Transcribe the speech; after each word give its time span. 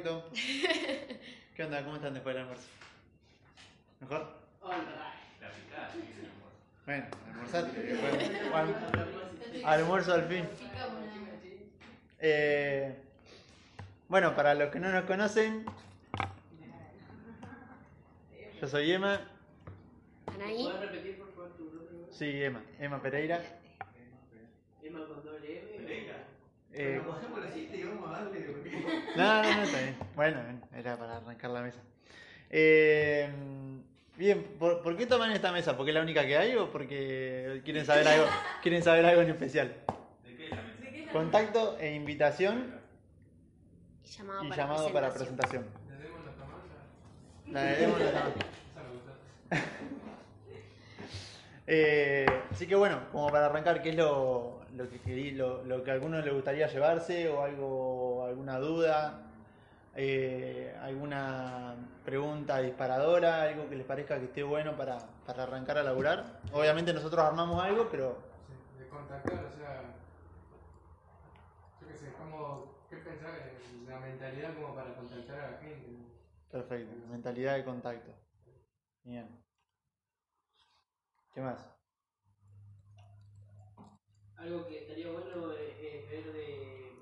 perfecto. 0.00 0.24
¿Qué 1.56 1.64
onda? 1.64 1.84
¿Cómo 1.84 1.96
están 1.96 2.14
después 2.14 2.34
del 2.34 2.42
almuerzo? 2.42 2.68
¿Mejor? 4.00 4.26
Bueno, 6.86 7.04
almorzaste. 7.28 7.80
después- 7.82 8.30
al- 8.54 9.64
Almuerzo 9.64 10.14
al 10.14 10.24
fin. 10.24 10.48
Eh, 12.18 12.96
bueno, 14.08 14.34
para 14.34 14.54
los 14.54 14.70
que 14.70 14.80
no 14.80 14.90
nos 14.90 15.04
conocen, 15.04 15.64
yo 18.60 18.68
soy 18.68 18.92
Emma. 18.92 19.20
Anaí. 20.26 20.62
¿Puedes 20.64 20.80
repetir 20.80 21.18
por 21.18 21.32
favor 21.34 21.50
tu 21.56 21.64
nombre? 21.64 22.06
Sí, 22.12 22.42
Emma. 22.42 22.62
Emma 22.78 23.02
Pereira. 23.02 23.42
Emma 24.82 25.06
con 25.06 25.22
doble 25.24 25.58
M. 25.58 25.71
Eh, 26.74 27.00
Bajemos 27.06 27.40
la 27.40 27.52
silla 27.52 27.74
y 27.76 27.84
vamos 27.84 28.08
a 28.08 28.12
darle. 28.12 28.52
No, 29.16 29.42
no, 29.42 29.54
no, 29.56 29.62
está 29.62 29.78
bien. 29.78 29.96
Bueno, 30.16 30.38
era 30.74 30.96
para 30.96 31.16
arrancar 31.18 31.50
la 31.50 31.60
mesa. 31.62 31.80
Eh, 32.48 33.28
bien, 34.16 34.42
¿por, 34.58 34.82
por 34.82 34.96
qué 34.96 35.06
toman 35.06 35.32
esta 35.32 35.52
mesa? 35.52 35.76
¿Porque 35.76 35.90
es 35.90 35.94
la 35.94 36.00
única 36.02 36.24
que 36.26 36.36
hay 36.36 36.54
o 36.56 36.70
porque 36.70 37.60
quieren 37.64 37.84
saber 37.84 38.08
algo, 38.08 38.26
quieren 38.62 38.82
saber 38.82 39.04
algo 39.04 39.20
en 39.22 39.30
especial? 39.30 39.74
Contacto 41.12 41.76
e 41.78 41.94
invitación 41.94 42.80
Y 44.02 44.08
llamado 44.08 44.44
y 44.44 44.48
para 44.48 44.62
llamado 44.62 44.92
para 44.92 45.12
presentación. 45.12 45.66
Le 45.90 45.96
demos. 45.96 46.20
La 47.50 47.62
de 47.64 47.76
Demo, 47.76 47.98
la 47.98 48.04
de- 48.04 48.10
Esa 48.10 48.82
me 48.82 48.94
gusta. 48.94 49.12
Eh, 51.66 52.26
así 52.50 52.66
que 52.66 52.74
bueno, 52.74 53.00
como 53.12 53.28
para 53.30 53.46
arrancar, 53.46 53.82
¿qué 53.82 53.90
es 53.90 53.96
lo, 53.96 54.61
lo 54.76 54.88
que 54.88 55.00
querí- 55.00 55.32
lo, 55.36 55.62
lo 55.64 55.82
que 55.84 55.90
a 55.90 55.94
algunos 55.94 56.24
les 56.24 56.32
gustaría 56.34 56.66
llevarse 56.66 57.28
o 57.28 57.42
algo, 57.42 58.24
alguna 58.24 58.58
duda? 58.58 59.22
Eh, 59.94 60.74
alguna 60.80 61.74
pregunta 62.04 62.58
disparadora, 62.60 63.42
algo 63.42 63.68
que 63.68 63.76
les 63.76 63.84
parezca 63.86 64.18
que 64.18 64.24
esté 64.24 64.42
bueno 64.42 64.74
para, 64.76 64.98
para 65.26 65.42
arrancar 65.42 65.76
a 65.78 65.82
laburar. 65.82 66.40
Obviamente 66.52 66.94
nosotros 66.94 67.22
armamos 67.22 67.62
algo, 67.62 67.88
pero 67.90 68.16
Sí, 68.48 68.78
de 68.82 68.88
contactar, 68.88 69.44
o 69.44 69.52
sea. 69.52 69.82
Yo 71.80 71.88
qué 71.88 71.94
sé, 71.94 72.12
como. 72.18 72.72
¿Qué 72.88 72.96
pensar 72.98 73.30
en 73.38 73.90
la 73.90 73.98
mentalidad 74.00 74.54
como 74.54 74.74
para 74.74 74.94
contactar 74.94 75.40
a 75.40 75.50
la 75.52 75.58
gente? 75.58 75.88
perfecto, 76.50 77.06
mentalidad 77.10 77.56
de 77.56 77.64
contacto. 77.64 78.12
Bien. 79.04 79.28
¿Qué 81.34 81.40
más? 81.40 81.58
Algo 84.42 84.66
que 84.66 84.78
estaría 84.80 85.08
bueno 85.08 85.52
es, 85.52 86.10
ver 86.10 86.32
de. 86.32 86.92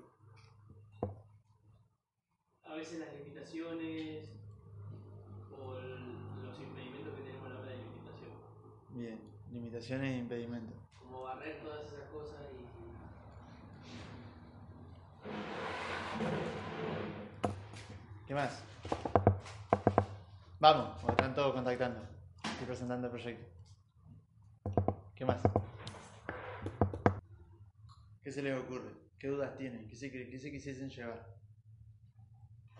A 2.63 2.75
veces 2.75 2.99
las 2.99 3.11
limitaciones 3.15 4.29
o 5.59 5.73
los 5.73 6.59
impedimentos 6.59 7.15
que 7.15 7.21
tenemos 7.23 7.47
a 7.47 7.53
la 7.53 7.59
hora 7.61 7.71
de 7.71 7.77
limitación. 7.77 8.31
Bien, 8.89 9.19
limitaciones 9.51 10.13
e 10.13 10.17
impedimentos. 10.19 10.77
Como 10.99 11.23
barrer 11.23 11.59
todas 11.61 11.87
esas 11.87 12.07
cosas 12.09 12.41
y. 12.53 12.61
¿Qué 18.27 18.35
más? 18.35 18.63
Vamos, 20.59 21.03
están 21.09 21.33
todos 21.33 21.55
contactando. 21.55 22.01
Estoy 22.43 22.67
presentando 22.67 23.07
el 23.07 23.11
proyecto. 23.11 23.45
¿Qué 25.15 25.25
más? 25.25 25.41
¿Qué 28.31 28.35
se 28.35 28.43
les 28.43 28.57
ocurre? 28.57 28.93
¿Qué 29.19 29.27
dudas 29.27 29.57
tienen? 29.57 29.89
¿Qué 29.89 29.95
se, 29.97 30.09
qué 30.09 30.39
se 30.39 30.51
quisiesen 30.51 30.89
llevar? 30.89 31.35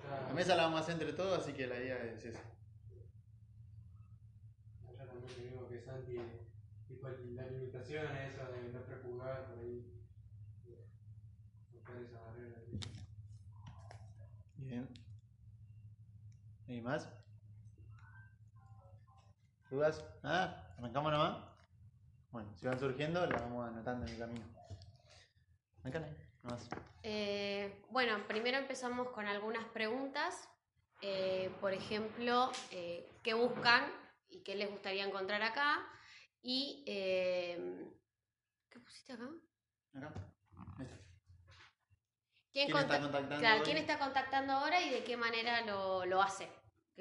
Sea, 0.01 0.27
La 0.29 0.33
mesa 0.33 0.55
la 0.55 0.63
vamos 0.63 0.79
a 0.79 0.83
hacer 0.83 0.93
entre 0.93 1.11
todos, 1.11 1.39
así 1.39 1.51
que 1.51 1.67
la 1.67 1.75
idea 1.75 1.97
es 2.05 2.23
esa. 2.23 2.39
Allá 4.87 5.05
también 5.05 5.51
digo 5.51 5.67
que 5.67 5.81
Santi, 5.81 6.15
tipo 6.87 7.09
las 7.09 7.51
limitaciones, 7.51 8.33
eso 8.33 8.49
de 8.49 8.71
no 8.71 8.85
prejugar 8.85 9.47
por 9.47 9.59
ahí. 9.59 9.91
Buscar 11.73 11.97
esa 11.97 12.21
barrera. 12.21 12.55
Bien. 14.55 14.87
¿Y 16.69 16.79
más? 16.79 17.09
¿Dudas? 19.69 20.01
¿Nada? 20.23 20.73
¿Arrancamos 20.77 21.11
nomás? 21.11 21.43
Bueno, 22.31 22.55
si 22.55 22.67
van 22.67 22.79
surgiendo, 22.79 23.25
las 23.25 23.41
vamos 23.41 23.67
anotando 23.67 24.05
en 24.05 24.13
el 24.13 24.17
camino. 24.17 24.60
Ahí, 25.83 25.91
nomás. 26.43 26.69
Eh, 27.03 27.83
bueno, 27.89 28.25
primero 28.27 28.57
empezamos 28.57 29.09
con 29.09 29.25
algunas 29.27 29.65
preguntas. 29.65 30.47
Eh, 31.01 31.49
por 31.59 31.73
ejemplo, 31.73 32.51
eh, 32.71 33.09
¿qué 33.23 33.33
buscan 33.33 33.83
y 34.29 34.41
qué 34.43 34.55
les 34.55 34.69
gustaría 34.69 35.05
encontrar 35.05 35.41
acá? 35.41 35.79
Y. 36.41 36.83
¿Qué 36.85 38.79
pusiste 38.79 39.13
acá? 39.13 39.29
Acá. 39.95 40.13
¿Quién, 42.53 42.67
¿Quién 42.67 42.77
está 42.77 42.81
conta- 42.81 42.99
contactando 43.01 43.39
claro? 43.39 43.63
¿quién 43.63 43.77
está 43.77 43.97
contactando 43.97 44.53
ahora 44.53 44.81
y 44.81 44.89
de 44.89 45.03
qué 45.03 45.15
manera 45.17 45.61
lo, 45.65 46.05
lo 46.05 46.21
hace? 46.21 46.49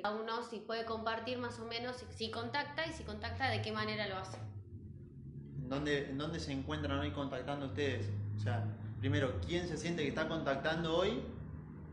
Cada 0.00 0.14
uno 0.14 0.42
si 0.44 0.60
puede 0.60 0.84
compartir 0.84 1.38
más 1.38 1.58
o 1.58 1.66
menos 1.66 1.96
si, 1.96 2.06
si 2.12 2.30
contacta 2.30 2.86
y 2.86 2.92
si 2.92 3.02
contacta 3.04 3.50
de 3.50 3.60
qué 3.60 3.72
manera 3.72 4.06
lo 4.06 4.16
hace. 4.16 4.38
¿En 4.38 5.68
dónde, 5.68 6.08
¿En 6.10 6.18
dónde 6.18 6.38
se 6.38 6.52
encuentran 6.52 6.98
hoy 7.00 7.10
contactando 7.12 7.66
ustedes? 7.66 8.08
O 8.40 8.42
sea, 8.42 8.64
primero, 9.00 9.38
¿quién 9.46 9.68
se 9.68 9.76
siente 9.76 10.02
que 10.02 10.08
está 10.08 10.26
contactando 10.26 10.96
hoy 10.96 11.22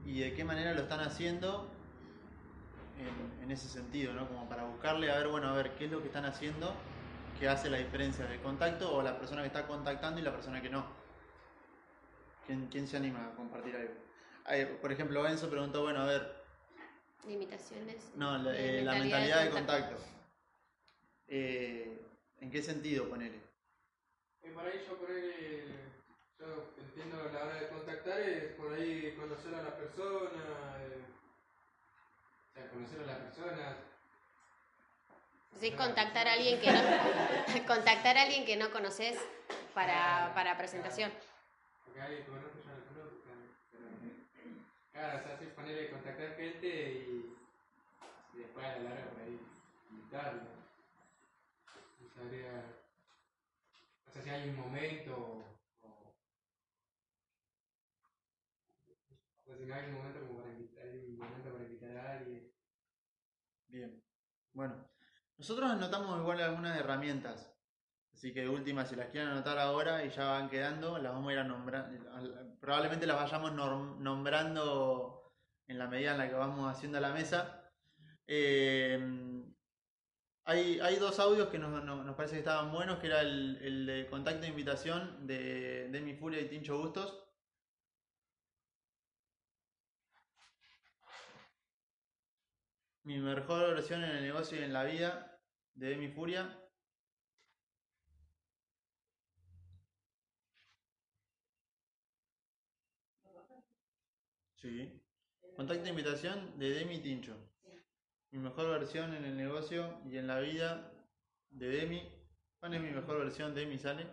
y 0.05 0.21
de 0.21 0.33
qué 0.33 0.45
manera 0.45 0.73
lo 0.73 0.83
están 0.83 1.01
haciendo 1.01 1.69
en, 2.97 3.43
en 3.43 3.51
ese 3.51 3.67
sentido, 3.67 4.13
¿no? 4.13 4.29
Como 4.29 4.47
para 4.47 4.63
buscarle, 4.63 5.11
a 5.11 5.17
ver, 5.17 5.27
bueno, 5.27 5.49
a 5.49 5.53
ver, 5.53 5.75
¿qué 5.75 5.85
es 5.85 5.91
lo 5.91 5.99
que 5.99 6.07
están 6.07 6.23
haciendo 6.23 6.73
que 7.37 7.49
hace 7.49 7.69
la 7.69 7.79
diferencia 7.79 8.25
del 8.25 8.39
contacto 8.39 8.95
o 8.95 9.01
la 9.01 9.19
persona 9.19 9.41
que 9.41 9.47
está 9.47 9.67
contactando 9.67 10.21
y 10.21 10.23
la 10.23 10.31
persona 10.31 10.61
que 10.61 10.69
no? 10.69 10.85
¿Quién, 12.45 12.67
quién 12.67 12.87
se 12.87 12.95
anima 12.95 13.27
a 13.27 13.35
compartir 13.35 13.75
algo? 13.75 13.93
Eh, 14.49 14.77
por 14.81 14.93
ejemplo, 14.93 15.27
Enzo 15.27 15.49
preguntó, 15.49 15.81
bueno, 15.81 15.99
a 16.03 16.05
ver, 16.05 16.45
Limitaciones. 17.27 18.09
no, 18.15 18.37
la, 18.37 18.55
eh, 18.57 18.83
la 18.85 18.93
mentalidad 18.93 19.43
de 19.43 19.49
contacto. 19.49 19.97
Eh, 21.27 22.07
¿En 22.39 22.49
qué 22.49 22.61
sentido, 22.61 23.09
ponele? 23.09 23.41
Ahí 24.43 24.53
yo 24.87 24.97
por 24.97 25.11
ahí, 25.11 25.73
yo 26.39 26.73
entiendo 26.77 27.17
la 27.33 27.43
hora 27.45 27.55
de 27.55 27.67
contactar 27.69 28.19
es 28.19 28.53
por 28.53 28.73
ahí 28.73 29.15
conocer 29.15 29.55
a 29.55 29.63
la 29.63 29.75
persona, 29.75 30.77
eh, 30.81 31.05
o 32.49 32.53
sea, 32.53 32.69
conocer 32.69 33.01
a 33.01 33.05
la 33.05 33.17
persona, 33.19 33.77
Sí, 35.59 35.71
contactar 35.71 36.27
a 36.27 36.33
alguien 36.33 36.59
que 36.61 36.71
no, 36.71 36.79
contactar 37.67 38.15
a 38.17 38.21
alguien 38.23 38.45
que 38.45 38.57
no 38.57 38.69
conoces 38.69 39.17
para, 39.73 40.31
para 40.35 40.55
presentación. 40.55 41.11
porque 41.83 41.99
alguien 41.99 42.23
que 42.23 42.29
conozco 42.29 42.59
yo 42.63 42.75
no 42.75 42.85
conozco, 42.85 43.23
claro, 43.23 43.41
pero, 43.71 43.87
claro, 44.93 45.17
o 45.17 45.23
sea, 45.27 45.37
sí, 45.39 45.45
ponerle 45.55 45.89
contactar 45.89 46.35
gente 46.35 46.67
y, 46.67 47.35
y 48.33 48.37
después 48.37 48.65
a 48.67 48.69
la 48.77 48.83
larga 48.89 49.05
por 49.09 49.21
ahí 49.23 49.39
invitarlo. 49.89 50.41
No 52.01 52.09
sabría, 52.13 52.51
no 54.05 54.13
sé 54.13 54.21
si 54.21 54.29
hay 54.29 54.49
un 54.49 54.57
momento 54.57 55.43
momento 59.59 60.19
para. 60.27 60.47
Bien. 63.67 64.01
Bueno, 64.53 64.89
nosotros 65.37 65.69
anotamos 65.69 66.19
igual 66.19 66.41
algunas 66.41 66.77
herramientas. 66.79 67.53
Así 68.13 68.33
que 68.33 68.41
de 68.41 68.49
última, 68.49 68.85
si 68.85 68.95
las 68.95 69.09
quieren 69.09 69.29
anotar 69.29 69.59
ahora 69.59 70.03
y 70.03 70.09
ya 70.09 70.25
van 70.31 70.49
quedando, 70.49 70.97
las 70.97 71.13
vamos 71.13 71.29
a 71.29 71.33
ir 71.33 71.39
a 71.39 71.43
nombrar. 71.43 71.91
Probablemente 72.59 73.05
las 73.05 73.17
vayamos 73.17 73.53
nombrando 73.99 75.33
en 75.67 75.77
la 75.77 75.87
medida 75.87 76.11
en 76.13 76.17
la 76.19 76.29
que 76.29 76.35
vamos 76.35 76.71
haciendo 76.75 76.99
la 76.99 77.13
mesa. 77.13 77.71
Eh, 78.27 79.43
Hay, 80.45 80.79
hay 80.79 80.95
dos 80.97 81.19
audios 81.19 81.49
que 81.49 81.59
nos, 81.59 81.83
nos- 81.83 82.15
parece 82.15 82.35
que 82.35 82.39
estaban 82.39 82.71
buenos, 82.71 82.99
que 82.99 83.07
era 83.07 83.21
el, 83.21 83.57
el 83.61 83.85
de 83.85 84.07
contacto 84.09 84.45
e 84.45 84.49
invitación 84.49 85.27
de 85.27 85.89
Demi 85.91 86.13
Furia 86.15 86.39
y 86.41 86.49
Tincho 86.49 86.77
Bustos. 86.79 87.26
Mi 93.07 93.19
mejor 93.19 93.73
versión 93.73 94.03
en 94.03 94.17
el 94.17 94.21
negocio 94.21 94.59
y 94.59 94.63
en 94.63 94.73
la 94.73 94.83
vida 94.83 95.39
de 95.75 95.91
Demi 95.91 96.09
Furia. 96.09 96.61
Sí. 104.57 105.01
Contacto 105.55 105.85
e 105.85 105.89
invitación 105.89 106.59
de 106.59 106.69
Demi 106.71 106.99
Tincho. 106.99 107.37
Mi 108.31 108.39
mejor 108.39 108.71
versión 108.71 109.13
en 109.13 109.23
el 109.23 109.37
negocio 109.37 110.01
y 110.03 110.17
en 110.17 110.27
la 110.27 110.41
vida 110.41 110.91
de 111.49 111.69
Demi. 111.69 112.11
¿Cuál 112.59 112.73
es 112.73 112.81
mi 112.81 112.89
mejor 112.89 113.19
versión? 113.19 113.55
Demi 113.55 113.77
sale. 113.77 114.05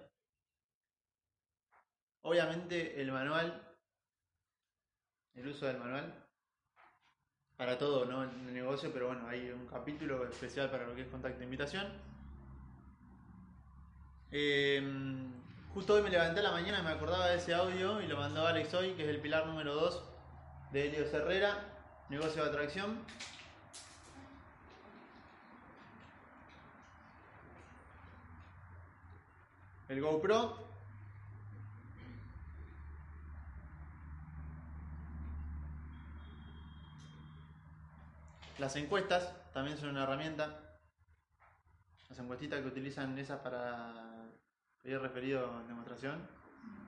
Obviamente 2.22 3.00
el 3.00 3.10
manual, 3.10 3.76
el 5.34 5.48
uso 5.48 5.66
del 5.66 5.78
manual, 5.78 6.23
para 7.56 7.78
todo, 7.78 8.04
¿no? 8.04 8.24
El 8.24 8.52
negocio, 8.52 8.90
pero 8.92 9.08
bueno, 9.08 9.28
hay 9.28 9.50
un 9.50 9.66
capítulo 9.66 10.26
especial 10.28 10.70
para 10.70 10.86
lo 10.86 10.94
que 10.94 11.02
es 11.02 11.08
contacto 11.08 11.40
e 11.40 11.44
invitación. 11.44 11.86
Eh, 14.32 14.82
justo 15.72 15.94
hoy 15.94 16.02
me 16.02 16.10
levanté 16.10 16.40
a 16.40 16.44
la 16.44 16.50
mañana 16.50 16.80
y 16.80 16.82
me 16.82 16.90
acordaba 16.90 17.28
de 17.28 17.36
ese 17.36 17.54
audio 17.54 18.02
y 18.02 18.06
lo 18.08 18.16
mandó 18.16 18.46
Alex 18.46 18.74
hoy, 18.74 18.92
que 18.94 19.04
es 19.04 19.08
el 19.08 19.20
pilar 19.20 19.46
número 19.46 19.74
2 19.74 20.02
de 20.72 20.86
Helios 20.88 21.12
Herrera, 21.12 21.58
negocio 22.08 22.42
de 22.42 22.48
atracción. 22.50 22.98
El 29.88 30.00
GoPro. 30.00 30.73
Las 38.58 38.76
encuestas 38.76 39.32
también 39.52 39.76
son 39.78 39.90
una 39.90 40.04
herramienta. 40.04 40.60
Las 42.08 42.18
encuestitas 42.18 42.60
que 42.60 42.68
utilizan 42.68 43.18
esas 43.18 43.40
para 43.40 43.92
pedir 44.82 45.00
referido 45.00 45.60
en 45.60 45.68
demostración. 45.68 46.26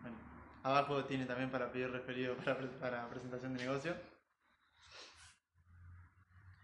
Bueno, 0.03 0.17
abajo 0.63 1.05
tiene 1.05 1.27
también 1.27 1.51
para 1.51 1.71
pedir 1.73 1.91
referido 1.91 2.37
para, 2.37 2.57
pre- 2.57 2.67
para 2.69 3.09
presentación 3.09 3.55
de 3.57 3.65
negocio. 3.65 3.97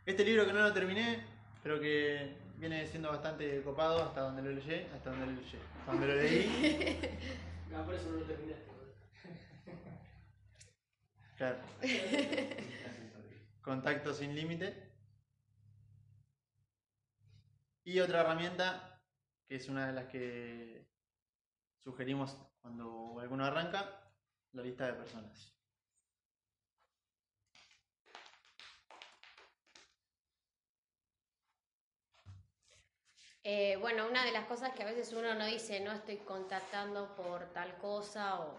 Este 0.07 0.25
libro 0.25 0.47
que 0.47 0.53
no 0.53 0.61
lo 0.61 0.73
terminé, 0.73 1.25
pero 1.63 1.81
que 1.81 2.37
viene 2.57 2.87
siendo 2.87 3.09
bastante 3.11 3.63
copado 3.63 4.03
hasta 4.05 4.21
donde 4.23 4.43
lo 4.43 4.51
leí, 4.51 4.89
hasta 4.95 5.11
donde 5.11 5.27
lo 5.27 5.33
leí, 5.33 5.57
hasta 5.81 5.93
donde 5.93 6.07
lo 6.07 6.15
leí. 6.15 7.19
Ah, 7.75 7.83
por 7.87 7.95
eso 7.95 8.11
no 8.11 8.19
lo 8.19 8.25
terminaste. 8.27 8.67
¿no? 8.67 9.73
Claro. 11.39 11.57
Contacto 13.63 14.13
sin 14.13 14.35
límite. 14.35 14.92
Y 17.85 18.01
otra 18.01 18.21
herramienta, 18.21 19.01
que 19.49 19.57
es 19.57 19.69
una 19.69 19.89
de 19.89 19.93
las 19.93 20.07
que 20.07 20.87
sugerimos 21.83 22.37
cuando 22.61 23.19
alguno 23.21 23.45
arranca, 23.45 24.01
la 24.53 24.63
lista 24.63 24.87
de 24.87 24.93
personas. 24.95 25.53
Eh, 33.45 33.77
bueno, 33.81 34.07
una 34.07 34.25
de 34.25 34.31
las 34.31 34.45
cosas 34.45 34.73
que 34.73 34.85
a 34.85 34.87
veces 34.87 35.13
uno 35.13 35.35
no 35.35 35.47
dice, 35.47 35.81
no 35.81 35.91
estoy 35.91 36.19
contactando 36.19 37.17
por 37.17 37.53
tal 37.53 37.77
cosa 37.79 38.41
o 38.41 38.57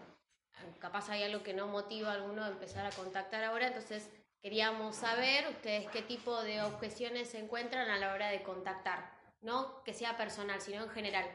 capaz 0.78 1.08
hay 1.08 1.22
algo 1.22 1.42
que 1.42 1.54
no 1.54 1.68
motiva 1.68 2.10
a 2.10 2.14
alguno 2.14 2.44
a 2.44 2.48
empezar 2.48 2.84
a 2.84 2.90
contactar 2.90 3.42
ahora, 3.44 3.68
entonces 3.68 4.10
queríamos 4.44 4.96
saber 4.96 5.48
ustedes 5.48 5.88
qué 5.88 6.02
tipo 6.02 6.42
de 6.42 6.60
objeciones 6.60 7.30
se 7.30 7.38
encuentran 7.38 7.88
a 7.88 7.96
la 7.96 8.12
hora 8.12 8.28
de 8.28 8.42
contactar, 8.42 9.10
no 9.40 9.82
que 9.84 9.94
sea 9.94 10.18
personal, 10.18 10.60
sino 10.60 10.82
en 10.82 10.90
general, 10.90 11.26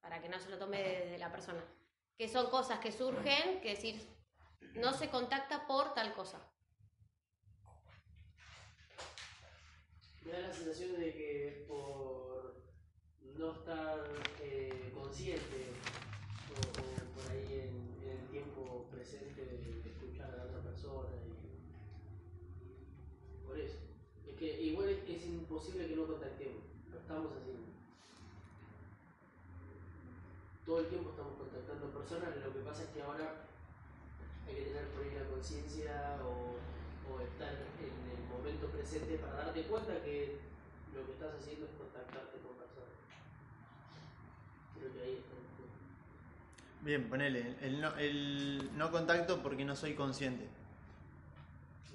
para 0.00 0.22
que 0.22 0.30
no 0.30 0.40
se 0.40 0.48
lo 0.48 0.56
tome 0.56 0.82
desde 0.82 1.18
la 1.18 1.30
persona, 1.30 1.62
que 2.16 2.26
son 2.26 2.48
cosas 2.48 2.78
que 2.78 2.90
surgen, 2.90 3.60
que 3.60 3.74
decir, 3.74 4.00
no 4.76 4.94
se 4.94 5.10
contacta 5.10 5.66
por 5.66 5.92
tal 5.92 6.14
cosa. 6.14 6.40
Me 10.22 10.32
da 10.32 10.40
la 10.40 10.52
sensación 10.54 10.98
de 10.98 11.12
que 11.12 11.66
por 11.68 12.62
no 13.36 13.52
estar 13.52 14.02
eh, 14.40 14.90
consciente 14.94 15.66
o, 16.50 16.80
o 16.80 17.14
por 17.14 17.30
ahí 17.30 17.60
en, 17.60 18.08
en 18.08 18.18
el 18.20 18.28
tiempo 18.30 18.88
presente 18.90 19.44
de, 19.44 19.58
de 19.82 19.90
escuchar 19.90 20.30
a 20.30 20.36
la 20.38 20.44
otra 20.44 20.62
persona 20.62 21.10
y 21.14 21.28
por 23.48 23.58
eso. 23.58 23.78
Es 24.26 24.36
que 24.36 24.57
igual 24.68 24.88
es, 24.88 24.98
es 25.08 25.26
imposible 25.26 25.88
que 25.88 25.96
no 25.96 26.06
contactemos, 26.06 26.62
lo 26.90 26.98
estamos 26.98 27.32
haciendo. 27.32 27.68
Todo 30.64 30.80
el 30.80 30.86
tiempo 30.88 31.10
estamos 31.10 31.34
contactando 31.38 31.86
personas, 31.90 32.36
lo 32.36 32.52
que 32.52 32.60
pasa 32.60 32.82
es 32.82 32.88
que 32.90 33.02
ahora 33.02 33.46
hay 34.46 34.54
que 34.54 34.62
tener 34.62 34.88
por 34.88 35.02
ahí 35.02 35.14
la 35.14 35.28
conciencia 35.30 36.18
o, 36.22 36.56
o 37.08 37.20
estar 37.20 37.52
en 37.80 37.96
el 38.12 38.28
momento 38.28 38.66
presente 38.68 39.16
para 39.16 39.44
darte 39.44 39.62
cuenta 39.62 40.02
que 40.02 40.40
lo 40.94 41.06
que 41.06 41.12
estás 41.12 41.34
haciendo 41.40 41.66
es 41.66 41.72
contactarte 41.72 42.38
con 42.38 42.56
personas. 42.56 42.96
Creo 44.76 44.92
que 44.92 45.00
ahí 45.00 45.14
está 45.16 45.32
el 45.32 45.48
punto. 45.56 45.74
Bien, 46.82 47.08
ponele, 47.08 47.56
el 47.62 47.80
no, 47.80 47.96
el 47.96 48.76
no 48.76 48.90
contacto 48.90 49.42
porque 49.42 49.64
no 49.64 49.74
soy 49.74 49.94
consciente. 49.94 50.46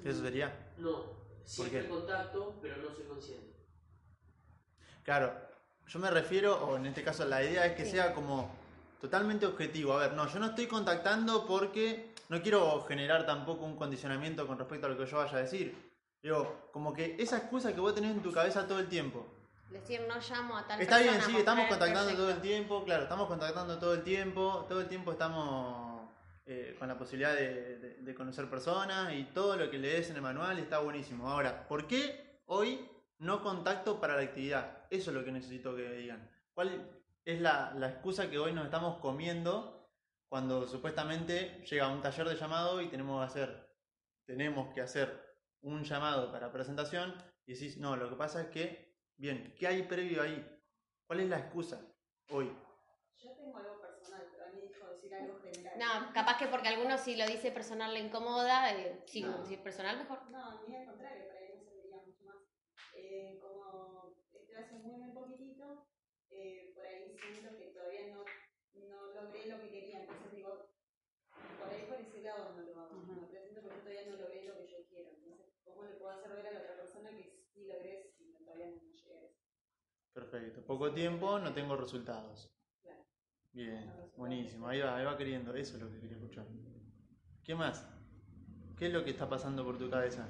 Eso 0.04 0.22
sería. 0.22 0.74
No, 0.80 1.23
siempre 1.46 1.82
qué? 1.84 1.88
contacto, 1.90 2.58
pero 2.62 2.78
no 2.78 2.94
soy 2.94 3.06
consciente. 3.06 3.54
Claro, 5.04 5.34
yo 5.88 6.00
me 6.00 6.10
refiero, 6.10 6.66
o 6.66 6.78
en 6.78 6.86
este 6.86 7.04
caso 7.04 7.26
la 7.26 7.44
idea 7.44 7.66
es 7.66 7.74
que 7.76 7.86
Sí. 7.86 7.92
sea 7.92 8.14
como 8.14 8.50
totalmente 9.02 9.46
objetivo. 9.46 9.94
A 9.94 9.98
ver, 9.98 10.14
no, 10.14 10.28
yo 10.28 10.40
no 10.40 10.48
estoy 10.48 10.68
contactando 10.68 11.46
porque 11.46 12.14
no 12.30 12.42
quiero 12.42 12.84
generar 12.86 13.26
tampoco 13.26 13.66
un 13.66 13.76
condicionamiento 13.76 14.48
con 14.48 14.58
respecto 14.58 14.88
a 14.88 14.90
lo 14.90 14.98
que 14.98 15.06
yo 15.06 15.18
vaya 15.18 15.38
a 15.38 15.42
decir. 15.42 15.92
Digo, 16.22 16.70
como 16.72 16.94
que 16.94 17.18
esa 17.20 17.38
excusa 17.38 17.74
que 17.74 17.82
vos 17.82 17.94
tenés 17.94 18.12
en 18.12 18.22
tu 18.24 18.32
cabeza 18.32 18.66
todo 18.66 18.80
el 18.80 18.88
tiempo. 18.88 19.26
Decir, 19.70 20.02
no 20.08 20.16
llamo 20.20 20.56
a 20.56 20.66
tal 20.68 20.80
Está 20.80 21.00
bien, 21.00 21.16
persona. 21.16 21.34
sí, 21.34 21.40
estamos 21.40 21.64
el 21.64 21.70
contactando 21.70 22.14
todo 22.16 22.30
el 22.30 22.40
tiempo, 22.42 22.84
claro, 22.86 23.04
estamos 23.04 23.28
contactando 23.28 23.78
todo 23.80 23.94
el 23.96 24.04
tiempo, 24.04 24.66
todo 24.70 24.82
el 24.82 24.88
tiempo 24.88 25.12
estamos 25.12 25.93
eh, 26.46 26.76
con 26.78 26.88
la 26.88 26.98
posibilidad 26.98 27.36
de, 27.36 28.14
conocer 28.16 28.50
personas 28.50 29.14
y 29.14 29.24
todo 29.26 29.56
lo 29.56 29.70
que 29.72 29.80
lees 29.80 30.10
en 30.10 30.18
el 30.18 30.22
manual 30.22 30.60
está 30.60 30.80
buenísimo. 30.80 31.30
Ahora, 31.30 31.68
¿por 31.68 31.88
qué 31.88 32.42
hoy 32.46 32.88
no 33.20 33.42
contacto 33.42 34.00
para 34.00 34.16
la 34.16 34.24
actividad? 34.24 34.86
Eso 34.90 35.12
es 35.12 35.16
lo 35.16 35.24
que 35.24 35.32
necesito 35.32 35.76
que 35.76 35.90
digan. 35.94 36.30
¿Cuál 36.54 37.02
es 37.26 37.42
la, 37.42 37.74
la 37.76 37.90
excusa 37.90 38.30
que 38.30 38.38
hoy 38.38 38.54
nos 38.54 38.66
estamos 38.66 39.00
comiendo 39.00 39.90
cuando 40.28 40.68
supuestamente 40.68 41.64
llega 41.70 41.88
un 41.88 42.02
taller 42.02 42.28
de 42.28 42.36
llamado 42.36 42.82
y 42.82 42.90
tenemos 42.90 43.20
que 43.20 43.26
hacer, 43.26 43.70
tenemos 44.26 44.74
que 44.74 44.82
hacer 44.82 45.38
un 45.62 45.84
llamado 45.84 46.32
para 46.32 46.52
presentación 46.52 47.14
y 47.46 47.54
decís, 47.54 47.78
no, 47.78 47.96
lo 47.96 48.10
que 48.10 48.16
pasa 48.16 48.42
es 48.42 48.48
que, 48.48 48.98
bien, 49.16 49.54
¿qué 49.58 49.68
hay 49.68 49.84
previo 49.84 50.22
ahí? 50.22 50.44
¿Cuál 51.06 51.20
es 51.20 51.30
la 51.30 51.38
excusa 51.40 51.82
hoy? 52.30 52.52
Yo 53.18 53.32
tengo 53.34 53.58
algo 53.58 53.80
personal, 53.80 54.28
pero 54.32 54.46
a 54.46 54.48
mí 54.50 54.62
dijo 54.62 54.88
decir 54.90 55.14
algo 55.14 55.40
general. 55.40 55.73
No, 55.84 56.14
capaz 56.14 56.38
que 56.38 56.48
porque 56.48 56.68
a 56.70 56.72
algunos 56.72 57.02
si 57.02 57.16
lo 57.16 57.26
dice 57.28 57.52
personal 57.52 57.94
le 57.94 58.00
incomoda, 58.08 58.72
eh, 58.74 59.04
si 59.06 59.22
No. 59.22 59.46
si 59.46 59.58
personal 59.58 59.98
mejor. 59.98 60.20
No, 60.32 60.40
a 60.42 60.62
mí 60.68 60.76
al 60.76 60.86
contrario, 60.86 61.28
para 61.28 61.40
él 61.40 61.52
me 61.58 61.64
serviría 61.66 61.98
mucho 62.08 62.24
más. 62.26 62.38
Eh, 62.96 63.38
como 63.42 64.16
estoy 64.32 64.56
hace 64.56 64.76
muy, 64.76 64.96
muy 65.02 65.12
poquitito, 65.14 65.66
eh, 66.30 66.72
por 66.76 66.86
ahí 66.86 67.16
siento 67.20 67.50
que 67.58 67.66
todavía 67.76 68.08
no, 68.14 68.24
no 68.88 69.00
logré 69.14 69.46
lo 69.48 69.60
que 69.62 69.70
quería. 69.70 70.00
Entonces 70.02 70.32
digo, 70.32 70.70
por 71.60 71.68
ahí 71.70 71.84
por 71.90 72.00
ese 72.00 72.22
lado 72.22 72.54
no 72.56 72.62
lo 72.62 72.80
hago. 72.80 72.96
Ujú. 72.96 73.14
Me 73.22 73.28
presento 73.28 73.62
porque 73.62 73.80
todavía 73.80 74.06
no 74.10 74.18
logré 74.18 74.44
lo 74.46 74.56
que 74.58 74.68
yo 74.72 74.78
quiero. 74.90 75.10
Entonces, 75.12 75.48
¿cómo 75.66 75.84
le 75.84 75.96
puedo 76.00 76.12
hacer 76.12 76.32
ver 76.36 76.48
a 76.48 76.52
la 76.54 76.60
otra 76.60 76.76
persona 76.78 77.10
que 77.12 77.44
sí 77.54 77.66
logré 77.66 78.10
si 78.16 78.32
todavía 78.46 78.68
no 78.68 78.82
llegué 78.82 79.18
a 79.18 79.24
eso? 79.26 79.36
Perfecto. 80.14 80.62
Poco 80.66 80.94
tiempo, 80.94 81.40
no 81.40 81.54
tengo 81.54 81.76
resultados. 81.76 82.54
Bien, 83.54 83.94
buenísimo. 84.18 84.68
Ahí 84.68 84.82
va, 84.82 84.98
ahí 84.98 85.06
va 85.06 85.16
queriendo. 85.16 85.54
Eso 85.54 85.76
es 85.76 85.84
lo 85.84 85.90
que 85.92 86.00
quería 86.00 86.18
escuchar. 86.18 86.46
¿Qué 87.44 87.54
más? 87.54 87.88
¿Qué 88.78 88.88
es 88.88 88.94
lo 88.94 89.04
que 89.04 89.12
está 89.12 89.30
pasando 89.30 89.64
por 89.64 89.78
tu 89.78 89.90
cabeza? 89.92 90.24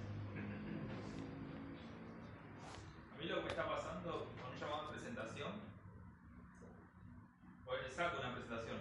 A 3.14 3.18
mí 3.18 3.26
lo 3.26 3.38
que 3.38 3.42
me 3.44 3.48
está 3.48 3.66
pasando 3.66 4.28
con 4.42 4.52
un 4.52 4.60
llamado 4.60 4.92
de 4.92 4.98
presentación, 4.98 5.54
pues 7.64 7.94
saco 7.94 8.20
una 8.20 8.34
presentación, 8.34 8.80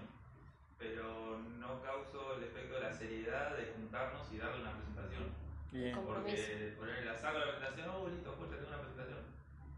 pero 0.76 1.38
no 1.60 1.80
causo 1.80 2.36
el 2.36 2.42
efecto 2.42 2.74
de 2.74 2.80
la 2.80 2.92
seriedad 2.92 3.56
de 3.56 3.66
juntarnos 3.76 4.26
y 4.32 4.38
darle 4.38 4.62
una 4.62 4.72
presentación. 4.76 5.30
Bien. 5.70 5.94
Porque 6.04 6.74
ponerle 6.76 7.04
la 7.04 7.16
saco 7.16 7.38
la 7.38 7.56
presentación, 7.56 7.90
oh 7.90 8.08
listo, 8.08 8.34
pues 8.34 8.50
ya 8.50 8.56
tengo 8.56 8.70
una 8.70 8.80
presentación. 8.80 9.20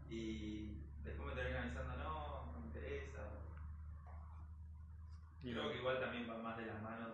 Y 0.09 0.81
después 1.03 1.29
me 1.29 1.35
terminan 1.35 1.65
avisando, 1.65 1.97
no, 1.97 2.51
no 2.51 2.59
me 2.61 2.65
interesa. 2.65 3.21
Creo 5.51 5.69
que 5.71 5.77
igual 5.77 5.99
también 5.99 6.27
va 6.29 6.37
más 6.37 6.57
de 6.57 6.65
la 6.65 6.73
mano. 6.79 7.07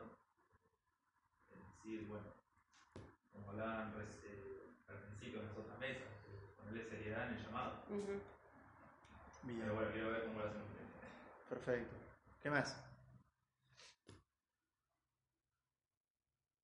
Es 1.50 1.84
decir, 1.84 2.08
bueno, 2.08 2.34
como 3.34 3.50
hablaban 3.52 3.94
eh, 4.24 4.64
al 4.88 4.98
principio 5.00 5.42
en 5.42 5.48
las 5.48 5.58
otras 5.58 5.78
mesas, 5.80 6.08
ponerle 6.58 6.84
seriedad 6.90 7.28
en 7.30 7.38
el 7.38 7.44
llamado. 7.44 7.84
Bien, 9.44 9.60
Pero 9.60 9.74
bueno, 9.76 9.92
quiero 9.92 10.10
ver 10.12 10.24
cómo 10.24 10.40
lo 10.40 10.46
hacen 10.46 10.62
ustedes. 10.62 10.88
perfecto. 11.50 11.96
¿Qué 12.42 12.50
más? 12.50 12.76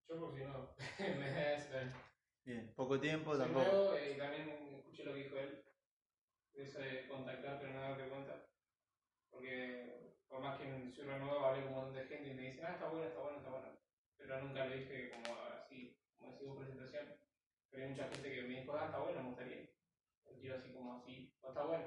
Yo 0.09 0.19
por 0.19 0.33
si 0.33 0.41
no, 0.41 0.69
me 1.19 1.29
da 1.29 1.53
esa- 1.53 1.91
Bien, 2.45 2.71
poco 2.75 2.99
tiempo, 2.99 3.37
tampoco. 3.37 3.65
nuevo 3.69 3.93
eh, 3.93 4.15
también 4.17 4.49
escuché 4.77 5.03
lo 5.03 5.11
que 5.13 5.17
dijo 5.19 5.35
él, 5.37 5.59
de 6.53 6.63
eso 6.63 6.79
de 6.79 7.07
contactar 7.07 7.57
pero 7.59 7.73
no 7.73 7.79
darte 7.81 8.07
cuenta. 8.09 8.41
Porque 9.31 10.15
por 10.27 10.41
más 10.41 10.57
que 10.59 10.91
soy 10.95 11.05
nuevo 11.05 11.45
hablé 11.45 11.63
con 11.63 11.69
un 11.73 11.75
montón 11.79 11.95
de 11.95 12.05
gente 12.07 12.29
y 12.29 12.33
me 12.33 12.41
dicen, 12.43 12.65
ah, 12.65 12.73
está 12.73 12.89
bueno, 12.89 13.07
está 13.07 13.21
bueno, 13.21 13.37
está 13.37 13.49
bueno. 13.49 13.67
Pero 14.17 14.41
nunca 14.41 14.65
lo 14.65 14.75
dije 14.75 15.09
como 15.11 15.35
así, 15.41 15.97
como 16.17 16.37
decía 16.37 16.57
presentación. 16.57 17.15
Pero 17.69 17.83
hay 17.83 17.89
mucha 17.91 18.09
gente 18.09 18.33
que 18.33 18.41
me 18.43 18.59
dijo, 18.61 18.73
ah, 18.75 18.85
está 18.85 18.99
bueno, 18.99 19.21
me 19.21 19.27
gustaría. 19.29 19.69
Lo 20.25 20.39
quiero 20.39 20.57
así 20.57 20.73
como 20.73 20.97
así, 20.97 21.33
o 21.41 21.49
está 21.49 21.63
bueno. 21.63 21.85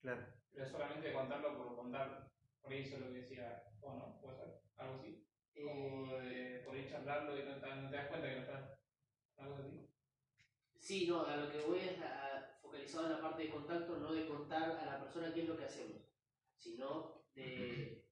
Claro. 0.00 0.26
Pero 0.52 0.64
es 0.64 0.70
solamente 0.70 1.12
contarlo 1.12 1.56
por 1.58 1.76
contarlo. 1.76 2.30
Por 2.62 2.72
eso 2.72 2.96
es 2.96 3.00
lo 3.02 3.12
que 3.12 3.20
decía, 3.20 3.64
o 3.80 3.92
no, 3.94 4.20
puede 4.20 4.36
ser, 4.36 4.60
algo 4.76 4.94
así. 5.00 5.26
Como 5.54 6.16
de 6.18 6.62
por 6.64 6.74
ahí 6.74 6.88
charlarlo 6.88 7.38
y 7.38 7.44
no, 7.44 7.60
te- 7.60 7.74
no 7.76 7.90
te 7.90 7.96
das 7.96 8.08
cuenta 8.08 8.28
que 8.28 8.34
no 8.36 8.40
estás. 8.42 8.78
Algo 9.36 9.56
así. 9.56 9.86
Sí, 10.78 11.06
no, 11.06 11.24
a 11.26 11.36
lo 11.36 11.50
que 11.52 11.58
voy 11.60 11.78
es 11.80 12.00
a- 12.00 12.58
focalizado 12.62 13.06
en 13.06 13.12
la 13.12 13.20
parte 13.20 13.42
de 13.44 13.50
contacto, 13.50 13.96
no 13.98 14.12
de 14.12 14.26
contar 14.26 14.70
a 14.78 14.84
la 14.86 15.00
persona 15.00 15.32
qué 15.34 15.42
es 15.42 15.48
lo 15.48 15.56
que 15.56 15.64
hacemos, 15.64 16.02
sino 16.60 17.24
de... 17.34 18.04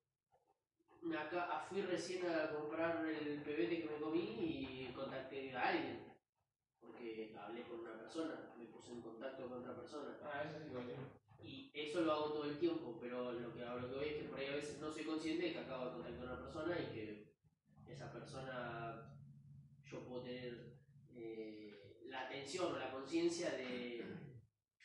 Acá, 1.17 1.67
fui 1.69 1.83
recién 1.83 2.27
a 2.27 2.51
comprar 2.51 3.07
el 3.07 3.43
pebete 3.43 3.83
que 3.83 3.89
me 3.89 4.01
comí 4.01 4.37
y 4.41 4.93
contacté 4.93 5.55
a 5.55 5.69
alguien, 5.69 6.13
porque 6.81 7.35
hablé 7.39 7.63
con 7.63 7.81
una 7.81 7.99
persona, 7.99 8.53
me 8.59 8.67
puse 8.67 8.93
en 8.93 9.01
contacto 9.01 9.49
con 9.49 9.61
otra 9.61 9.77
persona. 9.77 10.19
Ah, 10.23 10.43
eso 10.45 10.63
sí, 10.63 10.71
cualquier. 10.71 10.99
Y 11.41 11.71
eso 11.73 12.01
lo 12.01 12.13
hago 12.13 12.33
todo 12.33 12.45
el 12.45 12.59
tiempo, 12.59 12.99
pero 13.01 13.33
lo 13.33 13.55
que, 13.55 13.61
lo 13.61 13.89
que 13.89 13.97
voy 13.97 14.09
es 14.09 14.17
que 14.17 14.29
por 14.29 14.39
ahí 14.39 14.47
a 14.47 14.57
veces 14.57 14.81
no 14.81 14.91
soy 14.91 15.05
consciente 15.05 15.47
de 15.47 15.53
que 15.53 15.59
acabo 15.61 15.87
de 15.87 15.93
contactar 15.93 16.29
a 16.29 16.33
una 16.33 16.43
persona 16.43 16.79
y 16.79 16.95
que 16.95 17.33
esa 17.87 18.13
persona 18.13 19.17
yo 19.85 20.05
puedo 20.05 20.25
tener 20.25 20.77
eh, 21.15 22.03
la 22.07 22.27
atención 22.27 22.75
o 22.75 22.79
la 22.79 22.91
conciencia 22.91 23.51
de 23.53 24.05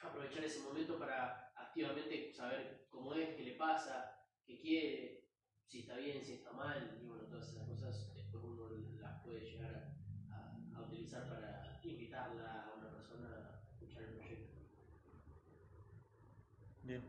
aprovechar 0.02 0.44
ese 0.44 0.62
momento 0.62 0.98
para 0.98 1.52
activamente 1.56 2.32
saber 2.32 2.83
cómo 2.94 3.14
es, 3.16 3.36
qué 3.36 3.44
le 3.44 3.54
pasa, 3.54 4.16
qué 4.46 4.60
quiere, 4.60 5.24
si 5.68 5.80
está 5.80 5.98
bien, 5.98 6.24
si 6.24 6.34
está 6.34 6.52
mal, 6.52 6.98
y 7.02 7.08
bueno, 7.08 7.24
todas 7.24 7.50
esas 7.50 7.68
cosas 7.68 8.14
después 8.16 8.44
uno 8.44 8.70
las 9.02 9.22
puede 9.24 9.42
llegar 9.42 9.92
a, 10.32 10.82
utilizar 10.82 11.28
para 11.28 11.80
invitarla 11.84 12.66
a 12.66 12.74
una 12.78 12.90
persona 12.92 13.30
a 13.30 13.74
escuchar 13.74 14.04
el 14.04 14.10
proyecto. 14.16 14.54
Bien. 16.84 17.04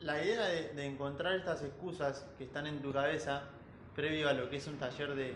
La 0.00 0.22
idea 0.22 0.44
de, 0.46 0.86
encontrar 0.86 1.34
estas 1.34 1.62
excusas 1.62 2.28
que 2.36 2.44
están 2.44 2.66
en 2.66 2.82
tu 2.82 2.92
cabeza 2.92 3.48
previo 3.94 4.28
a 4.28 4.34
lo 4.34 4.50
que 4.50 4.56
es 4.56 4.66
un 4.66 4.78
taller 4.78 5.14
de 5.14 5.34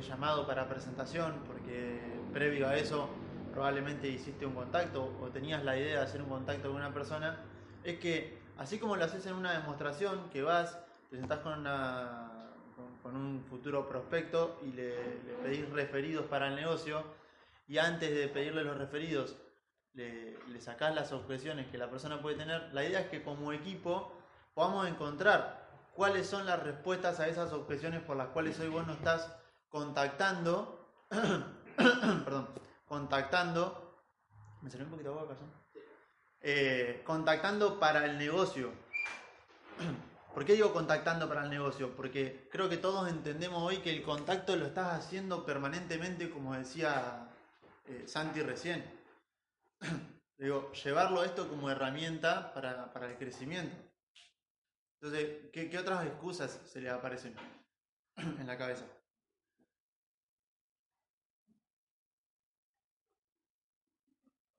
llamado 0.00 0.46
para 0.46 0.68
presentación, 0.68 1.44
porque 1.46 2.00
previo 2.32 2.66
a 2.66 2.76
eso 2.76 3.08
probablemente 3.52 4.08
hiciste 4.08 4.44
un 4.44 4.54
contacto 4.54 5.16
o 5.20 5.28
tenías 5.28 5.62
la 5.62 5.78
idea 5.78 5.98
de 5.98 6.04
hacer 6.04 6.20
un 6.20 6.28
contacto 6.28 6.68
con 6.68 6.78
una 6.78 6.92
persona, 6.92 7.38
es 7.84 7.98
que 8.00 8.43
así 8.58 8.78
como 8.78 8.96
lo 8.96 9.04
haces 9.04 9.26
en 9.26 9.34
una 9.34 9.52
demostración, 9.52 10.30
que 10.30 10.42
vas, 10.42 10.78
te 11.10 11.16
sentás 11.16 11.40
con, 11.40 11.60
una, 11.60 12.50
con, 13.02 13.16
un 13.16 13.44
futuro 13.48 13.88
prospecto 13.88 14.58
y 14.62 14.72
le, 14.72 15.22
le 15.24 15.34
pedís 15.42 15.68
referidos 15.70 16.26
para 16.26 16.48
el 16.48 16.56
negocio, 16.56 17.04
y 17.66 17.78
antes 17.78 18.14
de 18.14 18.28
pedirle 18.28 18.64
los 18.64 18.76
referidos 18.76 19.36
le, 19.94 20.36
le 20.48 20.60
sacás 20.60 20.94
las 20.94 21.12
objeciones 21.12 21.66
que 21.68 21.78
la 21.78 21.88
persona 21.88 22.20
puede 22.20 22.36
tener, 22.36 22.72
la 22.72 22.84
idea 22.84 23.00
es 23.00 23.08
que 23.08 23.22
como 23.22 23.52
equipo 23.52 24.12
podamos 24.52 24.86
encontrar 24.88 25.64
cuáles 25.94 26.28
son 26.28 26.46
las 26.46 26.62
respuestas 26.62 27.20
a 27.20 27.28
esas 27.28 27.52
objeciones 27.52 28.02
por 28.02 28.16
las 28.16 28.28
cuales 28.28 28.58
hoy 28.60 28.68
vos 28.68 28.86
no 28.86 28.92
estás 28.92 29.32
contactando, 29.68 30.88
perdón, 31.76 32.48
contactando, 32.86 34.02
me 34.60 34.70
salió 34.70 34.86
un 34.86 34.92
poquito 34.92 35.10
de 35.10 35.20
boca, 35.20 35.34
¿sí? 35.34 35.63
Eh, 36.46 37.00
contactando 37.06 37.80
para 37.80 38.04
el 38.04 38.18
negocio. 38.18 38.70
¿Por 40.34 40.44
qué 40.44 40.52
digo 40.52 40.74
contactando 40.74 41.26
para 41.26 41.44
el 41.44 41.48
negocio? 41.48 41.96
Porque 41.96 42.50
creo 42.52 42.68
que 42.68 42.76
todos 42.76 43.08
entendemos 43.08 43.62
hoy 43.62 43.78
que 43.78 43.88
el 43.88 44.02
contacto 44.02 44.54
lo 44.54 44.66
estás 44.66 44.92
haciendo 44.92 45.46
permanentemente, 45.46 46.28
como 46.28 46.52
decía 46.54 47.30
eh, 47.86 48.04
Santi 48.06 48.42
recién. 48.42 48.84
Digo, 50.36 50.70
llevarlo 50.72 51.24
esto 51.24 51.48
como 51.48 51.70
herramienta 51.70 52.52
para, 52.52 52.92
para 52.92 53.06
el 53.06 53.16
crecimiento. 53.16 53.74
Entonces, 55.00 55.50
¿qué, 55.50 55.70
qué 55.70 55.78
otras 55.78 56.04
excusas 56.04 56.60
se 56.66 56.82
le 56.82 56.90
aparecen 56.90 57.34
en 58.16 58.46
la 58.46 58.58
cabeza? 58.58 58.84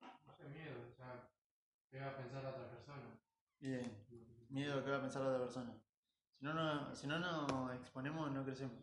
No 0.00 0.34
sé, 0.36 0.48
miedo, 0.48 0.74
o 0.90 0.96
sea, 0.96 1.28
¿qué 1.96 2.02
va 2.02 2.10
a 2.10 2.16
pensar 2.16 2.42
la 2.42 2.50
otra 2.50 2.68
persona? 2.68 3.18
Bien, 3.58 3.90
miedo 4.50 4.78
a 4.78 4.84
que 4.84 4.90
va 4.90 4.98
a 4.98 5.00
pensar 5.00 5.22
la 5.22 5.28
otra 5.28 5.44
persona. 5.44 5.72
Si 6.38 6.44
no, 6.44 6.52
no, 6.52 6.94
si 6.94 7.06
no 7.06 7.18
nos 7.18 7.74
exponemos, 7.74 8.30
no 8.30 8.44
crecemos. 8.44 8.76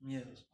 Miedos. 0.00 0.46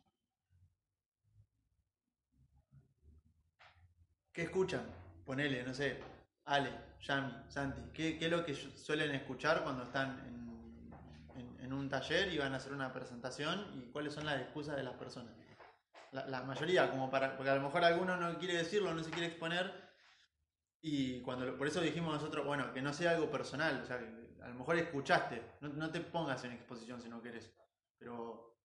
¿Qué 4.32 4.42
escuchan? 4.42 4.84
Ponele, 5.24 5.62
no 5.62 5.72
sé, 5.74 6.00
Ale, 6.44 6.72
Yami, 7.02 7.32
Santi. 7.48 7.80
¿Qué, 7.92 8.18
qué 8.18 8.24
es 8.24 8.30
lo 8.32 8.44
que 8.44 8.54
su- 8.54 8.70
suelen 8.72 9.14
escuchar 9.14 9.62
cuando 9.62 9.84
están 9.84 10.18
en 11.60 11.72
un 11.72 11.88
taller 11.88 12.32
y 12.32 12.38
van 12.38 12.52
a 12.52 12.56
hacer 12.56 12.72
una 12.72 12.92
presentación? 12.92 13.64
¿Y 13.74 13.92
cuáles 13.92 14.12
son 14.14 14.26
las 14.26 14.40
excusas 14.40 14.74
de 14.76 14.82
las 14.82 14.94
personas? 14.94 15.32
La, 16.10 16.26
la 16.26 16.42
mayoría, 16.42 16.90
como 16.90 17.08
para, 17.10 17.36
porque 17.36 17.50
a 17.50 17.54
lo 17.54 17.62
mejor 17.62 17.84
alguno 17.84 18.16
no 18.16 18.36
quiere 18.38 18.56
decirlo, 18.56 18.92
no 18.92 19.04
se 19.04 19.10
quiere 19.10 19.28
exponer. 19.28 19.89
Y 20.82 21.20
cuando 21.22 21.44
lo- 21.44 21.58
por 21.58 21.66
eso 21.66 21.80
dijimos 21.80 22.14
nosotros, 22.14 22.46
bueno, 22.46 22.72
que 22.72 22.80
no 22.82 22.92
sea 22.92 23.12
algo 23.12 23.30
personal, 23.30 23.80
o 23.82 23.87
sea, 23.87 23.99
que 23.99 24.06
a 24.42 24.49
lo 24.49 24.54
mejor 24.54 24.76
escuchaste, 24.76 25.42
no, 25.60 25.68
no 25.68 25.90
te 25.90 26.00
pongas 26.00 26.42
en 26.44 26.52
exposición 26.52 27.00
si 27.02 27.08
no 27.08 27.20
querés, 27.22 27.52
pero 27.99 28.56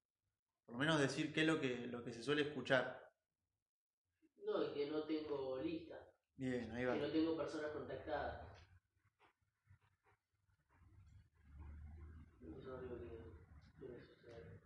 por 0.66 0.74
lo 0.76 0.80
menos 0.80 1.00
decir 1.00 1.34
qué 1.34 1.42
es 1.42 1.48
lo 1.48 1.60
que, 1.60 1.88
lo 1.88 2.04
que 2.04 2.14
se 2.14 2.24
suele 2.24 2.44
escuchar. 2.44 3.12
No, 4.46 4.62
es 4.62 4.70
que 4.70 4.90
no 4.90 5.04
tengo 5.04 5.58
lista, 5.62 5.96
Bien, 6.38 6.72
ahí 6.72 6.86
va. 6.86 6.94
que 6.94 7.00
no 7.02 7.08
tengo 7.12 7.36
personas 7.36 7.72
contactadas. 7.72 8.42
Eso 12.42 12.58
es 12.60 12.64
lo 12.66 12.96
único 12.96 12.96
que 13.18 13.34
suele 13.78 14.00
suceder. 14.02 14.62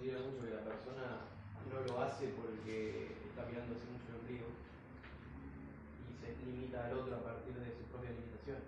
Yo 0.00 0.16
considero 0.16 0.32
mucho 0.32 0.48
que 0.48 0.56
la 0.56 0.64
persona 0.64 1.28
no 1.68 1.80
lo 1.84 2.00
hace 2.00 2.32
porque 2.32 3.04
está 3.28 3.44
mirándose 3.44 3.84
mucho 3.84 4.08
el 4.08 4.16
ombligo 4.16 4.48
y 6.08 6.16
se 6.16 6.32
limita 6.40 6.86
al 6.86 6.96
otro 6.96 7.16
a 7.16 7.22
partir 7.22 7.52
de 7.52 7.68
su 7.76 7.84
propia 7.92 8.08
limitación. 8.08 8.64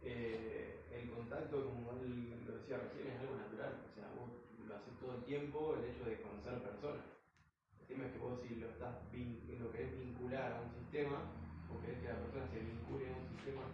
Eh, 0.00 0.88
el 0.96 1.10
contacto, 1.10 1.68
como 1.68 1.92
él 2.00 2.32
lo 2.46 2.64
decía 2.64 2.78
recién, 2.78 3.12
es 3.12 3.20
algo 3.20 3.36
natural. 3.36 3.84
O 3.84 3.92
sea, 3.92 4.08
vos 4.16 4.32
lo 4.64 4.72
haces 4.74 4.96
todo 4.96 5.12
el 5.16 5.24
tiempo, 5.24 5.76
el 5.76 5.84
hecho 5.84 6.04
de 6.08 6.22
conocer 6.22 6.62
personas. 6.64 7.04
El 7.76 7.86
tema 7.92 8.06
es 8.06 8.12
que 8.12 8.24
vos 8.24 8.40
si 8.40 8.56
lo, 8.56 8.70
estás 8.70 9.04
lo 9.12 9.70
querés 9.70 9.98
vincular 10.00 10.52
a 10.52 10.60
un 10.64 10.72
sistema, 10.72 11.28
o 11.68 11.78
querés 11.84 12.00
que 12.00 12.08
la 12.08 12.24
persona 12.24 12.48
se 12.48 12.60
vincule 12.60 13.12
a 13.12 13.20
un 13.20 13.28
sistema, 13.36 13.68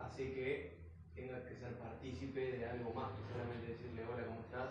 hace 0.00 0.32
que 0.32 0.76
tengas 1.16 1.42
que 1.44 1.56
ser 1.56 1.78
partícipe 1.78 2.58
de 2.58 2.66
algo 2.66 2.92
más 2.92 3.10
que 3.16 3.32
solamente 3.32 3.72
decirle 3.72 4.04
hola, 4.04 4.26
¿cómo 4.26 4.40
estás? 4.40 4.70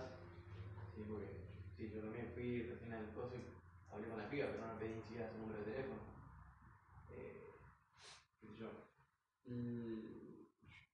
Sí, 0.94 1.04
porque 1.10 1.25
sí, 1.75 1.91
yo 1.94 2.01
también 2.01 2.32
fui 2.34 2.63
recién 2.63 2.94
al 2.94 3.13
coso 3.13 3.36
y 3.36 3.94
hablé 3.94 4.10
con 4.10 4.17
la 4.17 4.29
piba, 4.29 4.48
pero 4.51 4.65
no 4.65 4.74
le 4.74 4.79
pedí 4.79 4.96
ni 4.96 5.01
siquiera 5.01 5.29
su 5.29 5.38
número 5.38 5.60
de 5.60 5.72
teléfono. 5.72 6.01
Eh, 7.12 7.44
yo. 8.58 8.70
Mm, 9.46 10.15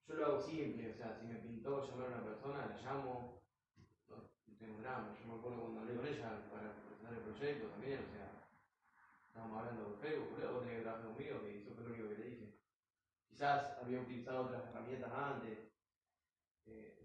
yo 0.07 0.15
lo 0.15 0.25
hago 0.25 0.41
simple, 0.41 0.91
o 0.91 0.95
sea, 0.95 1.17
si 1.19 1.25
me 1.27 1.35
pintó 1.35 1.87
llamar 1.87 2.07
a 2.07 2.15
una 2.17 2.25
persona, 2.25 2.65
la 2.67 2.81
llamo, 2.81 3.41
no, 4.09 4.15
tengo 4.59 4.81
drama. 4.81 5.15
Yo 5.19 5.27
me 5.31 5.39
acuerdo 5.39 5.61
cuando 5.61 5.81
hablé 5.81 5.95
con 5.95 6.07
ella 6.07 6.49
para 6.51 6.73
presentar 6.73 7.13
el 7.13 7.19
proyecto 7.19 7.67
también, 7.67 7.99
o 8.03 8.11
sea, 8.11 8.47
estábamos 9.27 9.59
hablando 9.59 9.85
por 9.85 9.99
Facebook, 9.99 10.31
boludo, 10.31 10.53
vos 10.53 10.61
tenés 10.63 10.77
que 10.77 10.83
trabajar 10.83 11.07
conmigo, 11.07 11.47
y 11.47 11.57
eso 11.57 11.73
fue 11.75 11.83
lo 11.83 11.89
único 11.91 12.09
que 12.09 12.17
le 12.17 12.25
dije. 12.25 12.59
Quizás 13.29 13.77
había 13.81 14.01
utilizado 14.01 14.45
otras 14.45 14.65
herramientas 14.67 15.11
antes, 15.13 15.59
eh, 16.65 17.00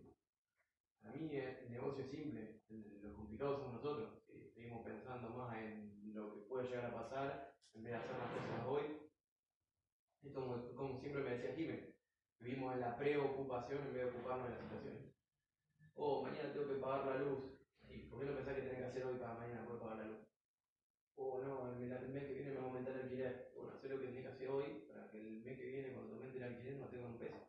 Para 1.07 1.19
mí 1.19 1.37
el 1.37 1.71
negocio 1.71 2.03
es 2.03 2.11
simple, 2.11 2.63
lo 3.01 3.15
complicado 3.15 3.59
somos 3.59 3.75
nosotros. 3.75 4.11
seguimos 4.53 4.85
pensando 4.85 5.31
más 5.31 5.57
en 5.57 6.13
lo 6.13 6.35
que 6.35 6.41
puede 6.41 6.67
llegar 6.67 6.87
a 6.87 6.95
pasar 6.95 7.55
en 7.75 7.85
vez 7.85 7.93
de 7.93 7.99
hacer 7.99 8.19
las 8.19 8.33
cosas 8.33 8.67
hoy. 8.67 8.83
Es 10.25 10.33
como, 10.33 10.75
como 10.75 10.99
siempre 10.99 11.23
me 11.23 11.31
decía 11.31 11.55
Jiménez, 11.55 11.95
vivimos 12.41 12.75
en 12.75 12.81
la 12.81 12.97
preocupación 12.97 13.87
en 13.87 13.95
vez 13.95 14.03
de 14.03 14.11
ocuparnos 14.11 14.49
de 14.49 14.55
la 14.57 14.61
situación. 14.63 15.13
Oh, 15.95 16.23
mañana 16.23 16.53
tengo 16.53 16.67
que 16.67 16.75
pagar 16.75 17.07
la 17.07 17.19
luz. 17.19 17.39
¿Y 17.89 17.99
por 18.11 18.19
qué 18.19 18.27
no 18.27 18.35
pensás 18.35 18.55
que 18.57 18.63
tenés 18.63 18.79
que 18.79 18.85
hacer 18.87 19.05
hoy 19.05 19.17
para 19.17 19.35
mañana 19.35 19.65
poder 19.65 19.81
pagar 19.81 19.99
la 19.99 20.07
luz? 20.07 20.19
Oh, 21.15 21.41
no, 21.41 21.71
el, 21.71 21.93
el 21.93 22.09
mes 22.09 22.25
que 22.25 22.35
viene 22.35 22.51
me 22.51 22.57
va 22.57 22.63
a 22.65 22.67
aumentar 22.67 22.95
el 22.97 23.03
alquiler. 23.03 23.53
Bueno, 23.55 23.71
hacer 23.75 23.91
lo 23.91 24.01
que 24.01 24.07
tenés 24.09 24.23
que 24.23 24.33
hacer 24.33 24.49
hoy 24.49 24.65
para 24.89 25.09
que 25.09 25.19
el 25.19 25.45
mes 25.45 25.57
que 25.57 25.67
viene, 25.67 25.93
cuando 25.93 26.09
te 26.09 26.15
aumente 26.15 26.39
el 26.39 26.45
alquiler, 26.45 26.77
no 26.79 26.89
tenga 26.89 27.07
un 27.07 27.19
peso. 27.19 27.46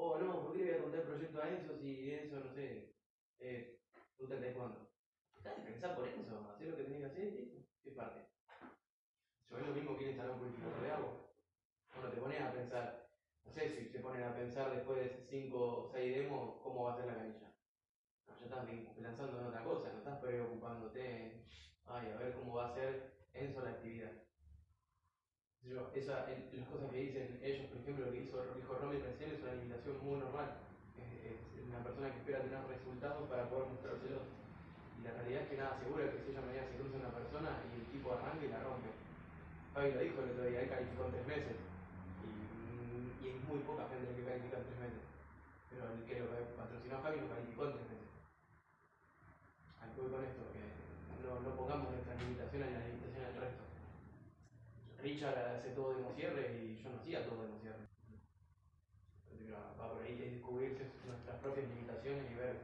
Oh, 0.00 0.16
no, 0.16 0.44
¿por 0.44 0.52
qué 0.52 0.58
le 0.58 0.64
voy 0.70 0.78
a 0.78 0.82
contar 0.82 1.00
el 1.00 1.06
proyecto 1.06 1.42
a 1.42 1.48
Enzo 1.48 1.74
si 1.74 2.14
Enzo, 2.14 2.38
no 2.38 2.54
sé, 2.54 2.94
eh, 3.40 3.80
tú 4.16 4.28
te 4.28 4.52
cuándo? 4.52 4.86
Dejá 5.34 5.56
de 5.56 5.62
pensar 5.62 5.96
por 5.96 6.06
Enzo, 6.06 6.48
hacer 6.48 6.68
lo 6.68 6.76
que 6.76 6.84
tenés 6.84 7.00
que 7.00 7.06
hacer 7.06 7.24
y. 7.34 7.64
¿Qué 7.82 7.90
parte? 7.90 8.22
Yo 9.50 9.58
es 9.58 9.66
lo 9.66 9.72
mismo 9.72 9.96
que 9.96 10.10
instalar 10.10 10.30
un 10.34 10.38
purificador 10.38 10.80
de 10.82 10.90
agua. 10.90 11.12
Bueno, 11.94 12.10
te 12.10 12.16
pones 12.16 12.40
a 12.40 12.52
pensar, 12.52 13.08
no 13.44 13.52
sé 13.52 13.74
si 13.74 13.88
se 13.88 13.98
ponen 13.98 14.22
a 14.22 14.32
pensar 14.32 14.70
después 14.70 15.00
de 15.00 15.10
5 15.28 15.78
o 15.78 15.90
6 15.90 16.12
demos 16.12 16.54
cómo 16.62 16.84
va 16.84 16.92
a 16.92 16.96
ser 16.96 17.06
la 17.06 17.16
canilla. 17.16 17.50
No, 18.28 18.36
ya 18.38 18.44
estás 18.44 18.64
pensando 18.94 19.38
en 19.38 19.46
otra 19.46 19.64
cosa, 19.64 19.90
no 19.90 19.98
estás 19.98 20.20
preocupándote 20.20 21.24
en, 21.24 21.42
ay, 21.86 22.10
a 22.10 22.14
ver 22.14 22.32
cómo 22.34 22.54
va 22.54 22.66
a 22.66 22.74
ser 22.74 23.02
Enzo 23.34 23.62
la 23.62 23.70
actividad. 23.70 24.12
Yo, 25.68 25.84
las 25.84 26.68
cosas 26.72 26.88
que 26.88 26.96
dicen 26.96 27.38
ellos, 27.44 27.68
por 27.68 27.76
ejemplo, 27.76 28.06
lo 28.08 28.12
que 28.12 28.24
hizo, 28.24 28.40
dijo 28.56 28.72
Romy 28.80 29.04
recién 29.04 29.36
es 29.36 29.40
una 29.44 29.52
limitación 29.52 30.00
muy 30.00 30.16
normal. 30.16 30.64
Es, 30.96 31.36
una 31.68 31.84
persona 31.84 32.08
que 32.08 32.24
espera 32.24 32.40
tener 32.40 32.64
resultados 32.64 33.28
para 33.28 33.44
poder 33.52 33.68
mostrárselos. 33.68 34.24
Y 34.96 35.04
la 35.04 35.12
realidad 35.12 35.44
es 35.44 35.48
que 35.52 35.60
nada 35.60 35.76
asegura 35.76 36.08
que 36.08 36.24
si 36.24 36.32
ella 36.32 36.40
mañana 36.40 36.72
se 36.72 36.80
cruza 36.80 36.96
una 36.96 37.12
persona 37.12 37.60
y 37.68 37.84
el 37.84 37.86
tipo 37.92 38.16
arranca 38.16 38.40
y 38.40 38.48
la 38.48 38.64
rompe. 38.64 38.88
Fabi 39.76 39.92
lo 39.92 40.00
dijo 40.00 40.24
el 40.24 40.32
otro 40.32 40.48
día, 40.48 40.64
él 40.64 40.72
calificó 40.72 41.04
en 41.04 41.12
tres 41.12 41.26
meses. 41.28 41.56
Y, 42.24 42.32
y 43.20 43.24
es 43.28 43.38
muy 43.44 43.60
poca 43.68 43.92
gente 43.92 44.08
la 44.08 44.16
que 44.16 44.24
califica 44.24 44.64
tres 44.64 44.78
meses. 44.80 45.04
Pero 45.68 45.84
el 45.92 46.00
que 46.08 46.16
lo 46.16 46.32
patrocinó 46.56 46.96
a 46.96 47.02
Javi 47.04 47.20
lo 47.20 47.28
calificó 47.28 47.62
en 47.68 47.76
tres 47.76 47.88
meses. 47.92 48.08
Al 49.84 49.92
con 49.92 50.24
esto, 50.24 50.42
que 50.56 50.64
no, 51.20 51.44
no 51.44 51.50
pongamos 51.52 51.92
nuestras 51.92 52.16
limitaciones 52.24 52.72
en 52.72 52.74
las 52.80 52.88
limitaciones 52.88 53.28
del 53.28 53.42
resto. 53.44 53.67
Richard 54.98 55.38
hace 55.38 55.70
todo 55.70 55.94
de 55.94 56.14
cierre 56.14 56.58
y 56.62 56.82
yo 56.82 56.90
no 56.90 56.98
hacía 56.98 57.24
todo 57.24 57.46
de 57.46 57.58
cierre. 57.60 57.88
Va 59.80 59.92
por 59.92 60.02
ahí 60.02 60.12
es 60.12 60.32
descubrirse 60.32 60.90
nuestras 61.06 61.38
propias 61.40 61.68
limitaciones 61.68 62.30
y 62.30 62.34
ver 62.34 62.56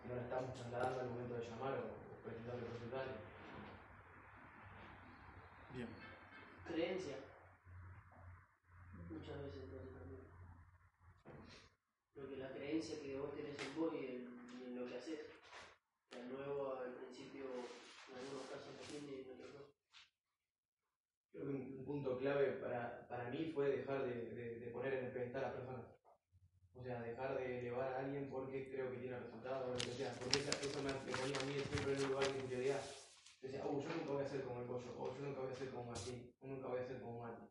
si 0.00 0.08
no 0.08 0.14
las 0.14 0.24
estamos 0.24 0.54
trasladando 0.54 1.00
al 1.00 1.10
momento 1.10 1.34
de 1.34 1.48
llamar 1.48 1.74
o, 1.74 2.14
o 2.14 2.22
presentarle 2.22 2.68
resultados. 2.68 3.16
Bien. 5.74 5.88
Creencia. 6.66 7.16
Muchas 9.10 9.42
veces 9.42 9.62
entonces 9.64 9.92
también. 9.98 10.20
Lo 12.14 12.28
que 12.28 12.36
la 12.36 12.52
creencia 12.52 13.00
que 13.00 13.18
vos 13.18 13.34
tenés 13.34 13.58
en 13.58 13.74
vos 13.76 13.94
y 13.94 14.06
en, 14.06 14.60
y 14.60 14.64
en 14.64 14.78
lo 14.78 14.86
que 14.86 14.96
haces. 14.96 15.20
Que 16.10 16.20
al 16.20 16.28
nuevo 16.28 16.78
al 16.78 16.94
principio 16.94 17.44
en 17.44 18.18
algunos 18.18 18.46
casos 18.46 18.74
lo 18.76 18.82
tiene 18.86 19.08
y 19.08 19.20
en 19.22 19.30
otros 19.32 19.54
no. 19.54 19.62
Creo 21.32 21.44
que 21.44 21.50
un, 21.50 21.77
un 21.77 21.77
punto 21.88 22.18
clave 22.18 22.60
para, 22.60 23.08
para 23.08 23.30
mí 23.30 23.50
fue 23.54 23.70
dejar 23.70 24.04
de, 24.04 24.12
de, 24.36 24.60
de 24.60 24.66
poner 24.70 24.92
en 24.92 25.06
el 25.06 25.12
pedestal 25.12 25.44
a 25.46 25.52
personas. 25.56 25.86
O 26.76 26.82
sea, 26.82 27.00
dejar 27.00 27.38
de 27.38 27.60
elevar 27.60 27.94
a 27.94 27.98
alguien 28.04 28.28
porque 28.30 28.70
creo 28.70 28.90
que 28.90 28.98
tiene 28.98 29.18
resultados 29.18 29.66
o 29.66 29.72
lo 29.72 29.78
que 29.78 29.96
sea. 29.96 30.12
Porque 30.20 30.38
esa- 30.38 30.60
eso 30.60 30.78
me, 30.84 30.92
me 30.92 31.16
ponía 31.16 31.38
a 31.40 31.44
mí 31.48 31.54
siempre 31.64 31.96
en 31.96 32.04
un 32.04 32.08
lugar 32.12 32.28
de 32.28 32.38
inferioridad. 32.38 32.82
Yo 33.40 33.48
decía, 33.48 33.64
oh, 33.64 33.80
yo 33.80 33.88
nunca 33.88 34.12
voy 34.12 34.22
a 34.22 34.28
ser 34.28 34.42
como 34.44 34.60
el 34.60 34.66
pollo, 34.66 34.90
o 35.00 35.14
yo 35.16 35.20
nunca 35.24 35.40
voy 35.40 35.50
a 35.50 35.56
ser 35.56 35.70
como 35.70 35.84
Martín, 35.90 36.34
o 36.42 36.46
nunca 36.46 36.68
voy 36.68 36.80
a 36.80 36.86
ser 36.86 37.00
como 37.00 37.20
Mati. 37.22 37.46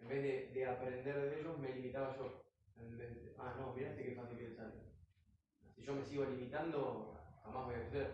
En 0.00 0.08
vez 0.08 0.22
de, 0.22 0.32
de 0.54 0.66
aprender 0.66 1.16
de 1.20 1.40
ellos, 1.40 1.58
me 1.58 1.68
limitaba 1.74 2.16
yo. 2.16 2.42
En 2.80 2.96
vez 2.96 3.14
de, 3.14 3.34
ah, 3.38 3.54
no, 3.60 3.74
mirá 3.74 3.90
este 3.90 4.14
fácil 4.16 4.38
que 4.38 4.48
le 4.48 4.56
sale. 4.56 4.72
Si 5.76 5.82
yo 5.84 5.92
me 5.94 6.04
sigo 6.04 6.24
limitando, 6.24 7.12
jamás 7.44 7.66
voy 7.66 7.74
a 7.74 7.78
crecer. 7.80 8.08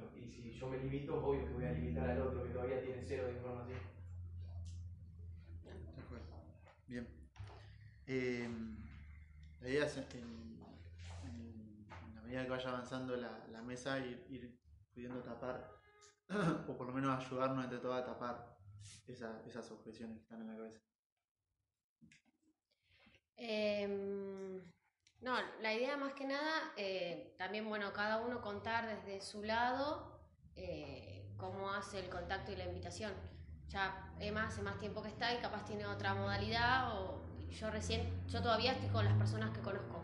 Yo- 0.00 0.16
y 0.18 0.30
si 0.30 0.52
yo 0.58 0.68
me 0.68 0.78
limito, 0.78 1.24
obvio 1.24 1.44
que 1.46 1.52
voy 1.52 1.64
a 1.64 1.72
limitar 1.72 2.10
al 2.10 2.22
otro 2.22 2.42
que 2.44 2.50
todavía 2.50 2.80
tiene 2.80 3.02
cero 3.06 3.26
de 3.26 3.32
información. 3.34 3.78
De 5.64 6.02
acuerdo. 6.02 6.26
Bien. 6.86 7.06
Eh, 8.06 8.48
la 9.60 9.68
idea 9.68 9.86
es, 9.86 9.96
en, 9.96 10.04
en- 10.14 11.86
en 12.08 12.14
la 12.14 12.22
medida 12.22 12.44
que 12.44 12.50
vaya 12.50 12.68
avanzando 12.70 13.16
la, 13.16 13.46
la 13.52 13.62
mesa, 13.62 13.98
ir, 13.98 14.26
ir 14.30 14.58
pudiendo 14.92 15.20
tapar, 15.22 15.70
o 16.68 16.76
por 16.76 16.86
lo 16.86 16.92
menos 16.92 17.24
ayudarnos 17.24 17.64
entre 17.64 17.78
todos 17.78 17.96
a 18.00 18.04
tapar 18.04 18.56
esa- 19.06 19.42
esas 19.46 19.70
objeciones 19.70 20.16
que 20.16 20.22
están 20.22 20.40
en 20.40 20.46
la 20.48 20.56
cabeza. 20.56 20.80
Em, 23.36 24.60
no, 25.22 25.36
la 25.60 25.74
idea 25.74 25.96
más 25.96 26.14
que 26.14 26.24
nada, 26.24 26.72
eh, 26.76 27.34
también, 27.36 27.68
bueno, 27.68 27.92
cada 27.92 28.18
uno 28.18 28.40
contar 28.40 28.86
desde 28.86 29.20
su 29.20 29.42
lado 29.42 30.18
eh, 30.56 31.30
cómo 31.36 31.70
hace 31.70 31.98
el 32.00 32.08
contacto 32.08 32.52
y 32.52 32.56
la 32.56 32.64
invitación. 32.64 33.12
Ya 33.68 34.12
Emma 34.18 34.46
hace 34.46 34.62
más 34.62 34.78
tiempo 34.78 35.02
que 35.02 35.08
está 35.08 35.32
y 35.34 35.38
capaz 35.38 35.64
tiene 35.64 35.86
otra 35.86 36.14
modalidad, 36.14 36.92
yo 37.50 37.70
recién, 37.70 38.26
yo 38.28 38.42
todavía 38.42 38.72
estoy 38.72 38.88
con 38.88 39.04
las 39.04 39.14
personas 39.14 39.50
que 39.50 39.60
conozco. 39.60 40.02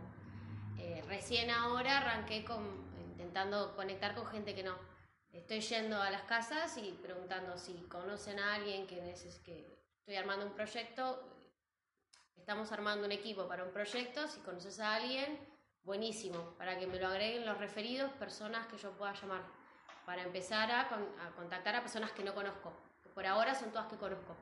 Eh, 0.79 1.03
recién 1.07 1.51
ahora 1.51 1.99
arranqué 1.99 2.45
con, 2.45 2.63
intentando 3.11 3.75
conectar 3.75 4.15
con 4.15 4.27
gente 4.27 4.55
que 4.55 4.63
no. 4.63 4.77
Estoy 5.33 5.61
yendo 5.61 6.01
a 6.01 6.11
las 6.11 6.23
casas 6.23 6.77
y 6.79 6.93
preguntando 7.03 7.57
si 7.59 7.75
conocen 7.89 8.39
a 8.39 8.55
alguien 8.55 8.87
que, 8.87 9.01
neces 9.03 9.39
que 9.41 9.79
estoy 9.99 10.17
armando 10.17 10.47
un 10.47 10.53
proyecto, 10.53 11.36
estamos 12.47 12.71
armando 12.71 13.05
un 13.05 13.11
equipo 13.11 13.49
para 13.49 13.65
un 13.65 13.73
proyecto, 13.73 14.29
si 14.29 14.39
conoces 14.39 14.79
a 14.79 14.95
alguien, 14.95 15.37
buenísimo, 15.83 16.39
para 16.57 16.79
que 16.79 16.87
me 16.87 16.97
lo 17.01 17.09
agreguen 17.09 17.45
los 17.45 17.59
referidos, 17.59 18.09
personas 18.13 18.69
que 18.69 18.77
yo 18.79 18.93
pueda 18.93 19.13
llamar, 19.15 19.43
para 20.05 20.23
empezar 20.23 20.71
a, 20.71 20.87
con- 20.89 21.09
a 21.27 21.31
contactar 21.35 21.75
a 21.75 21.81
personas 21.81 22.13
que 22.13 22.23
no 22.23 22.33
conozco, 22.37 22.73
por 23.17 23.27
ahora 23.27 23.53
son 23.57 23.73
todas 23.73 23.89
que 23.89 23.97
conozco. 23.97 24.37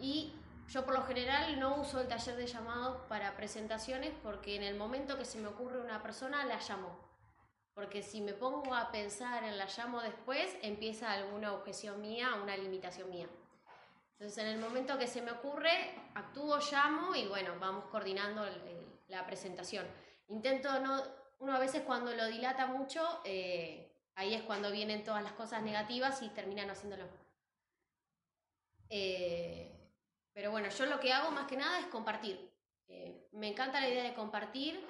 Y 0.00 0.32
yo 0.68 0.86
por 0.86 0.94
lo 0.94 1.02
general 1.04 1.60
no 1.60 1.76
uso 1.76 2.00
el 2.00 2.08
taller 2.08 2.34
de 2.34 2.46
llamados 2.46 2.96
para 3.10 3.36
presentaciones 3.36 4.14
porque 4.22 4.56
en 4.56 4.62
el 4.62 4.76
momento 4.78 5.18
que 5.18 5.26
se 5.26 5.38
me 5.38 5.48
ocurre 5.48 5.82
una 5.82 6.02
persona 6.02 6.46
la 6.46 6.58
llamo. 6.66 6.98
Porque 7.74 8.02
si 8.02 8.22
me 8.22 8.32
pongo 8.32 8.74
a 8.74 8.90
pensar 8.90 9.44
en 9.44 9.58
la 9.58 9.66
llamo 9.66 10.00
después, 10.00 10.56
empieza 10.62 11.12
alguna 11.12 11.52
objeción 11.52 12.00
mía, 12.00 12.36
una 12.42 12.56
limitación 12.56 13.10
mía. 13.10 13.28
Entonces, 14.18 14.38
en 14.38 14.50
el 14.50 14.58
momento 14.58 14.98
que 14.98 15.06
se 15.06 15.22
me 15.22 15.30
ocurre, 15.30 15.70
actúo, 16.14 16.58
llamo 16.58 17.14
y 17.14 17.28
bueno, 17.28 17.54
vamos 17.60 17.84
coordinando 17.84 18.44
la 19.06 19.24
presentación. 19.24 19.86
Intento 20.26 20.80
no, 20.80 21.00
uno 21.38 21.54
a 21.54 21.60
veces 21.60 21.82
cuando 21.82 22.12
lo 22.12 22.26
dilata 22.26 22.66
mucho, 22.66 23.20
eh, 23.24 23.92
ahí 24.16 24.34
es 24.34 24.42
cuando 24.42 24.72
vienen 24.72 25.04
todas 25.04 25.22
las 25.22 25.34
cosas 25.34 25.62
negativas 25.62 26.20
y 26.22 26.30
terminan 26.30 26.68
haciéndolo. 26.68 27.04
Eh, 28.90 29.72
pero 30.32 30.50
bueno, 30.50 30.68
yo 30.68 30.86
lo 30.86 30.98
que 30.98 31.12
hago 31.12 31.30
más 31.30 31.46
que 31.46 31.56
nada 31.56 31.78
es 31.78 31.86
compartir. 31.86 32.50
Eh, 32.88 33.28
me 33.32 33.46
encanta 33.46 33.80
la 33.80 33.88
idea 33.88 34.02
de 34.02 34.14
compartir. 34.14 34.84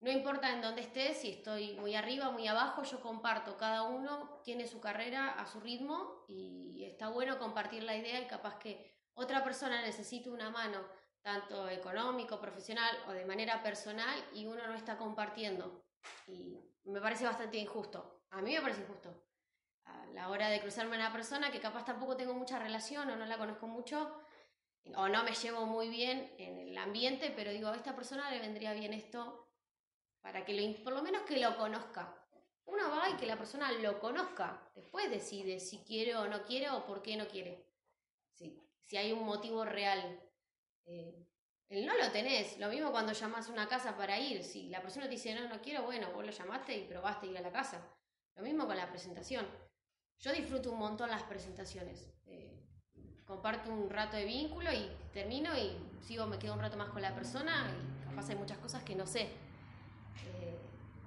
No 0.00 0.10
importa 0.10 0.52
en 0.52 0.60
dónde 0.60 0.82
esté, 0.82 1.14
si 1.14 1.30
estoy 1.30 1.74
muy 1.74 1.94
arriba, 1.94 2.30
muy 2.30 2.46
abajo, 2.46 2.82
yo 2.82 3.00
comparto. 3.00 3.56
Cada 3.56 3.82
uno 3.84 4.40
tiene 4.44 4.66
su 4.66 4.80
carrera 4.80 5.30
a 5.30 5.46
su 5.46 5.58
ritmo 5.60 6.24
y 6.28 6.84
está 6.84 7.08
bueno 7.08 7.38
compartir 7.38 7.82
la 7.82 7.96
idea 7.96 8.20
y 8.20 8.26
capaz 8.26 8.58
que 8.58 8.94
otra 9.14 9.42
persona 9.42 9.80
necesite 9.80 10.28
una 10.28 10.50
mano, 10.50 10.86
tanto 11.22 11.68
económico, 11.68 12.38
profesional 12.38 12.94
o 13.08 13.12
de 13.12 13.24
manera 13.24 13.62
personal, 13.62 14.22
y 14.34 14.44
uno 14.44 14.66
no 14.66 14.74
está 14.74 14.98
compartiendo. 14.98 15.82
Y 16.26 16.60
me 16.84 17.00
parece 17.00 17.24
bastante 17.24 17.56
injusto. 17.56 18.26
A 18.30 18.42
mí 18.42 18.52
me 18.52 18.60
parece 18.60 18.82
injusto. 18.82 19.24
A 19.86 20.06
la 20.06 20.28
hora 20.28 20.48
de 20.48 20.60
cruzarme 20.60 20.96
a 20.96 20.98
una 20.98 21.12
persona 21.12 21.50
que 21.50 21.60
capaz 21.60 21.84
tampoco 21.86 22.16
tengo 22.16 22.34
mucha 22.34 22.58
relación 22.58 23.08
o 23.08 23.16
no 23.16 23.24
la 23.24 23.38
conozco 23.38 23.66
mucho, 23.66 24.20
o 24.94 25.08
no 25.08 25.24
me 25.24 25.32
llevo 25.32 25.64
muy 25.64 25.88
bien 25.88 26.34
en 26.38 26.58
el 26.58 26.76
ambiente, 26.76 27.32
pero 27.34 27.50
digo, 27.50 27.68
a 27.70 27.76
esta 27.76 27.96
persona 27.96 28.30
le 28.30 28.38
vendría 28.38 28.74
bien 28.74 28.92
esto 28.92 29.45
para 30.26 30.44
que 30.44 30.54
lo, 30.54 30.82
por 30.82 30.92
lo 30.92 31.02
menos 31.02 31.22
que 31.22 31.38
lo 31.38 31.56
conozca. 31.56 32.12
Uno 32.64 32.90
va 32.90 33.08
y 33.08 33.14
que 33.14 33.26
la 33.26 33.38
persona 33.38 33.70
lo 33.70 34.00
conozca. 34.00 34.60
Después 34.74 35.08
decide 35.08 35.60
si 35.60 35.84
quiere 35.84 36.16
o 36.16 36.26
no 36.26 36.42
quiere 36.42 36.68
o 36.70 36.84
por 36.84 37.00
qué 37.00 37.16
no 37.16 37.28
quiere. 37.28 37.64
Si, 38.32 38.60
si 38.82 38.96
hay 38.96 39.12
un 39.12 39.24
motivo 39.24 39.64
real. 39.64 40.20
Eh, 40.84 41.14
el 41.68 41.86
no 41.86 41.96
lo 41.96 42.10
tenés. 42.10 42.58
Lo 42.58 42.68
mismo 42.68 42.90
cuando 42.90 43.12
llamás 43.12 43.48
a 43.48 43.52
una 43.52 43.68
casa 43.68 43.96
para 43.96 44.18
ir. 44.18 44.42
Si 44.42 44.68
la 44.68 44.82
persona 44.82 45.06
te 45.06 45.12
dice 45.12 45.32
no, 45.32 45.48
no 45.48 45.62
quiero, 45.62 45.84
bueno, 45.84 46.10
vos 46.12 46.26
lo 46.26 46.32
llamaste 46.32 46.76
y 46.76 46.88
probaste 46.88 47.28
ir 47.28 47.38
a 47.38 47.42
la 47.42 47.52
casa. 47.52 47.80
Lo 48.34 48.42
mismo 48.42 48.66
con 48.66 48.76
la 48.76 48.90
presentación. 48.90 49.46
Yo 50.18 50.32
disfruto 50.32 50.72
un 50.72 50.80
montón 50.80 51.08
las 51.08 51.22
presentaciones. 51.22 52.10
Eh, 52.26 52.66
comparto 53.24 53.70
un 53.70 53.88
rato 53.88 54.16
de 54.16 54.24
vínculo 54.24 54.72
y 54.72 54.90
termino 55.12 55.56
y 55.56 55.78
sigo, 56.00 56.26
me 56.26 56.40
quedo 56.40 56.54
un 56.54 56.60
rato 56.60 56.76
más 56.76 56.88
con 56.88 57.00
la 57.00 57.14
persona 57.14 57.70
y 57.70 58.04
capaz 58.08 58.28
hay 58.28 58.34
muchas 58.34 58.58
cosas 58.58 58.82
que 58.82 58.96
no 58.96 59.06
sé. 59.06 59.45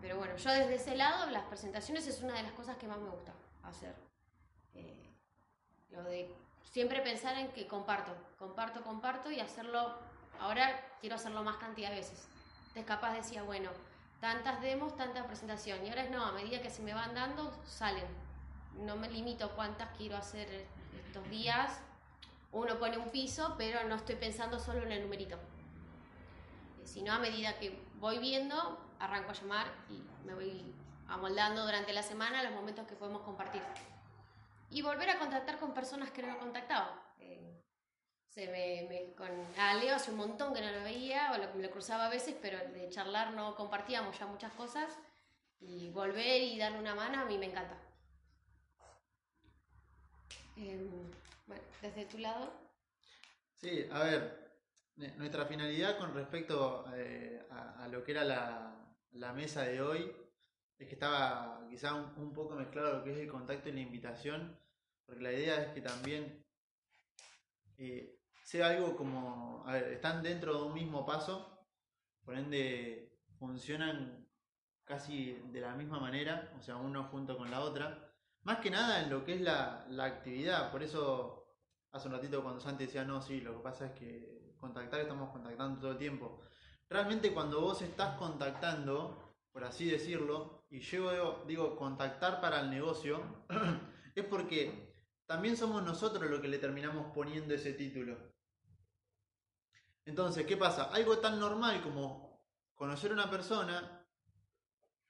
Pero 0.01 0.17
bueno, 0.17 0.35
yo 0.37 0.51
desde 0.51 0.75
ese 0.75 0.95
lado, 0.95 1.29
las 1.29 1.43
presentaciones 1.43 2.07
es 2.07 2.21
una 2.21 2.33
de 2.33 2.43
las 2.43 2.53
cosas 2.53 2.77
que 2.77 2.87
más 2.87 2.99
me 2.99 3.09
gusta 3.09 3.33
hacer. 3.63 3.95
Eh, 4.73 5.13
lo 5.91 6.03
de 6.03 6.33
siempre 6.63 7.01
pensar 7.01 7.37
en 7.37 7.49
que 7.49 7.67
comparto, 7.67 8.15
comparto, 8.37 8.81
comparto 8.81 9.31
y 9.31 9.39
hacerlo, 9.39 9.97
ahora 10.39 10.97
quiero 11.01 11.15
hacerlo 11.15 11.43
más 11.43 11.57
cantidad 11.57 11.89
de 11.89 11.97
veces. 11.97 12.27
Entonces 12.67 12.85
capaz 12.85 13.13
decía, 13.13 13.43
bueno, 13.43 13.69
tantas 14.19 14.61
demos, 14.61 14.95
tanta 14.95 15.25
presentación. 15.25 15.85
Y 15.85 15.89
ahora 15.89 16.03
es 16.03 16.11
no, 16.11 16.23
a 16.25 16.31
medida 16.31 16.61
que 16.61 16.69
se 16.69 16.81
me 16.81 16.93
van 16.93 17.13
dando, 17.13 17.51
salen. 17.65 18.05
No 18.77 18.95
me 18.95 19.09
limito 19.09 19.51
cuántas 19.55 19.89
quiero 19.97 20.15
hacer 20.15 20.67
estos 21.05 21.29
días. 21.29 21.79
Uno 22.51 22.79
pone 22.79 22.97
un 22.97 23.09
piso, 23.09 23.55
pero 23.57 23.83
no 23.87 23.95
estoy 23.95 24.15
pensando 24.15 24.59
solo 24.59 24.83
en 24.83 24.91
el 24.91 25.03
numerito. 25.03 25.35
Eh, 25.35 26.85
Sino 26.85 27.13
a 27.13 27.19
medida 27.19 27.57
que 27.59 27.79
voy 27.99 28.19
viendo, 28.19 28.79
arranco 28.99 29.31
a 29.31 29.33
llamar 29.33 29.67
y 29.89 30.01
me 30.27 30.33
voy 30.33 30.73
amoldando 31.07 31.63
durante 31.65 31.93
la 31.93 32.03
semana 32.03 32.43
los 32.43 32.53
momentos 32.53 32.85
que 32.87 32.95
podemos 32.95 33.21
compartir. 33.23 33.61
Y 34.69 34.81
volver 34.81 35.09
a 35.09 35.17
contactar 35.19 35.57
con 35.59 35.73
personas 35.73 36.11
que 36.11 36.21
no 36.21 36.37
contactaba. 36.37 37.01
Eh, 37.19 37.63
se 38.27 38.45
me, 38.47 38.87
me- 38.87 39.13
con 39.15 39.29
a 39.59 39.73
Leo 39.75 39.95
hace 39.95 40.11
un 40.11 40.17
montón 40.17 40.53
que 40.53 40.61
no 40.61 40.71
lo 40.71 40.83
veía, 40.83 41.31
o 41.33 41.37
lo, 41.37 41.55
lo 41.61 41.71
cruzaba 41.71 42.05
a 42.05 42.09
veces, 42.09 42.35
pero 42.41 42.59
de 42.73 42.89
charlar 42.89 43.33
no 43.33 43.55
compartíamos 43.55 44.17
ya 44.19 44.27
muchas 44.27 44.51
cosas. 44.53 44.97
Y 45.59 45.89
volver 45.89 46.41
y 46.43 46.57
darle 46.59 46.79
una 46.79 46.93
mano 46.95 47.21
a 47.21 47.25
mí 47.25 47.37
me 47.37 47.47
encanta. 47.47 47.75
Em, 50.55 51.11
bueno, 51.47 51.63
desde 51.81 52.05
tu 52.05 52.17
lado. 52.17 52.51
Sí, 53.55 53.87
a 53.91 53.99
ver, 54.03 54.51
ne- 54.97 55.15
nuestra 55.15 55.45
finalidad 55.45 55.97
con 55.97 56.13
respecto 56.13 56.85
eh, 56.95 57.45
a, 57.51 57.83
a 57.83 57.87
lo 57.87 58.03
que 58.03 58.11
era 58.11 58.23
la, 58.23 58.73
la 59.11 59.33
mesa 59.33 59.63
de 59.63 59.81
hoy 59.81 60.11
es 60.77 60.87
que 60.87 60.93
estaba 60.93 61.65
quizá 61.69 61.93
un, 61.93 62.33
poco 62.33 62.55
mezclado 62.55 62.97
lo 62.97 63.03
que 63.03 63.11
es 63.11 63.17
el 63.17 63.27
contacto 63.27 63.69
y 63.69 63.73
la 63.73 63.81
invitación, 63.81 64.57
porque 65.05 65.21
la 65.21 65.33
idea 65.33 65.61
es 65.63 65.73
que 65.73 65.81
también 65.81 66.45
eh, 67.77 68.19
sea 68.43 68.69
algo 68.69 68.95
como, 68.95 69.63
a 69.65 69.73
ver, 69.73 69.93
están 69.93 70.23
dentro 70.23 70.55
de 70.57 70.63
un 70.63 70.73
mismo 70.73 71.05
paso, 71.05 71.67
por 72.23 72.35
ende 72.35 73.19
funcionan 73.37 74.27
casi 74.85 75.33
de 75.51 75.61
la 75.61 75.75
misma 75.75 75.99
manera, 75.99 76.53
o 76.57 76.61
sea, 76.61 76.77
uno 76.77 77.05
junto 77.05 77.37
con 77.37 77.51
la 77.51 77.61
otra, 77.61 78.11
más 78.43 78.59
que 78.59 78.71
nada 78.71 79.03
en 79.03 79.09
lo 79.09 79.25
que 79.25 79.35
es 79.35 79.41
la, 79.41 79.85
la 79.89 80.05
actividad, 80.05 80.71
por 80.71 80.81
eso 80.81 81.39
hace 81.91 82.07
un 82.07 82.13
ratito 82.13 82.41
cuando 82.41 82.61
Santi 82.61 82.85
decía, 82.85 83.03
no, 83.03 83.21
sí, 83.21 83.41
lo 83.41 83.57
que 83.57 83.63
pasa 83.63 83.87
es 83.87 83.91
que 83.93 84.55
contactar 84.59 85.01
estamos 85.01 85.31
contactando 85.31 85.79
todo 85.79 85.91
el 85.91 85.97
tiempo. 85.97 86.41
Realmente 86.89 87.31
cuando 87.31 87.61
vos 87.61 87.83
estás 87.83 88.17
contactando, 88.17 89.35
por 89.51 89.63
así 89.63 89.89
decirlo, 89.89 90.65
y 90.71 90.79
yo 90.79 91.45
digo, 91.45 91.75
contactar 91.75 92.41
para 92.41 92.61
el 92.61 92.71
negocio, 92.71 93.45
es 94.15 94.25
porque 94.25 94.95
también 95.27 95.55
somos 95.55 95.83
nosotros 95.83 96.27
los 96.29 96.39
que 96.39 96.47
le 96.47 96.57
terminamos 96.57 97.13
poniendo 97.13 97.53
ese 97.53 97.73
título. 97.73 98.17
Entonces, 100.03 100.47
¿qué 100.47 100.57
pasa? 100.57 100.85
Algo 100.85 101.19
tan 101.19 101.39
normal 101.39 101.83
como 101.83 102.43
conocer 102.73 103.11
a 103.11 103.13
una 103.13 103.29
persona, 103.29 104.07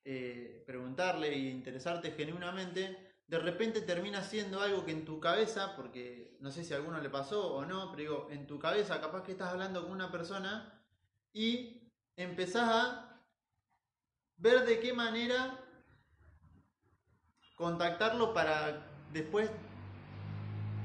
eh, 0.03 0.63
preguntarle 0.67 1.29
e 1.29 1.49
interesarte 1.49 2.11
genuinamente, 2.11 3.13
de 3.25 3.39
repente 3.39 3.81
termina 3.81 4.21
siendo 4.21 4.59
algo 4.59 4.83
que 4.83 4.91
en 4.91 5.05
tu 5.05 5.21
cabeza, 5.21 5.77
porque 5.77 6.35
no 6.41 6.51
sé 6.51 6.65
si 6.65 6.73
a 6.73 6.77
alguno 6.77 6.99
le 6.99 7.09
pasó 7.09 7.55
o 7.55 7.65
no, 7.65 7.89
pero 7.91 7.97
digo, 7.97 8.27
en 8.31 8.47
tu 8.47 8.59
cabeza 8.59 8.99
capaz 8.99 9.23
que 9.23 9.31
estás 9.31 9.53
hablando 9.53 9.83
con 9.83 9.91
una 9.91 10.11
persona 10.11 10.78
y 11.33 11.91
empezás 12.17 12.69
a 12.69 13.21
ver 14.37 14.65
de 14.65 14.79
qué 14.79 14.93
manera 14.93 15.59
contactarlo 17.55 18.33
para 18.33 18.87
después 19.11 19.49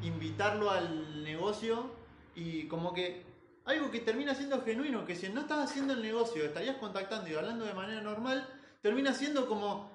invitarlo 0.02 0.70
al 0.70 1.22
negocio 1.22 1.90
y 2.34 2.66
como 2.68 2.92
que 2.92 3.24
algo 3.64 3.90
que 3.90 4.00
termina 4.00 4.34
siendo 4.34 4.62
genuino, 4.62 5.06
que 5.06 5.16
si 5.16 5.28
no 5.28 5.42
estás 5.42 5.70
haciendo 5.70 5.94
el 5.94 6.02
negocio, 6.02 6.44
estarías 6.44 6.76
contactando 6.76 7.30
y 7.30 7.34
hablando 7.34 7.64
de 7.64 7.74
manera 7.74 8.02
normal, 8.02 8.46
termina 8.82 9.14
siendo 9.14 9.48
como 9.48 9.94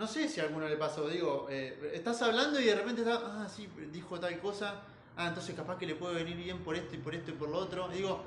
no 0.00 0.06
sé 0.06 0.28
si 0.28 0.40
a 0.40 0.44
alguno 0.44 0.66
le 0.66 0.78
pasó, 0.78 1.08
digo, 1.08 1.46
eh, 1.50 1.92
estás 1.92 2.22
hablando 2.22 2.58
y 2.58 2.64
de 2.64 2.74
repente 2.74 3.02
estás, 3.02 3.20
ah, 3.22 3.48
sí, 3.54 3.68
dijo 3.92 4.18
tal 4.18 4.38
cosa, 4.40 4.80
ah, 5.16 5.28
entonces 5.28 5.54
capaz 5.54 5.76
que 5.76 5.86
le 5.86 5.94
puede 5.94 6.14
venir 6.14 6.36
bien 6.36 6.64
por 6.64 6.74
esto 6.74 6.94
y 6.94 6.98
por 6.98 7.14
esto 7.14 7.32
y 7.32 7.34
por 7.34 7.50
lo 7.50 7.58
otro. 7.58 7.86
Digo, 7.88 8.22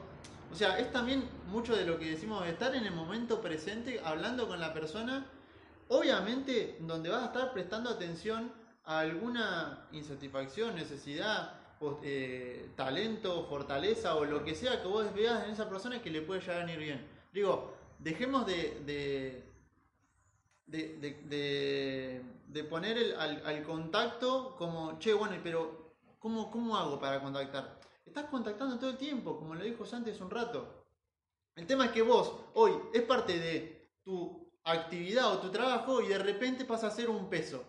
o 0.53 0.55
sea, 0.55 0.77
es 0.79 0.91
también 0.91 1.27
mucho 1.49 1.75
de 1.75 1.85
lo 1.85 1.97
que 1.99 2.11
decimos 2.11 2.43
de 2.43 2.51
estar 2.51 2.75
en 2.75 2.85
el 2.85 2.93
momento 2.93 3.41
presente, 3.41 3.99
hablando 4.05 4.47
con 4.47 4.59
la 4.59 4.73
persona, 4.73 5.25
obviamente 5.89 6.77
donde 6.81 7.09
vas 7.09 7.23
a 7.23 7.25
estar 7.27 7.53
prestando 7.53 7.89
atención 7.89 8.51
a 8.85 8.99
alguna 8.99 9.87
insatisfacción, 9.91 10.75
necesidad, 10.75 11.55
eh, 12.03 12.69
talento, 12.75 13.45
fortaleza 13.49 14.15
o 14.15 14.25
lo 14.25 14.43
que 14.45 14.55
sea 14.55 14.81
que 14.81 14.87
vos 14.87 15.13
veas 15.13 15.43
en 15.45 15.51
esa 15.51 15.67
persona 15.69 16.01
que 16.01 16.11
le 16.11 16.21
puede 16.21 16.41
llegar 16.41 16.57
a 16.61 16.65
venir 16.65 16.79
bien. 16.79 17.07
Digo, 17.33 17.73
dejemos 17.99 18.45
de- 18.45 18.81
de 18.85 19.43
de, 20.67 20.97
de, 20.99 21.09
de- 21.29 22.21
de 22.47 22.63
poner 22.63 22.97
el- 22.97 23.15
al, 23.15 23.45
al 23.45 23.63
contacto 23.63 24.55
como, 24.57 24.97
che, 24.99 25.13
bueno, 25.13 25.35
pero 25.43 25.93
¿cómo, 26.19 26.49
¿cómo 26.51 26.77
hago 26.77 26.99
para 26.99 27.21
contactar? 27.21 27.82
Estás 28.13 28.29
contactando 28.29 28.77
todo 28.77 28.91
el 28.91 28.97
tiempo, 28.97 29.39
como 29.39 29.55
lo 29.55 29.63
dijo 29.63 29.85
hace 29.85 30.23
un 30.23 30.29
rato. 30.29 30.85
El 31.55 31.65
tema 31.65 31.85
es 31.85 31.91
que 31.91 32.03
vos 32.03 32.31
hoy 32.53 32.71
es 32.93 33.01
parte 33.01 33.39
de 33.39 33.91
tu 34.03 34.53
actividad 34.65 35.33
o 35.33 35.39
tu 35.39 35.49
trabajo 35.49 35.99
y 35.99 36.09
de 36.09 36.19
repente 36.19 36.63
pasa 36.63 36.85
a 36.85 36.91
ser 36.91 37.09
un 37.09 37.27
peso. 37.27 37.65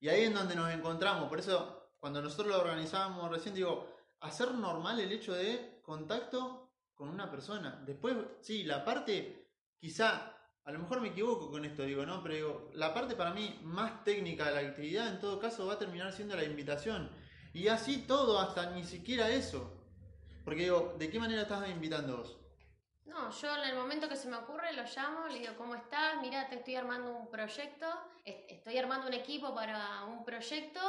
Y 0.00 0.08
ahí 0.08 0.22
es 0.22 0.32
donde 0.32 0.56
nos 0.56 0.72
encontramos. 0.72 1.28
Por 1.28 1.40
eso, 1.40 1.90
cuando 1.98 2.22
nosotros 2.22 2.46
lo 2.46 2.58
organizábamos 2.62 3.30
recién, 3.30 3.54
digo, 3.54 3.86
hacer 4.20 4.54
normal 4.54 4.98
el 4.98 5.12
hecho 5.12 5.34
de 5.34 5.82
contacto 5.82 6.72
con 6.94 7.10
una 7.10 7.30
persona. 7.30 7.82
Después, 7.84 8.16
sí, 8.40 8.64
la 8.64 8.82
parte, 8.82 9.46
quizá, 9.76 10.38
a 10.64 10.72
lo 10.72 10.78
mejor 10.78 11.02
me 11.02 11.08
equivoco 11.08 11.50
con 11.50 11.66
esto, 11.66 11.82
digo, 11.82 12.06
¿no? 12.06 12.22
Pero 12.22 12.34
digo, 12.34 12.70
la 12.72 12.94
parte 12.94 13.14
para 13.14 13.34
mí 13.34 13.60
más 13.62 14.04
técnica 14.04 14.46
de 14.46 14.54
la 14.54 14.70
actividad, 14.70 15.08
en 15.08 15.20
todo 15.20 15.38
caso, 15.38 15.66
va 15.66 15.74
a 15.74 15.78
terminar 15.78 16.14
siendo 16.14 16.34
la 16.34 16.44
invitación. 16.44 17.10
Y 17.54 17.68
así 17.68 17.98
todo, 17.98 18.38
hasta 18.40 18.70
ni 18.70 18.82
siquiera 18.84 19.28
eso. 19.30 19.70
Porque 20.44 20.62
digo, 20.64 20.94
¿de 20.98 21.08
qué 21.08 21.18
manera 21.20 21.42
estás 21.42 21.68
invitando 21.68 22.18
vos? 22.18 22.36
No, 23.06 23.30
yo 23.30 23.56
en 23.56 23.68
el 23.70 23.76
momento 23.76 24.08
que 24.08 24.16
se 24.16 24.28
me 24.28 24.36
ocurre 24.36 24.72
lo 24.72 24.82
llamo, 24.82 25.28
le 25.28 25.38
digo, 25.38 25.54
¿cómo 25.56 25.74
estás? 25.76 26.20
Mira, 26.20 26.48
te 26.48 26.56
estoy 26.56 26.74
armando 26.74 27.12
un 27.16 27.30
proyecto, 27.30 27.86
est- 28.24 28.50
estoy 28.50 28.76
armando 28.76 29.06
un 29.06 29.14
equipo 29.14 29.54
para 29.54 30.04
un 30.04 30.24
proyecto 30.24 30.80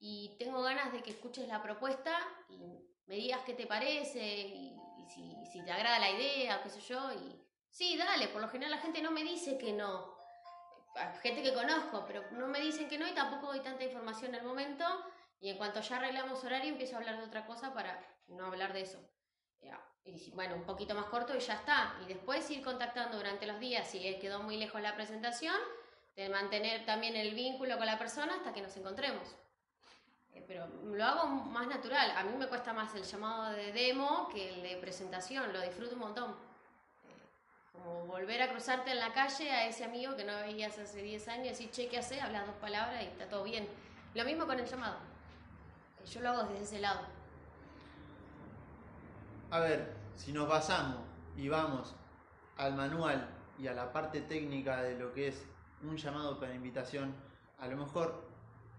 y 0.00 0.34
tengo 0.38 0.62
ganas 0.62 0.90
de 0.92 1.02
que 1.02 1.10
escuches 1.10 1.46
la 1.48 1.62
propuesta 1.62 2.16
y 2.48 2.78
me 3.06 3.16
digas 3.16 3.42
qué 3.44 3.52
te 3.52 3.66
parece 3.66 4.24
y, 4.24 4.74
si, 5.08 5.62
te 5.64 5.70
agrada 5.70 5.98
la 5.98 6.10
idea 6.10 6.62
qué 6.62 6.70
sé 6.70 6.80
yo. 6.80 7.12
Y 7.12 7.36
sí, 7.68 7.96
dale, 7.96 8.28
por 8.28 8.40
lo 8.40 8.48
general 8.48 8.70
la 8.70 8.78
gente 8.78 9.02
no 9.02 9.10
me 9.10 9.22
dice 9.22 9.58
que 9.58 9.72
no. 9.72 10.16
Gente 11.22 11.42
que 11.42 11.52
conozco, 11.52 12.04
pero 12.06 12.24
no 12.32 12.46
me 12.46 12.60
dicen 12.60 12.88
que 12.88 12.96
no 12.96 13.06
y 13.06 13.12
tampoco 13.12 13.48
doy 13.48 13.60
tanta 13.60 13.84
información 13.84 14.34
el 14.34 14.44
momento. 14.44 14.84
Y 15.40 15.50
en 15.50 15.56
cuanto 15.58 15.80
ya 15.80 15.96
arreglamos 15.96 16.42
horario, 16.44 16.70
empiezo 16.70 16.96
a 16.96 16.98
hablar 16.98 17.18
de 17.18 17.24
otra 17.24 17.44
cosa 17.46 17.72
para 17.74 17.98
no 18.28 18.46
hablar 18.46 18.72
de 18.72 18.82
eso. 18.82 18.98
Ya, 19.62 19.80
Y 20.04 20.18
si- 20.18 20.30
bueno, 20.30 20.54
un 20.54 20.64
poquito 20.64 20.94
más 20.94 21.06
corto 21.06 21.36
y 21.36 21.40
ya 21.40 21.54
está. 21.54 21.96
Y 22.02 22.06
después 22.06 22.48
ir 22.50 22.62
contactando 22.62 23.16
durante 23.16 23.44
los 23.46 23.58
días, 23.58 23.88
si 23.90 24.06
eh, 24.06 24.18
quedó 24.20 24.40
muy 24.42 24.56
lejos 24.56 24.80
la 24.80 24.94
presentación, 24.94 25.56
de 26.14 26.28
mantener 26.28 26.86
también 26.86 27.16
el 27.16 27.34
vínculo 27.34 27.76
con 27.76 27.86
la 27.86 27.98
persona 27.98 28.34
hasta 28.36 28.52
que 28.54 28.62
nos 28.62 28.74
encontremos. 28.76 29.34
Eh, 30.32 30.44
Pero 30.46 30.66
lo 30.68 31.04
hago 31.04 31.26
más 31.26 31.66
natural. 31.66 32.10
A 32.12 32.22
mí 32.22 32.36
me 32.36 32.46
cuesta 32.46 32.72
más 32.72 32.94
el 32.94 33.02
llamado 33.02 33.50
de 33.52 33.72
demo 33.72 34.28
que 34.28 34.48
el 34.54 34.62
de 34.62 34.76
presentación. 34.76 35.52
Lo 35.52 35.60
disfruto 35.60 35.94
un 35.94 36.00
montón. 36.00 36.30
Eh, 36.30 37.72
Como 37.72 38.06
volver 38.06 38.40
a 38.42 38.48
cruzarte 38.50 38.92
en 38.92 39.00
la 39.00 39.12
calle 39.12 39.50
a 39.50 39.66
ese 39.66 39.84
amigo 39.84 40.14
que 40.16 40.24
no 40.24 40.34
veías 40.40 40.78
hace 40.78 41.02
10 41.02 41.26
años 41.28 41.46
y 41.46 41.48
decir, 41.50 41.70
che, 41.72 41.88
¿qué 41.88 41.98
haces? 41.98 42.22
Hablas 42.22 42.46
dos 42.46 42.56
palabras 42.56 43.02
y 43.02 43.06
está 43.06 43.28
todo 43.28 43.42
bien. 43.42 43.68
Lo 44.14 44.24
mismo 44.24 44.46
con 44.46 44.58
el 44.60 44.66
llamado. 44.66 44.96
Yo 46.12 46.20
lo 46.20 46.30
hago 46.30 46.48
desde 46.48 46.62
ese 46.62 46.80
lado. 46.80 47.00
A 49.50 49.60
ver, 49.60 49.92
si 50.14 50.32
nos 50.32 50.48
basamos 50.48 50.98
y 51.36 51.48
vamos 51.48 51.94
al 52.56 52.74
manual 52.74 53.28
y 53.58 53.66
a 53.66 53.74
la 53.74 53.92
parte 53.92 54.20
técnica 54.20 54.82
de 54.82 54.98
lo 54.98 55.12
que 55.12 55.28
es 55.28 55.44
un 55.82 55.96
llamado 55.96 56.38
para 56.38 56.54
invitación, 56.54 57.14
a 57.58 57.66
lo 57.68 57.76
mejor, 57.76 58.28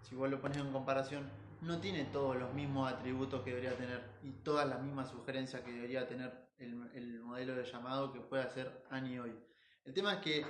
si 0.02 0.16
vos 0.16 0.30
lo 0.30 0.42
pones 0.42 0.58
en 0.58 0.72
comparación, 0.72 1.30
no 1.62 1.80
tiene 1.80 2.06
todos 2.06 2.36
los 2.38 2.54
mismos 2.54 2.92
atributos 2.92 3.44
que 3.44 3.50
debería 3.50 3.76
tener 3.76 4.04
y 4.24 4.32
todas 4.32 4.68
las 4.68 4.82
mismas 4.82 5.10
sugerencias 5.10 5.64
que 5.64 5.72
debería 5.72 6.08
tener 6.08 6.48
el, 6.60 6.90
el 6.94 7.20
modelo 7.22 7.56
de 7.56 7.66
llamado 7.66 8.14
que 8.14 8.20
puede 8.20 8.44
hacer 8.44 8.86
Ani 8.90 9.20
hoy. 9.20 9.38
El 9.84 9.94
tema 9.94 10.14
es 10.14 10.20
que 10.20 10.46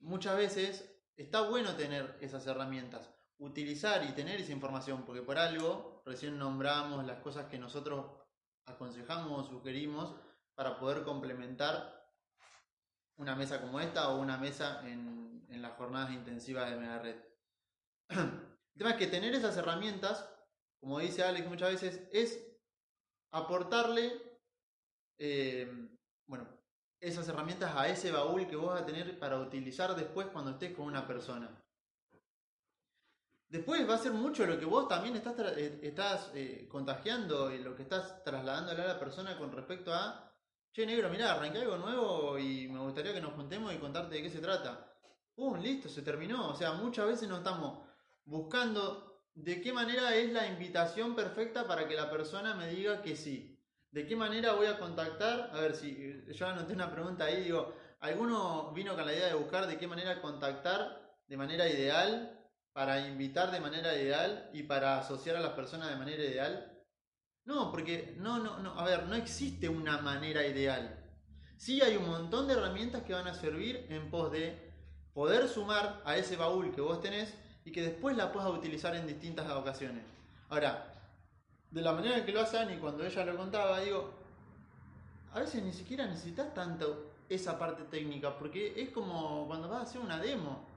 muchas 0.00 0.36
veces 0.36 0.92
está 1.16 1.48
bueno 1.48 1.74
tener 1.76 2.16
esas 2.20 2.46
herramientas, 2.46 3.10
utilizar 3.40 4.04
y 4.04 4.12
tener 4.12 4.40
esa 4.40 4.52
información, 4.52 5.04
porque 5.04 5.22
por 5.22 5.38
algo 5.38 6.02
recién 6.04 6.38
nombramos 6.38 7.04
las 7.06 7.18
cosas 7.20 7.46
que 7.46 7.58
nosotros 7.58 8.06
aconsejamos 8.66 9.48
o 9.48 9.50
sugerimos 9.50 10.14
para 10.54 10.78
poder 10.78 11.02
complementar 11.02 11.98
una 13.16 13.34
mesa 13.34 13.60
como 13.60 13.80
esta 13.80 14.10
o 14.10 14.20
una 14.20 14.36
mesa 14.36 14.86
en, 14.86 15.46
en 15.48 15.62
las 15.62 15.72
jornadas 15.72 16.12
intensivas 16.12 16.70
de 16.70 16.76
Megared. 16.76 17.16
El 18.08 18.78
tema 18.78 18.90
es 18.90 18.96
que 18.96 19.06
tener 19.06 19.34
esas 19.34 19.56
herramientas, 19.56 20.28
como 20.78 20.98
dice 20.98 21.24
Alex 21.24 21.48
muchas 21.48 21.72
veces, 21.72 22.08
es 22.12 22.46
aportarle, 23.32 24.38
eh, 25.18 25.88
bueno, 26.26 26.46
esas 27.00 27.26
herramientas 27.28 27.74
a 27.74 27.88
ese 27.88 28.12
baúl 28.12 28.46
que 28.46 28.56
vos 28.56 28.68
vas 28.68 28.82
a 28.82 28.86
tener 28.86 29.18
para 29.18 29.38
utilizar 29.38 29.94
después 29.96 30.28
cuando 30.28 30.52
estés 30.52 30.74
con 30.74 30.86
una 30.86 31.06
persona. 31.06 31.62
Después 33.50 33.88
va 33.88 33.96
a 33.96 33.98
ser 33.98 34.12
mucho 34.12 34.46
lo 34.46 34.60
que 34.60 34.64
vos 34.64 34.86
también 34.86 35.16
estás, 35.16 35.34
eh, 35.56 35.80
estás 35.82 36.30
eh, 36.34 36.68
contagiando 36.70 37.52
y 37.52 37.58
lo 37.58 37.74
que 37.74 37.82
estás 37.82 38.22
trasladándole 38.22 38.82
a 38.82 38.86
la 38.86 39.00
persona 39.00 39.36
con 39.36 39.50
respecto 39.50 39.92
a, 39.92 40.32
che 40.72 40.86
negro, 40.86 41.10
mirá, 41.10 41.32
arranqué 41.32 41.58
algo 41.58 41.76
nuevo 41.76 42.38
y 42.38 42.68
me 42.68 42.78
gustaría 42.78 43.12
que 43.12 43.20
nos 43.20 43.32
juntemos 43.32 43.74
y 43.74 43.78
contarte 43.78 44.14
de 44.14 44.22
qué 44.22 44.30
se 44.30 44.38
trata. 44.38 44.94
¡Pum! 45.34 45.58
Listo, 45.60 45.88
se 45.88 46.02
terminó. 46.02 46.48
O 46.48 46.54
sea, 46.54 46.74
muchas 46.74 47.08
veces 47.08 47.28
nos 47.28 47.38
estamos 47.38 47.88
buscando 48.24 49.20
de 49.34 49.60
qué 49.60 49.72
manera 49.72 50.14
es 50.14 50.32
la 50.32 50.46
invitación 50.46 51.16
perfecta 51.16 51.66
para 51.66 51.88
que 51.88 51.96
la 51.96 52.08
persona 52.08 52.54
me 52.54 52.68
diga 52.68 53.02
que 53.02 53.16
sí. 53.16 53.58
¿De 53.90 54.06
qué 54.06 54.14
manera 54.14 54.52
voy 54.52 54.66
a 54.66 54.78
contactar? 54.78 55.50
A 55.52 55.60
ver 55.60 55.74
si 55.74 55.90
eh, 55.90 56.32
yo 56.32 56.46
anoté 56.46 56.72
una 56.72 56.92
pregunta 56.92 57.24
ahí, 57.24 57.42
digo, 57.42 57.74
¿alguno 57.98 58.70
vino 58.72 58.94
con 58.94 59.06
la 59.06 59.12
idea 59.12 59.26
de 59.26 59.34
buscar 59.34 59.66
de 59.66 59.76
qué 59.76 59.88
manera 59.88 60.22
contactar 60.22 61.00
de 61.26 61.36
manera 61.36 61.68
ideal, 61.68 62.39
para 62.80 63.06
invitar 63.06 63.50
de 63.50 63.60
manera 63.60 63.94
ideal 63.94 64.48
y 64.54 64.62
para 64.62 64.98
asociar 64.98 65.36
a 65.36 65.40
las 65.40 65.52
personas 65.52 65.90
de 65.90 65.96
manera 65.96 66.24
ideal? 66.24 66.80
No, 67.44 67.70
porque 67.70 68.14
no, 68.16 68.38
no, 68.38 68.58
no, 68.60 68.80
a 68.80 68.84
ver, 68.86 69.02
no 69.02 69.16
existe 69.16 69.68
una 69.68 69.98
manera 69.98 70.46
ideal. 70.46 70.98
Sí 71.58 71.82
hay 71.82 71.98
un 71.98 72.08
montón 72.08 72.48
de 72.48 72.54
herramientas 72.54 73.02
que 73.02 73.12
van 73.12 73.26
a 73.26 73.34
servir 73.34 73.84
en 73.90 74.08
pos 74.08 74.32
de 74.32 74.72
poder 75.12 75.46
sumar 75.46 76.00
a 76.06 76.16
ese 76.16 76.38
baúl 76.38 76.74
que 76.74 76.80
vos 76.80 77.02
tenés 77.02 77.34
y 77.66 77.70
que 77.70 77.82
después 77.82 78.16
la 78.16 78.32
puedas 78.32 78.48
utilizar 78.48 78.96
en 78.96 79.06
distintas 79.06 79.50
ocasiones. 79.50 80.02
Ahora, 80.48 80.94
de 81.70 81.82
la 81.82 81.92
manera 81.92 82.16
en 82.16 82.24
que 82.24 82.32
lo 82.32 82.40
hace 82.40 82.56
Ani 82.56 82.78
cuando 82.78 83.04
ella 83.04 83.26
lo 83.26 83.36
contaba, 83.36 83.80
digo, 83.80 84.10
a 85.34 85.40
veces 85.40 85.62
ni 85.62 85.74
siquiera 85.74 86.06
necesitas 86.06 86.54
tanto 86.54 87.10
esa 87.28 87.58
parte 87.58 87.82
técnica, 87.82 88.38
porque 88.38 88.72
es 88.74 88.88
como 88.88 89.46
cuando 89.48 89.68
vas 89.68 89.80
a 89.80 89.82
hacer 89.82 90.00
una 90.00 90.18
demo. 90.18 90.69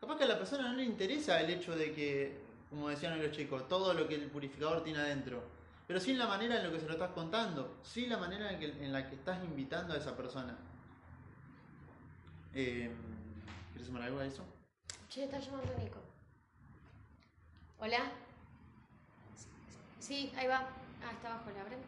Capaz 0.00 0.16
que 0.18 0.24
a 0.24 0.28
la 0.28 0.38
persona 0.38 0.68
no 0.70 0.74
le 0.76 0.84
interesa 0.84 1.40
el 1.40 1.50
hecho 1.50 1.74
de 1.76 1.92
que, 1.92 2.36
como 2.70 2.88
decían 2.88 3.20
los 3.20 3.30
chicos, 3.34 3.66
todo 3.68 3.94
lo 3.94 4.06
que 4.06 4.16
el 4.16 4.26
purificador 4.30 4.84
tiene 4.84 4.98
adentro. 5.00 5.42
Pero 5.86 6.00
sí 6.00 6.14
la 6.14 6.26
manera 6.26 6.56
en 6.56 6.64
la 6.64 6.70
que 6.70 6.80
se 6.80 6.86
lo 6.86 6.92
estás 6.92 7.12
contando, 7.12 7.78
sí 7.82 8.06
la 8.06 8.18
manera 8.18 8.52
en, 8.52 8.58
que- 8.58 8.84
en 8.84 8.92
la 8.92 9.08
que 9.08 9.14
estás 9.14 9.42
invitando 9.44 9.94
a 9.94 9.96
esa 9.96 10.16
persona. 10.16 10.56
Eh, 12.54 12.90
¿Quieres 13.72 13.86
sumar 13.86 14.02
algo 14.02 14.18
a 14.18 14.26
eso? 14.26 14.44
Che, 15.08 15.24
está 15.24 15.38
llamando 15.38 15.72
Nico. 15.78 16.00
¿Hola? 17.78 18.10
Sí, 20.00 20.32
ahí 20.36 20.46
va. 20.46 20.68
Ah, 21.04 21.12
está 21.12 21.34
abajo, 21.34 21.50
¿la 21.54 21.60
abren? 21.62 21.78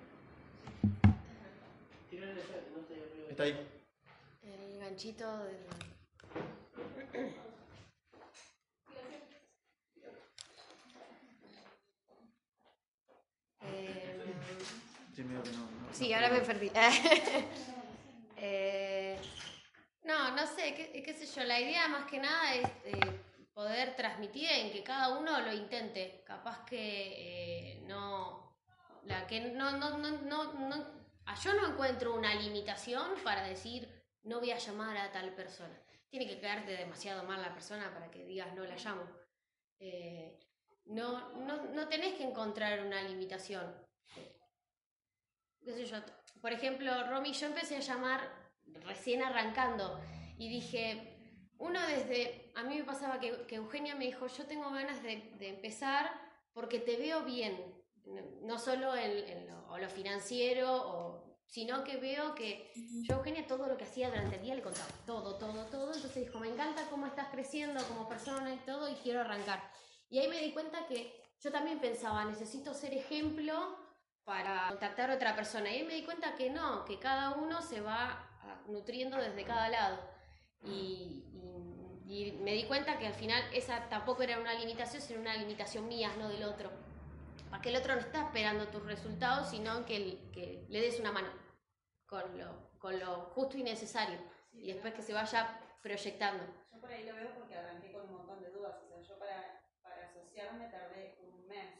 Tirale 2.10 2.34
la 2.34 2.40
llave, 2.42 2.62
no 2.74 2.80
está 2.80 2.94
ahí 2.94 3.02
arriba. 3.02 3.30
Está 3.30 3.42
ahí. 3.42 3.66
El 4.42 4.78
ganchito 4.78 5.38
del... 5.44 5.58
Sí, 15.44 15.50
medio 15.50 15.50
que 15.50 15.50
no, 15.50 15.58
no- 15.58 15.94
Sí, 15.94 16.08
no 16.10 16.16
ahora 16.16 16.30
me 16.30 16.40
perdí. 16.40 16.70
Eh, 18.40 19.18
no, 20.04 20.30
no 20.36 20.46
sé, 20.46 20.72
qué, 20.74 21.02
qué 21.02 21.12
sé 21.12 21.26
yo. 21.26 21.44
La 21.44 21.58
idea 21.60 21.88
más 21.88 22.06
que 22.08 22.20
nada 22.20 22.54
es 22.54 22.68
eh, 22.84 23.20
poder 23.52 23.96
transmitir 23.96 24.48
en 24.48 24.70
que 24.70 24.84
cada 24.84 25.18
uno 25.18 25.40
lo 25.40 25.52
intente. 25.52 26.22
Capaz 26.24 26.64
que 26.64 27.72
eh, 27.72 27.80
no. 27.88 28.56
La 29.06 29.26
que 29.26 29.40
no, 29.40 29.72
no, 29.72 29.98
no, 29.98 30.10
no, 30.52 30.86
Yo 31.42 31.54
no 31.54 31.66
encuentro 31.72 32.14
una 32.14 32.32
limitación 32.34 33.14
para 33.24 33.42
decir 33.42 33.88
no 34.22 34.38
voy 34.38 34.52
a 34.52 34.58
llamar 34.58 34.96
a 34.96 35.10
tal 35.10 35.34
persona. 35.34 35.76
Tiene 36.08 36.28
que 36.28 36.38
quedarte 36.38 36.70
demasiado 36.76 37.24
mal 37.24 37.42
la 37.42 37.52
persona 37.52 37.92
para 37.92 38.08
que 38.10 38.24
digas 38.24 38.54
no 38.54 38.62
la 38.64 38.76
llamo. 38.76 39.02
No, 40.84 41.30
no, 41.40 41.64
no 41.74 41.88
tenés 41.88 42.14
que 42.14 42.22
encontrar 42.24 42.80
una 42.84 43.02
limitación 43.02 43.74
qué 45.68 45.74
sé 45.74 45.84
yo, 45.84 45.98
por 46.40 46.52
ejemplo, 46.52 46.90
Romy, 47.10 47.32
yo 47.34 47.46
empecé 47.46 47.76
a 47.76 47.80
llamar 47.80 48.20
recién 48.86 49.22
arrancando 49.22 50.00
y 50.38 50.48
dije, 50.48 51.42
uno 51.58 51.78
desde, 51.86 52.52
a 52.54 52.62
mí 52.62 52.78
me 52.78 52.84
pasaba 52.84 53.20
que, 53.20 53.44
que 53.46 53.56
Eugenia 53.56 53.94
me 53.94 54.06
dijo, 54.06 54.26
yo 54.28 54.46
tengo 54.46 54.70
ganas 54.70 55.02
de, 55.02 55.34
de 55.38 55.48
empezar 55.48 56.10
porque 56.54 56.78
te 56.78 56.96
veo 56.96 57.22
bien, 57.24 57.54
no 58.42 58.58
solo 58.58 58.96
en, 58.96 59.10
en 59.28 59.46
lo, 59.46 59.68
o 59.68 59.78
lo 59.78 59.90
financiero, 59.90 60.74
o, 60.74 61.36
sino 61.46 61.84
que 61.84 61.98
veo 61.98 62.34
que 62.34 62.72
yo 63.06 63.16
Eugenia 63.16 63.46
todo 63.46 63.66
lo 63.66 63.76
que 63.76 63.84
hacía 63.84 64.08
durante 64.08 64.36
el 64.36 64.42
día 64.42 64.54
le 64.54 64.62
contaba, 64.62 64.88
todo, 65.04 65.36
todo, 65.36 65.66
todo, 65.66 65.92
entonces 65.92 66.24
dijo, 66.24 66.38
me 66.38 66.48
encanta 66.48 66.88
cómo 66.88 67.06
estás 67.06 67.28
creciendo 67.28 67.82
como 67.88 68.08
persona 68.08 68.54
y 68.54 68.58
todo 68.58 68.88
y 68.88 68.94
quiero 68.94 69.20
arrancar. 69.20 69.70
Y 70.08 70.18
ahí 70.18 70.28
me 70.28 70.40
di 70.40 70.52
cuenta 70.52 70.86
que 70.86 71.12
yo 71.40 71.52
también 71.52 71.78
pensaba, 71.78 72.24
necesito 72.24 72.72
ser 72.72 72.94
ejemplo 72.94 73.76
para 74.28 74.68
contactar 74.68 75.10
a 75.10 75.14
otra 75.14 75.34
persona. 75.34 75.74
Y 75.74 75.84
me 75.84 75.94
di 75.94 76.04
cuenta 76.04 76.34
que 76.34 76.50
no, 76.50 76.84
que 76.84 76.98
cada 76.98 77.30
uno 77.30 77.62
se 77.62 77.80
va 77.80 78.28
ah, 78.42 78.60
nutriendo 78.68 79.16
desde 79.16 79.42
cada 79.44 79.70
lado. 79.70 79.98
Y, 80.62 81.24
y- 81.32 82.28
y 82.28 82.32
me 82.32 82.52
di 82.52 82.64
cuenta 82.64 82.98
que 82.98 83.06
al 83.06 83.14
final 83.14 83.42
esa 83.54 83.88
tampoco 83.88 84.22
era 84.22 84.38
una 84.38 84.52
limitación, 84.54 85.00
sino 85.02 85.20
una 85.20 85.34
limitación 85.36 85.88
mía, 85.88 86.10
no 86.18 86.28
del 86.28 86.44
otro. 86.44 86.70
Porque 87.50 87.70
el 87.70 87.76
otro 87.76 87.94
no 87.94 88.00
está 88.00 88.24
esperando 88.26 88.68
tus 88.68 88.84
resultados, 88.84 89.48
sino 89.48 89.86
que, 89.86 89.96
el- 89.96 90.30
que 90.32 90.66
le 90.68 90.80
des 90.82 91.00
una 91.00 91.10
mano 91.12 91.28
con 92.06 92.38
lo, 92.38 92.70
con 92.78 92.98
lo 93.00 93.30
justo 93.34 93.56
y 93.56 93.62
necesario. 93.62 94.18
Sí, 94.52 94.58
Y 94.64 94.72
después 94.72 94.92
que 94.92 95.02
se 95.02 95.14
vaya 95.14 95.58
proyectando. 95.82 96.44
Yo 96.70 96.78
por 96.80 96.90
ahí 96.90 97.04
lo 97.06 97.14
veo 97.14 97.34
porque 97.34 97.54
arranqué 97.56 97.92
con 97.92 98.02
un 98.08 98.12
montón 98.18 98.42
de 98.42 98.50
dudas. 98.50 98.76
O 98.84 98.88
sea, 98.88 99.00
yo 99.00 99.18
para, 99.18 99.62
para 99.82 100.04
asociarme 100.08 100.68
tardé 100.68 101.16
un 101.22 101.46
mes. 101.46 101.74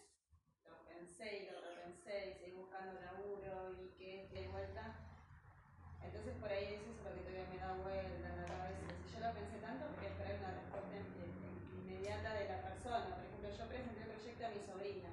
Lo 0.67 0.85
pensé 0.85 1.39
y 1.45 1.51
lo 1.51 1.61
repensé 1.61 2.31
y 2.31 2.35
seguí 2.39 2.53
buscando 2.53 3.01
laburo 3.01 3.73
y 3.83 3.89
que 3.99 4.29
de 4.33 4.49
vuelta. 4.49 4.95
Entonces 6.03 6.28
por 6.41 6.51
ahí 6.51 6.75
es 6.75 6.81
eso 6.83 7.03
lo 7.05 7.15
que 7.15 7.21
todavía 7.27 7.49
me 7.51 7.59
da 7.59 7.73
vuelta 7.83 8.27
en 8.29 8.37
la 8.41 8.47
cabeza. 8.47 8.87
Si 9.03 9.15
yo 9.15 9.21
lo 9.21 9.31
pensé 9.35 9.57
tanto, 9.59 9.85
quería 9.95 10.11
esperar 10.15 10.35
una 10.39 10.53
respuesta 10.59 10.95
in- 10.97 11.15
in- 11.19 11.63
inmediata 11.83 12.35
de 12.35 12.45
la 12.49 12.59
persona. 12.63 13.07
Por 13.15 13.25
ejemplo, 13.25 13.49
yo 13.51 13.65
presenté 13.69 14.01
el 14.03 14.11
proyecto 14.15 14.43
a 14.47 14.51
mi 14.55 14.61
sobrina 14.67 15.11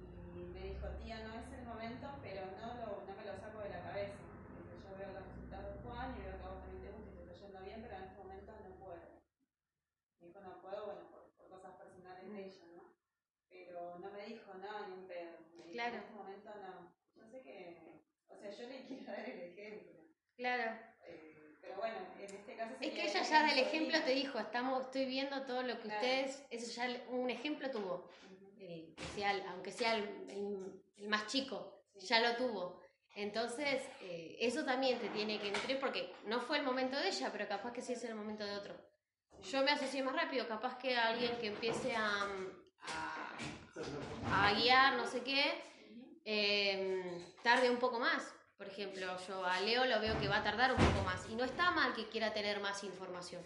y 0.00 0.06
me 0.52 0.62
dijo, 0.72 0.86
tía, 1.00 1.18
no 1.24 1.32
es 1.40 1.48
el 1.52 1.64
momento, 1.64 2.06
pero 2.22 2.42
no, 2.60 2.68
lo, 2.80 2.88
no 3.06 3.12
me 3.16 3.24
lo 3.24 3.34
saco 3.40 3.58
de 3.60 3.70
la 3.70 3.80
cabeza. 3.82 4.18
Dice, 4.58 4.74
yo 4.84 4.90
veo 4.98 5.10
los 5.16 5.24
resultados 5.26 5.68
de 5.74 5.80
Juan 5.82 6.08
y 6.16 6.20
veo 6.22 6.36
que 6.38 6.44
a 6.44 6.50
vos 6.52 6.60
también 6.62 6.82
te 6.84 6.90
gusta 6.92 7.10
y 7.10 7.14
te 7.16 7.22
está 7.22 7.34
yendo 7.40 7.60
bien, 7.62 7.78
pero 7.82 7.94
en 7.96 8.02
este 8.04 8.18
momento 8.20 8.50
no 8.62 8.70
puedo. 8.82 9.08
Me 10.20 10.26
dijo, 10.28 10.40
no 10.40 10.60
puedo, 10.62 10.80
bueno, 10.86 11.02
por, 11.10 11.22
por 11.36 11.46
cosas 11.48 11.72
personales 11.80 12.28
de 12.28 12.38
ella, 12.46 12.66
¿no? 12.76 12.82
Pero 13.48 13.98
no 13.98 14.08
me 14.10 14.22
dijo, 14.26 14.48
no, 14.54 14.72
ni 14.86 14.92
un 15.02 15.06
pedo. 15.06 15.34
Me 15.56 15.64
dijo, 15.66 15.72
Claro. 15.72 15.94
En 15.96 16.00
este 16.02 16.14
momento 16.14 16.50
no. 16.62 16.74
Yo 17.16 17.26
sé 17.30 17.42
que, 17.42 18.02
o 18.28 18.36
sea, 18.36 18.50
yo 18.50 18.68
le 18.68 18.84
quiero 18.86 19.04
dar 19.12 19.28
el 19.28 19.40
ejemplo. 19.40 19.91
Claro. 20.36 20.72
eh, 21.06 21.56
pero 21.60 21.76
bueno, 21.76 21.96
en 22.18 22.24
este 22.34 22.56
caso 22.56 22.74
Es 22.80 22.92
que 22.92 23.04
ella 23.06 23.22
ya 23.22 23.46
del 23.46 23.58
ejemplo 23.58 23.98
te 24.02 24.10
dijo, 24.12 24.38
estamos, 24.38 24.82
estoy 24.86 25.06
viendo 25.06 25.42
todo 25.46 25.62
lo 25.62 25.76
que 25.76 25.88
Claro. 25.88 25.96
ustedes, 26.00 26.44
eso 26.50 26.72
ya 26.72 26.88
un 27.08 27.30
ejemplo 27.30 27.70
tuvo. 27.70 28.08
Eh, 28.58 28.94
sea 29.14 29.32
aunque 29.50 29.72
sea 29.72 29.94
el, 29.96 30.04
el- 30.30 30.82
el 30.96 31.08
más 31.08 31.26
chico, 31.26 31.84
Sí. 31.98 32.06
ya 32.06 32.20
lo 32.20 32.36
tuvo. 32.36 32.80
Entonces, 33.14 33.82
eh, 34.00 34.36
eso 34.40 34.64
también 34.64 34.98
te 34.98 35.08
tiene 35.10 35.38
que 35.38 35.50
nutrir 35.50 35.78
porque 35.80 36.14
no 36.26 36.40
fue 36.40 36.58
el 36.58 36.64
momento 36.64 36.96
de 36.96 37.08
ella, 37.08 37.30
pero 37.30 37.46
capaz 37.46 37.72
que 37.72 37.82
sí 37.82 37.92
es 37.92 38.04
el 38.04 38.14
momento 38.14 38.44
de 38.44 38.56
otro. 38.56 38.74
Yo 39.42 39.62
me 39.64 39.72
asocié 39.72 40.02
más 40.02 40.14
rápido, 40.14 40.46
capaz 40.48 40.78
que 40.78 40.96
alguien 40.96 41.36
que 41.38 41.48
empiece 41.48 41.94
a, 41.96 42.26
a, 42.80 43.36
a 44.30 44.52
guiar, 44.54 44.94
no 44.96 45.06
sé 45.06 45.22
qué, 45.22 45.60
eh, 46.24 47.34
tarde 47.42 47.68
un 47.68 47.78
poco 47.78 47.98
más. 47.98 48.32
Por 48.62 48.70
ejemplo, 48.70 49.16
yo 49.26 49.44
a 49.44 49.58
Leo 49.58 49.84
lo 49.86 50.00
veo 50.00 50.16
que 50.20 50.28
va 50.28 50.36
a 50.36 50.42
tardar 50.44 50.70
un 50.70 50.76
poco 50.76 51.02
más. 51.04 51.28
Y 51.28 51.34
no 51.34 51.42
está 51.42 51.72
mal 51.72 51.92
que 51.94 52.08
quiera 52.08 52.32
tener 52.32 52.60
más 52.60 52.84
información. 52.84 53.42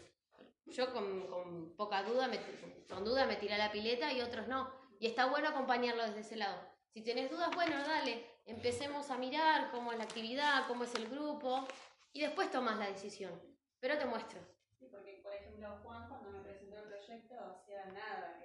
Yo 0.67 0.93
con, 0.93 1.27
con 1.29 1.75
poca 1.75 2.03
duda, 2.03 2.29
me, 2.29 2.39
con 2.87 3.03
duda 3.03 3.25
me 3.25 3.37
tiré 3.37 3.55
a 3.55 3.59
la 3.59 3.73
pileta 3.73 4.13
y 4.13 4.21
otros 4.21 4.47
no. 4.47 4.71
Y 5.01 5.07
está 5.07 5.25
bueno 5.25 5.49
acompañarlo 5.49 6.03
desde 6.03 6.21
ese 6.21 6.37
lado. 6.37 6.61
Si 6.93 7.01
tenés 7.01 7.31
dudas, 7.31 7.49
bueno, 7.55 7.79
dale, 7.87 8.27
empecemos 8.45 9.09
a 9.09 9.17
mirar 9.17 9.71
cómo 9.71 9.91
es 9.91 9.97
la 9.97 10.05
actividad, 10.05 10.67
cómo 10.69 10.85
es 10.85 10.95
el 10.95 11.09
grupo, 11.09 11.67
y 12.13 12.21
después 12.21 12.51
tomas 12.51 12.77
la 12.77 12.89
decisión. 12.89 13.33
Pero 13.81 13.97
te 13.97 14.05
muestro. 14.05 14.39
Sí, 14.79 14.87
porque 14.93 15.21
por 15.23 15.33
ejemplo 15.33 15.79
Juan 15.83 16.11
cuando 16.11 16.29
me 16.29 16.41
presentó 16.41 16.77
el 16.77 16.89
proyecto 16.89 17.37
hacía 17.41 17.87
nada, 17.87 18.39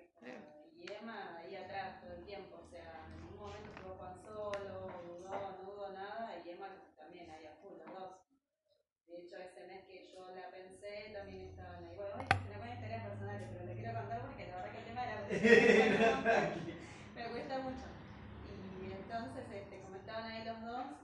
y 0.73 0.89
Emma 0.89 1.40
me 17.15 17.23
cuesta 17.31 17.59
mucho. 17.59 17.87
Y 18.81 18.91
entonces 18.91 19.45
este, 19.53 19.79
comentaban 19.79 20.25
ahí 20.25 20.43
los 20.43 20.61
dos 20.61 21.00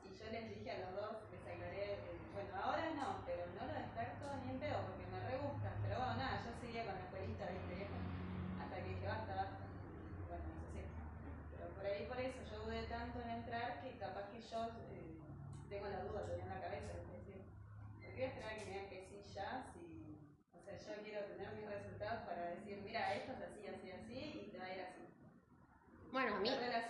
a 26.38 26.39
mí, 26.39 26.50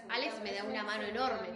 Alex 0.10 0.42
me 0.44 0.54
da 0.54 0.64
una 0.64 0.84
mano 0.84 1.04
enorme. 1.04 1.48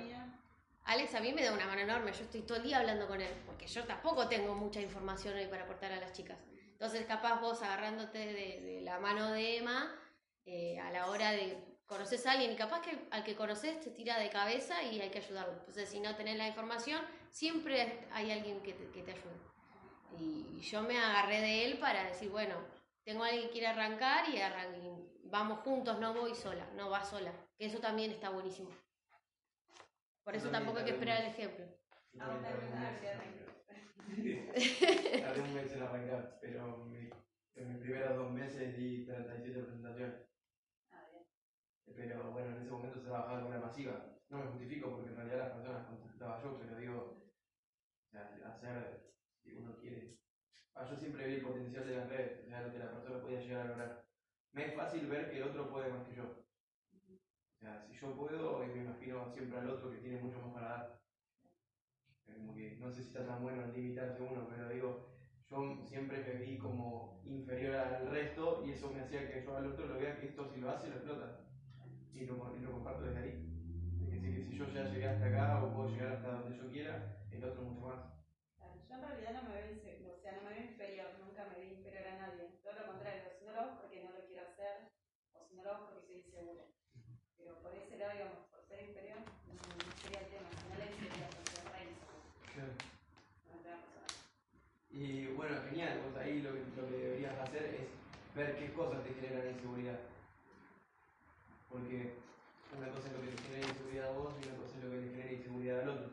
Alex 0.84 1.13
a 1.15 1.19
mí 1.19 1.32
me 1.34 1.43
da 1.43 1.54
una 1.54 1.67
mano 1.67 1.82
enorme, 1.82 2.12
yo 2.12 2.23
estoy 2.23 2.41
todo 2.41 2.58
el 2.58 2.63
día 2.63 2.80
hablando 2.80 3.08
con 3.08 3.21
él, 3.21 3.32
porque 3.45 3.67
yo 3.67 3.84
tampoco 3.86 4.27
tengo 4.27 4.56
mucha 4.56 4.82
información 4.82 5.36
hoy 5.36 5.45
para 5.47 5.63
aportar 5.63 5.91
a 5.91 5.97
las 5.97 6.12
chicas. 6.13 6.38
Entonces, 6.71 7.06
capaz 7.06 7.39
vos 7.39 7.62
agarrándote 7.62 8.17
de, 8.17 8.62
de 8.62 8.82
la 8.82 8.97
mano 8.99 9.32
de 9.32 9.58
Emma, 9.58 9.95
eh, 10.45 10.80
a 10.80 10.89
la 10.91 11.08
hora 11.08 11.32
de 11.32 11.63
conoces 11.86 12.25
a 12.25 12.32
alguien, 12.32 12.51
y 12.51 12.56
capaz 12.56 12.82
que 12.82 12.97
al 13.12 13.23
que 13.23 13.36
conoces 13.36 13.80
te 13.82 13.91
tira 13.91 14.17
de 14.17 14.30
cabeza 14.30 14.82
y 14.82 14.99
hay 15.01 15.10
que 15.12 15.19
ayudarlo. 15.19 15.54
Entonces, 15.60 15.88
si 15.89 15.99
no 15.99 16.15
tenés 16.15 16.38
la 16.38 16.47
información, 16.47 17.01
siempre 17.30 18.08
hay 18.12 18.32
alguien 18.32 18.62
que 18.63 18.73
te, 18.73 18.89
que 18.89 19.04
te 19.04 19.12
ayude. 19.12 19.51
Y 20.17 20.60
yo 20.62 20.82
me 20.82 20.97
agarré 20.97 21.41
de 21.41 21.65
él 21.65 21.77
para 21.77 22.04
decir, 22.06 22.30
bueno, 22.32 22.56
tengo 23.04 23.23
a 23.23 23.27
alguien 23.27 23.45
que 23.47 23.51
quiere 23.51 23.67
arrancar 23.67 24.27
y, 24.30 24.38
arran- 24.38 24.75
y 24.75 25.27
vamos 25.30 25.60
juntos, 25.60 25.99
no 25.99 26.13
voy 26.13 26.34
sola, 26.34 26.65
no 26.75 26.89
va 26.89 27.04
sola. 27.04 27.32
Que 27.62 27.67
eso 27.67 27.78
también 27.78 28.10
está 28.10 28.32
buenísimo. 28.32 28.71
Por 30.24 30.36
eso 30.36 30.50
tampoco 30.50 30.80
hay 30.80 30.86
que 30.86 30.91
esperar 30.93 31.21
el 31.21 31.28
ejemplo. 31.30 31.63
Ah, 32.19 32.39
tardé 32.41 32.65
un 32.65 32.71
tardé 35.21 35.41
mes. 35.54 35.71
En 35.71 35.84
arrancar, 35.84 36.39
pero 36.41 36.78
mi- 36.86 37.12
en 37.54 37.67
mis 37.69 37.78
primeros 37.78 38.17
dos 38.17 38.32
meses 38.32 38.76
di 38.76 39.06
37 39.06 39.62
presentaciones. 39.62 40.15
Ah, 40.89 41.06
bien. 41.12 41.24
Pero 41.95 42.32
bueno, 42.32 42.56
en 42.56 42.63
ese 42.63 42.71
momento 42.71 42.97
se 42.97 43.06
trabajaba 43.06 43.38
de 43.38 43.43
manera 43.43 43.67
masiva. 43.67 44.08
No 44.30 44.39
me 44.39 44.47
justifico 44.50 44.89
porque 44.89 45.12
en 45.12 45.17
realidad 45.17 45.38
las 45.38 45.52
personas 45.52 45.86
contactaba 45.86 46.41
yo, 46.41 46.58
pero 46.58 46.76
digo, 46.78 47.21
o 48.08 48.10
sea, 48.10 48.39
hacer, 48.43 49.13
si 49.43 49.54
uno 49.54 49.78
quiere. 49.78 50.17
Ah, 50.74 50.88
yo 50.89 50.95
siempre 50.95 51.28
vi 51.28 51.36
el 51.36 51.43
potencial 51.43 51.86
de 51.88 51.95
las 51.97 52.10
redes, 52.10 52.43
o 52.43 52.47
sea, 52.47 52.62
lo 52.63 52.71
que 52.71 52.80
la 52.80 52.89
persona 52.91 53.21
podía 53.21 53.39
llegar 53.39 53.62
a 53.62 53.69
lograr. 53.69 54.06
Me 54.52 54.65
es 54.65 54.74
fácil 54.74 55.06
ver 55.06 55.30
que 55.30 55.38
el 55.38 55.43
otro 55.43 55.69
puede 55.69 55.91
más 55.93 56.08
que 56.08 56.15
yo. 56.15 56.41
Sea, 57.62 57.86
si 57.88 57.93
yo 57.93 58.15
puedo, 58.15 58.63
y 58.63 58.67
me 58.69 58.86
imagino 58.86 59.32
siempre 59.36 59.60
al 59.60 59.69
otro 59.69 59.91
que 59.91 59.97
tiene 59.97 60.19
mucho 60.19 60.41
más 60.41 60.54
para 60.54 60.67
dar. 60.67 61.02
Como 62.26 62.56
que 62.56 62.76
no 62.80 62.89
sé 62.89 63.04
si 63.04 63.10
está 63.10 63.28
tan 63.28 63.43
bueno 63.43 63.63
en 63.63 63.74
limitarse 63.74 64.19
uno, 64.24 64.47
pero 64.50 64.67
digo, 64.67 65.10
yo 65.47 65.78
siempre 65.86 66.24
me 66.24 66.43
vi 66.43 66.58
como 66.58 67.21
inferior 67.24 67.76
al 67.76 68.10
resto 68.10 68.63
y 68.65 68.71
eso 68.71 68.91
me 68.91 69.02
hacía 69.02 69.30
que 69.30 69.43
yo 69.43 69.56
al 69.56 69.67
otro 69.67 69.86
lo 69.86 70.00
vea 70.00 70.19
que 70.19 70.28
esto 70.28 70.50
si 70.52 70.60
lo 70.60 70.71
hace 70.71 70.89
lo 70.89 70.95
explota. 70.95 71.38
Y 72.15 72.26
lo, 72.26 72.56
y 72.58 72.62
lo 72.62 72.71
comparto 72.71 73.04
desde 73.04 73.19
ahí. 73.19 73.47
Es 74.02 74.12
decir, 74.12 74.36
que 74.36 74.43
si 74.43 74.58
yo 74.58 74.65
ya 74.69 74.86
llegué 74.86 75.08
hasta 75.08 75.28
acá 75.28 75.63
o 75.63 75.71
puedo 75.71 75.89
llegar 75.89 76.13
hasta 76.13 76.32
donde 76.32 76.58
yo 76.58 76.71
quiera, 76.71 77.15
el 77.30 77.43
otro 77.43 77.62
mucho 77.62 77.86
más. 77.86 78.00
Yo 78.89 78.95
en 78.95 79.02
realidad 79.02 79.34
no 79.34 79.50
me 79.50 79.56
veo 79.56 79.71
inseguro, 79.71 80.15
o 80.17 80.19
sea, 80.19 80.34
no 80.34 80.50
me 80.50 80.56
veo 80.56 80.65
inferior, 80.65 81.10
nunca 81.24 81.45
me 81.45 81.63
vi 81.63 81.74
inferior 81.78 82.08
a 82.08 82.17
nadie. 82.17 82.58
Todo 82.63 82.74
lo 82.74 82.88
contrario, 82.88 83.21
si 83.38 83.45
no 83.45 83.54
lo 83.54 83.60
hago 83.62 83.71
es 83.74 83.80
porque 83.82 84.04
no 84.04 84.12
lo 84.12 84.26
quiero 84.26 84.47
hacer, 84.50 84.89
o 85.34 85.45
si 85.45 85.56
no 85.56 85.63
lo 85.63 85.69
hago 85.69 85.86
es 85.86 85.89
porque 85.91 86.08
soy 86.08 86.17
inseguro. 86.26 86.63
Pero 87.38 87.58
por 87.63 87.74
ese 87.74 87.97
lado, 87.97 88.13
digamos, 88.13 88.38
por 88.54 88.62
ser 88.67 88.86
inferior, 88.86 89.17
no, 89.17 89.54
no 89.58 89.91
sería 90.04 90.19
el 90.21 90.30
tema, 90.30 90.50
si 90.54 90.62
no 90.69 90.76
le 90.78 90.86
sería 90.93 91.26
porque 91.34 91.58
es 91.58 91.65
re 91.74 91.82
inseguro. 91.89 92.21
No 93.50 93.56
te 93.63 93.69
va 93.71 93.78
a 93.80 93.82
pasar. 93.82 94.06
Y 94.91 95.26
bueno, 95.34 95.56
genial, 95.69 96.02
vos 96.06 96.15
ahí 96.21 96.41
lo 96.43 96.54
que, 96.54 96.62
lo 96.78 96.84
que 96.86 96.97
deberías 97.02 97.39
hacer 97.39 97.63
es 97.63 97.88
ver 98.36 98.56
qué 98.56 98.74
cosas 98.74 99.04
te 99.04 99.13
generan 99.13 99.52
inseguridad. 99.52 100.00
Porque 101.70 102.13
una 102.78 102.88
cosa 102.88 103.08
es 103.08 103.13
lo 103.13 103.22
que 103.22 103.36
te 103.36 103.44
genera 103.44 103.67
inseguridad 103.67 104.08
a 104.08 104.12
vos 104.12 104.34
y 104.39 104.48
una 104.48 104.58
cosa 104.58 104.78
es 104.78 104.84
lo 104.84 104.91
que 104.91 104.98
le 104.98 105.10
genera 105.12 105.32
inseguridad 105.32 105.80
al 105.82 105.89
otro. 105.89 106.08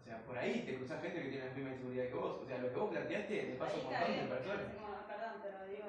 O 0.00 0.02
sea, 0.02 0.24
por 0.24 0.38
ahí 0.38 0.62
te 0.64 0.76
cruzas 0.76 1.02
gente 1.02 1.22
que 1.22 1.28
tiene 1.28 1.46
la 1.46 1.54
misma 1.54 1.72
inseguridad 1.72 2.08
que 2.08 2.14
vos. 2.14 2.42
O 2.42 2.46
sea, 2.46 2.58
lo 2.58 2.68
que 2.70 2.78
vos 2.80 2.90
planteaste 2.90 3.42
te 3.42 3.56
pasa 3.56 3.76
un 3.76 3.84
montón 3.84 4.16
de 4.16 4.24
personas. 4.24 4.66
perdón, 5.06 5.34
te 5.42 5.50
lo 5.52 5.60
digo, 5.68 5.86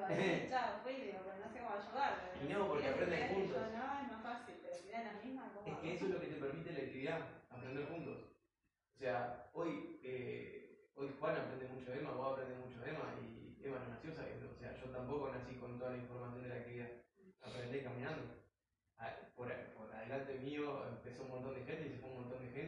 chao, 0.48 0.80
fui, 0.84 0.94
digo, 0.94 1.20
pero 1.24 1.38
no 1.40 1.48
sé 1.48 1.58
cómo 1.58 1.72
ayudarle. 1.72 2.28
Y 2.36 2.52
no, 2.52 2.68
porque 2.68 2.88
aprenden 2.88 3.28
juntos. 3.28 3.62
No, 3.72 3.84
es 4.00 4.08
más 4.12 4.22
fácil, 4.22 4.54
pero 4.60 4.74
si 4.76 5.26
mismas, 5.26 5.48
¿cómo 5.54 5.66
Es 5.66 5.78
que 5.80 5.94
eso 5.94 6.04
es 6.04 6.10
lo 6.12 6.20
que 6.20 6.26
te 6.26 6.36
permite 6.36 6.72
la 6.72 6.78
actividad, 6.78 7.20
aprender 7.50 7.88
juntos. 7.88 8.18
O 8.94 8.98
sea, 8.98 9.48
hoy, 9.54 9.98
eh, 10.04 10.86
hoy 10.94 11.10
Juan 11.18 11.36
aprende 11.36 11.68
mucho 11.68 11.90
de 11.90 11.98
Emma, 11.98 12.12
vos 12.12 12.32
aprendes 12.32 12.58
mucho 12.58 12.78
de 12.80 12.90
Emma 12.90 13.08
y 13.18 13.41
Emma 13.64 13.78
no 13.78 13.88
nació 13.88 14.12
sabiendo. 14.14 14.50
O 14.50 14.58
sea, 14.58 14.76
yo 14.76 14.90
tampoco 14.90 15.30
nací 15.30 15.54
con 15.56 15.78
toda 15.78 15.92
la 15.92 15.98
información 15.98 16.42
de 16.42 16.48
la 16.48 16.56
actividad. 16.56 16.90
Aprendí 17.42 17.80
caminando. 17.80 18.22
Ah, 18.98 19.16
Por, 19.34 19.48
por 19.74 19.92
adelante 19.94 20.38
mío 20.38 20.86
empezó 20.88 21.22
un 21.24 21.30
montón 21.30 21.54
de 21.54 21.64
gente 21.64 21.88
y 21.88 21.90
se 21.90 21.98
fue 21.98 22.10
un 22.10 22.20
montón 22.22 22.44
de 22.44 22.50
gente. 22.52 22.61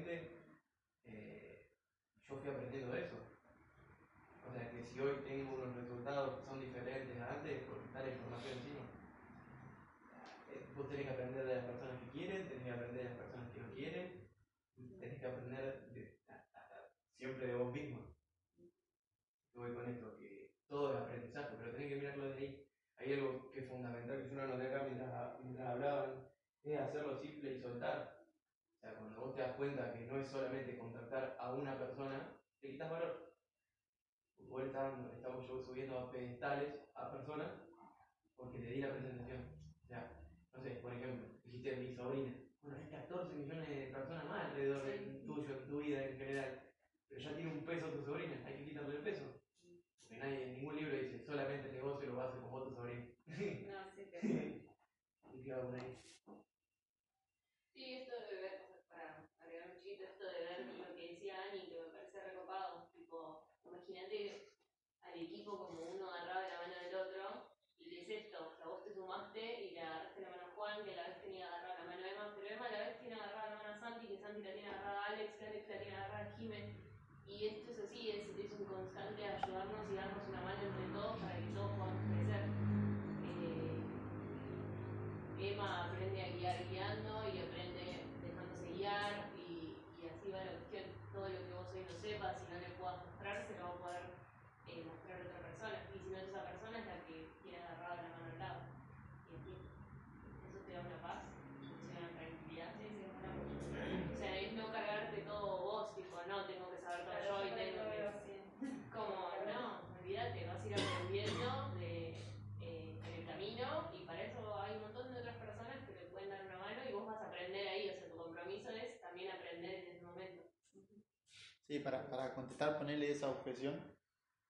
Sí, 121.66 121.78
para, 121.78 122.08
para 122.10 122.34
contestar, 122.34 122.76
ponerle 122.78 123.10
esa 123.10 123.30
objeción, 123.30 123.80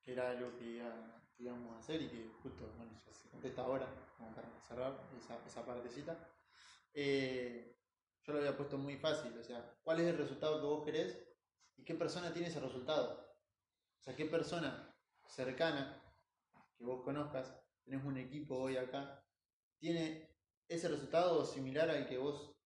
que 0.03 0.13
era 0.13 0.31
algo 0.31 0.57
que 0.57 0.83
íbamos 1.39 1.77
a 1.77 1.79
hacer 1.79 2.03
y 2.03 2.09
que 2.09 2.29
justo, 2.43 2.73
bueno, 2.77 2.93
se 2.99 3.29
contesta 3.31 3.63
ahora, 3.63 3.87
como 4.19 4.35
para 4.35 4.49
cerrar 4.67 5.01
esa, 5.17 5.39
esa 5.47 5.65
partecita. 5.65 6.17
Eh, 6.93 7.77
yo 8.25 8.33
lo 8.33 8.39
había 8.41 8.57
puesto 8.57 8.79
muy 8.79 8.97
fácil, 8.97 9.37
o 9.39 9.45
sea, 9.45 9.79
¿cuál 9.85 10.01
es 10.01 10.07
el 10.07 10.19
resultado 10.19 10.61
que 10.61 10.67
vos 10.67 10.85
querés 10.85 11.19
y 11.77 11.85
qué 11.85 11.95
persona 11.95 12.33
tiene 12.33 12.49
ese 12.49 12.61
resultado? 12.61 13.37
O 13.99 14.03
sea, 14.03 14.17
qué 14.17 14.27
persona 14.27 14.95
cercana 15.27 16.01
que 16.77 16.85
vos 16.85 17.03
conozcas, 17.05 17.55
tenés 17.85 18.05
un 18.05 18.17
equipo 18.17 18.57
hoy 18.57 18.77
acá, 18.77 19.25
tiene 19.79 20.37
ese 20.69 20.89
resultado 20.89 21.45
similar 21.45 21.91
al 21.91 22.07
que 22.09 22.19
vos 22.19 22.57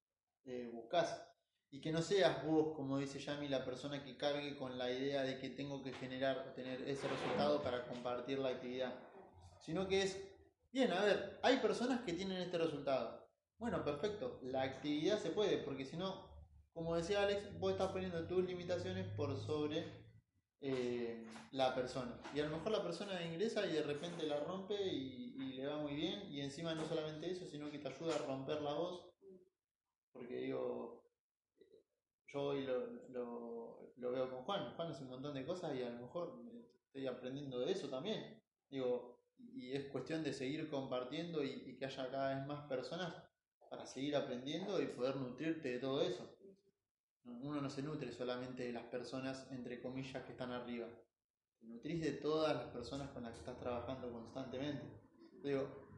eh, 0.45 0.71
buscás. 0.73 1.28
Y 1.71 1.81
que 1.81 1.93
no 1.93 2.01
seas 2.01 2.45
vos, 2.47 2.75
como 2.75 2.99
dice 2.99 3.19
Yami, 3.19 3.49
la 3.49 3.65
persona 3.65 4.03
que 4.03 4.17
cargue 4.17 4.57
con 4.57 4.79
la 4.79 4.91
idea 4.91 5.23
de 5.23 5.39
que 5.39 5.51
tengo 5.51 5.83
que 5.83 5.93
generar 5.93 6.39
o 6.39 6.55
tener 6.55 6.81
ese 6.89 7.07
resultado 7.09 7.63
para 7.63 7.85
compartir 7.85 8.39
la 8.39 8.51
actividad. 8.51 8.95
Sino 9.61 9.87
que 9.87 10.03
es, 10.03 10.19
bien, 10.73 10.93
a 10.93 11.05
ver, 11.05 11.39
hay 11.43 11.59
personas 11.59 12.01
que 12.01 12.15
tienen 12.15 12.39
este 12.39 12.57
resultado. 12.57 13.29
Bueno, 13.59 13.85
perfecto, 13.85 14.39
la 14.43 14.63
actividad 14.63 15.19
se 15.19 15.31
puede, 15.31 15.59
porque 15.59 15.85
si 15.85 15.97
no, 15.97 16.29
como 16.73 16.97
decía 16.97 17.23
Alex, 17.23 17.59
vos 17.59 17.73
estás 17.73 17.91
poniendo 17.93 18.27
tus 18.27 18.45
limitaciones 18.45 19.07
por 19.15 19.37
sobre 19.37 19.85
eh, 20.61 21.27
la 21.53 21.75
persona. 21.75 22.21
Y 22.35 22.41
a 22.41 22.45
lo 22.45 22.57
mejor 22.57 22.73
la 22.73 22.83
persona 22.83 23.23
ingresa 23.25 23.67
y 23.67 23.73
de 23.73 23.83
repente 23.83 24.27
la 24.27 24.41
rompe 24.41 24.75
y, 24.87 25.35
y 25.37 25.53
le 25.55 25.67
va 25.67 25.77
muy 25.79 25.95
bien. 25.95 26.33
Y 26.33 26.41
encima 26.41 26.75
no 26.75 26.87
solamente 26.87 27.31
eso, 27.31 27.47
sino 27.47 27.71
que 27.71 27.79
te 27.79 27.89
ayuda 27.89 28.15
a 28.15 28.27
romper 28.27 28.63
la 28.63 28.75
voz. 28.75 29.05
Porque 30.13 30.37
digo, 30.37 31.08
yo 32.33 32.43
hoy 32.43 32.65
lo, 32.65 33.89
lo, 33.97 34.11
veo 34.13 34.31
con 34.31 34.43
Juan. 34.45 34.75
Juan 34.75 34.91
hace 34.91 35.05
un 35.05 35.11
montón 35.11 35.35
de 35.35 35.45
cosas 35.45 35.75
y 35.77 35.83
a 35.83 35.91
lo 35.91 36.03
mejor 36.03 36.41
estoy 36.87 37.07
aprendiendo 37.07 37.61
de 37.61 37.73
eso 37.73 37.89
también. 37.89 38.43
Digo, 38.71 39.19
y 39.39 39.73
es 39.73 39.87
cuestión 39.87 40.23
de 40.23 40.33
seguir 40.33 40.69
compartiendo 40.69 41.43
y, 41.43 41.65
y 41.67 41.77
que 41.77 41.87
haya 41.87 42.11
cada 42.11 42.37
vez 42.37 42.47
más 42.47 42.67
personas 42.69 43.15
para 43.71 43.87
seguir 43.87 44.17
aprendiendo 44.17 44.81
y 44.81 44.87
poder 44.87 45.17
nutrirte 45.17 45.69
de 45.71 45.79
todo 45.79 46.03
eso. 46.03 46.29
Uno 47.25 47.61
no 47.61 47.71
se 47.71 47.83
nutre 47.83 48.11
solamente 48.13 48.65
de 48.65 48.73
las 48.73 48.85
personas, 48.85 49.47
entre 49.51 49.81
comillas, 49.81 50.25
que 50.25 50.33
están 50.33 50.51
arriba. 50.51 50.89
Te 51.61 51.67
nutrís 51.67 52.01
de 52.01 52.13
todas 52.13 52.55
las 52.57 52.67
personas 52.67 53.11
con 53.11 53.25
las 53.25 53.33
que 53.33 53.41
estás 53.41 53.59
trabajando 53.59 54.11
constantemente. 54.11 54.85
Digo, 55.43 55.89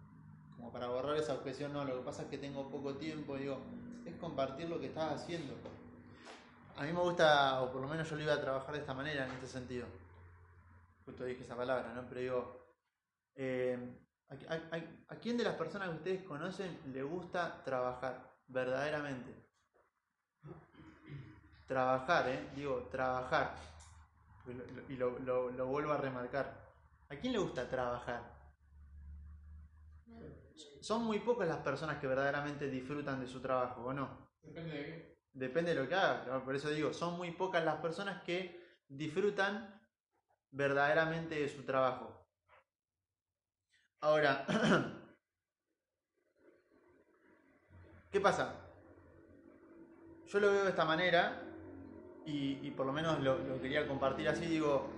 como 0.56 0.72
para 0.72 0.88
borrar 0.88 1.16
esa 1.16 1.34
objeción, 1.34 1.72
no, 1.72 1.84
lo 1.84 1.98
que 1.98 2.04
pasa 2.04 2.22
es 2.22 2.28
que 2.28 2.38
tengo 2.38 2.68
poco 2.68 2.96
tiempo, 2.96 3.36
digo, 3.36 3.58
es 4.04 4.14
compartir 4.16 4.68
lo 4.68 4.80
que 4.80 4.86
estás 4.86 5.12
haciendo. 5.12 5.54
A 6.80 6.84
mí 6.84 6.94
me 6.94 7.00
gusta, 7.00 7.60
o 7.60 7.70
por 7.70 7.82
lo 7.82 7.88
menos 7.88 8.08
yo 8.08 8.16
lo 8.16 8.22
iba 8.22 8.32
a 8.32 8.40
trabajar 8.40 8.72
de 8.72 8.80
esta 8.80 8.94
manera, 8.94 9.26
en 9.26 9.32
este 9.32 9.46
sentido. 9.46 9.86
Justo 11.04 11.24
dije 11.24 11.42
esa 11.42 11.54
palabra, 11.54 11.92
¿no? 11.92 12.08
Pero 12.08 12.20
digo, 12.22 12.66
eh, 13.34 13.78
¿a, 14.30 14.54
a, 14.54 14.82
a 15.08 15.16
quién 15.16 15.36
de 15.36 15.44
las 15.44 15.56
personas 15.56 15.90
que 15.90 15.96
ustedes 15.96 16.22
conocen 16.22 16.80
le 16.90 17.02
gusta 17.02 17.62
trabajar 17.64 18.32
verdaderamente? 18.46 19.30
Trabajar, 21.68 22.30
¿eh? 22.30 22.48
Digo, 22.56 22.88
trabajar. 22.90 23.56
Y 24.88 24.96
lo, 24.96 25.18
lo, 25.18 25.50
lo, 25.50 25.66
vuelvo 25.66 25.92
a 25.92 25.98
remarcar. 25.98 26.66
¿A 27.10 27.16
quién 27.16 27.34
le 27.34 27.40
gusta 27.40 27.68
trabajar? 27.68 28.22
Son 30.80 31.04
muy 31.04 31.18
pocas 31.18 31.46
las 31.46 31.58
personas 31.58 31.98
que 31.98 32.06
verdaderamente 32.06 32.70
disfrutan 32.70 33.20
de 33.20 33.26
su 33.26 33.38
trabajo, 33.42 33.82
¿o 33.82 33.92
no? 33.92 34.30
Depende 34.42 34.74
de 34.74 34.84
qué. 34.86 35.19
Depende 35.32 35.74
de 35.74 35.82
lo 35.82 35.88
que 35.88 35.94
haga. 35.94 36.44
Por 36.44 36.54
eso 36.54 36.70
digo, 36.70 36.92
son 36.92 37.16
muy 37.16 37.30
pocas 37.30 37.64
las 37.64 37.76
personas 37.76 38.22
que 38.22 38.60
disfrutan 38.88 39.80
verdaderamente 40.50 41.40
de 41.40 41.48
su 41.48 41.62
trabajo. 41.62 42.26
Ahora, 44.00 44.44
¿qué 48.10 48.20
pasa? 48.20 48.56
Yo 50.26 50.40
lo 50.40 50.50
veo 50.50 50.64
de 50.64 50.70
esta 50.70 50.84
manera 50.84 51.42
y, 52.24 52.70
por 52.70 52.86
lo 52.86 52.92
menos 52.92 53.20
lo, 53.20 53.60
quería 53.60 53.88
compartir 53.88 54.28
así, 54.28 54.46
digo, 54.46 54.88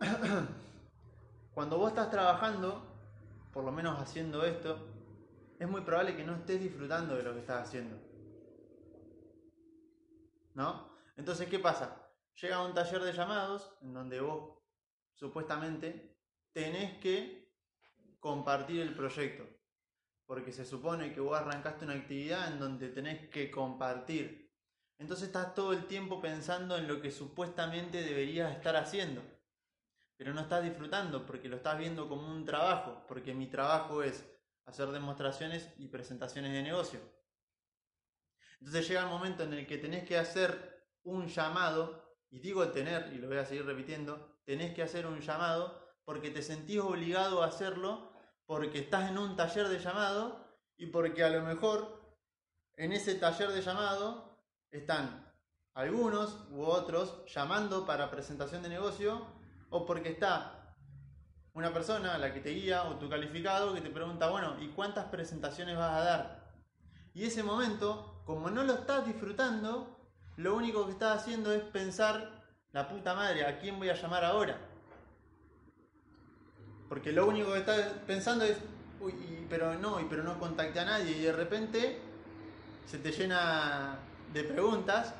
cuando 1.54 1.78
vos 1.78 1.88
estás 1.88 2.10
trabajando, 2.10 2.84
por 3.52 3.64
lo 3.64 3.72
menos 3.72 3.98
haciendo 3.98 4.44
esto, 4.44 4.78
es 5.58 5.68
muy 5.68 5.80
probable 5.80 6.16
que 6.16 6.24
no 6.24 6.34
estés 6.34 6.60
disfrutando 6.60 7.16
de 7.16 7.22
lo 7.22 7.32
que 7.32 7.40
estás 7.40 7.66
haciendo. 7.66 8.11
¿No? 10.54 10.92
Entonces, 11.16 11.48
¿qué 11.48 11.58
pasa? 11.58 12.10
Llega 12.40 12.64
un 12.64 12.74
taller 12.74 13.02
de 13.02 13.12
llamados 13.12 13.74
en 13.82 13.92
donde 13.92 14.20
vos 14.20 14.58
supuestamente 15.14 16.18
tenés 16.52 16.98
que 16.98 17.52
compartir 18.18 18.80
el 18.80 18.94
proyecto. 18.94 19.44
Porque 20.26 20.52
se 20.52 20.64
supone 20.64 21.12
que 21.12 21.20
vos 21.20 21.38
arrancaste 21.38 21.84
una 21.84 21.94
actividad 21.94 22.52
en 22.52 22.58
donde 22.58 22.88
tenés 22.88 23.28
que 23.28 23.50
compartir. 23.50 24.50
Entonces 24.98 25.26
estás 25.26 25.54
todo 25.54 25.72
el 25.72 25.86
tiempo 25.86 26.20
pensando 26.20 26.76
en 26.76 26.86
lo 26.86 27.00
que 27.00 27.10
supuestamente 27.10 28.02
deberías 28.02 28.54
estar 28.54 28.76
haciendo. 28.76 29.22
Pero 30.16 30.32
no 30.32 30.42
estás 30.42 30.62
disfrutando 30.62 31.26
porque 31.26 31.48
lo 31.48 31.56
estás 31.56 31.78
viendo 31.78 32.08
como 32.08 32.28
un 32.28 32.44
trabajo. 32.44 33.04
Porque 33.08 33.34
mi 33.34 33.48
trabajo 33.48 34.02
es 34.02 34.24
hacer 34.64 34.88
demostraciones 34.88 35.68
y 35.76 35.88
presentaciones 35.88 36.52
de 36.52 36.62
negocio. 36.62 37.00
Entonces 38.62 38.86
llega 38.86 39.02
el 39.02 39.08
momento 39.08 39.42
en 39.42 39.54
el 39.54 39.66
que 39.66 39.76
tenés 39.76 40.04
que 40.04 40.16
hacer 40.16 40.86
un 41.02 41.26
llamado, 41.26 42.16
y 42.30 42.38
digo 42.38 42.68
tener, 42.68 43.12
y 43.12 43.18
lo 43.18 43.26
voy 43.26 43.38
a 43.38 43.44
seguir 43.44 43.66
repitiendo, 43.66 44.38
tenés 44.44 44.72
que 44.72 44.84
hacer 44.84 45.04
un 45.04 45.20
llamado 45.20 45.82
porque 46.04 46.30
te 46.30 46.42
sentís 46.42 46.78
obligado 46.78 47.42
a 47.42 47.46
hacerlo, 47.46 48.12
porque 48.46 48.78
estás 48.78 49.10
en 49.10 49.18
un 49.18 49.34
taller 49.34 49.68
de 49.68 49.80
llamado 49.80 50.46
y 50.76 50.86
porque 50.86 51.24
a 51.24 51.30
lo 51.30 51.42
mejor 51.42 52.16
en 52.76 52.92
ese 52.92 53.16
taller 53.16 53.50
de 53.50 53.62
llamado 53.62 54.46
están 54.70 55.28
algunos 55.74 56.46
u 56.52 56.62
otros 56.62 57.24
llamando 57.26 57.84
para 57.84 58.12
presentación 58.12 58.62
de 58.62 58.68
negocio 58.68 59.26
o 59.70 59.84
porque 59.84 60.10
está 60.10 60.76
una 61.52 61.72
persona, 61.72 62.16
la 62.16 62.32
que 62.32 62.40
te 62.40 62.50
guía 62.50 62.84
o 62.84 62.96
tu 62.96 63.08
calificado, 63.08 63.74
que 63.74 63.80
te 63.80 63.90
pregunta, 63.90 64.30
bueno, 64.30 64.56
¿y 64.60 64.68
cuántas 64.68 65.06
presentaciones 65.06 65.76
vas 65.76 66.00
a 66.00 66.04
dar? 66.04 66.52
Y 67.12 67.24
ese 67.24 67.42
momento, 67.42 68.11
como 68.26 68.50
no 68.50 68.64
lo 68.64 68.74
estás 68.74 69.06
disfrutando, 69.06 69.98
lo 70.36 70.56
único 70.56 70.86
que 70.86 70.92
estás 70.92 71.20
haciendo 71.20 71.52
es 71.52 71.62
pensar, 71.62 72.42
la 72.72 72.88
puta 72.88 73.14
madre, 73.14 73.44
¿a 73.44 73.58
quién 73.58 73.78
voy 73.78 73.90
a 73.90 73.94
llamar 73.94 74.24
ahora? 74.24 74.58
Porque 76.88 77.12
lo 77.12 77.26
único 77.26 77.52
que 77.52 77.58
estás 77.58 77.80
pensando 78.06 78.44
es, 78.44 78.58
uy, 79.00 79.14
pero 79.48 79.74
no, 79.78 79.98
pero 80.08 80.22
no 80.22 80.38
contacté 80.38 80.80
a 80.80 80.84
nadie. 80.84 81.12
Y 81.12 81.22
de 81.22 81.32
repente 81.32 81.98
se 82.86 82.98
te 82.98 83.10
llena 83.10 83.98
de 84.32 84.44
preguntas, 84.44 85.14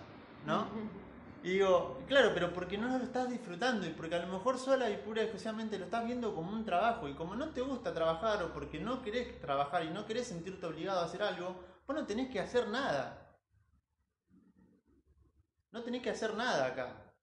¿no? 0.47 0.67
Y 1.45 1.55
digo, 1.55 2.01
claro, 2.07 2.31
pero 2.33 2.53
porque 2.53 2.79
no 2.79 2.87
lo 2.87 3.03
estás 3.03 3.29
disfrutando 3.29 3.85
y 3.85 3.91
porque 3.91 4.15
a 4.15 4.25
lo 4.25 4.33
mejor 4.33 4.59
sola 4.59 4.89
y 4.91 4.97
pura 4.99 5.23
y 5.23 5.25
exclusivamente 5.25 5.77
lo 5.77 5.87
estás 5.87 6.07
viendo 6.07 6.37
como 6.37 6.53
un 6.53 6.65
trabajo 6.65 7.09
y 7.09 7.15
como 7.15 7.35
no 7.35 7.49
te 7.49 7.61
gusta 7.63 7.93
trabajar 7.93 8.45
o 8.45 8.53
porque 8.53 8.79
no 8.79 9.03
querés 9.03 9.41
trabajar 9.41 9.85
y 9.85 9.91
no 9.91 10.07
querés 10.07 10.29
sentirte 10.29 10.67
obligado 10.67 11.01
a 11.01 11.07
hacer 11.07 11.21
algo, 11.21 11.57
vos 11.87 11.97
no 11.97 12.07
tenés 12.07 12.30
que 12.30 12.41
hacer 12.41 12.68
nada. 12.68 13.22
No 15.70 15.83
tenés 15.83 16.03
que 16.03 16.11
hacer 16.11 16.35
nada 16.35 16.66
acá. 16.66 17.14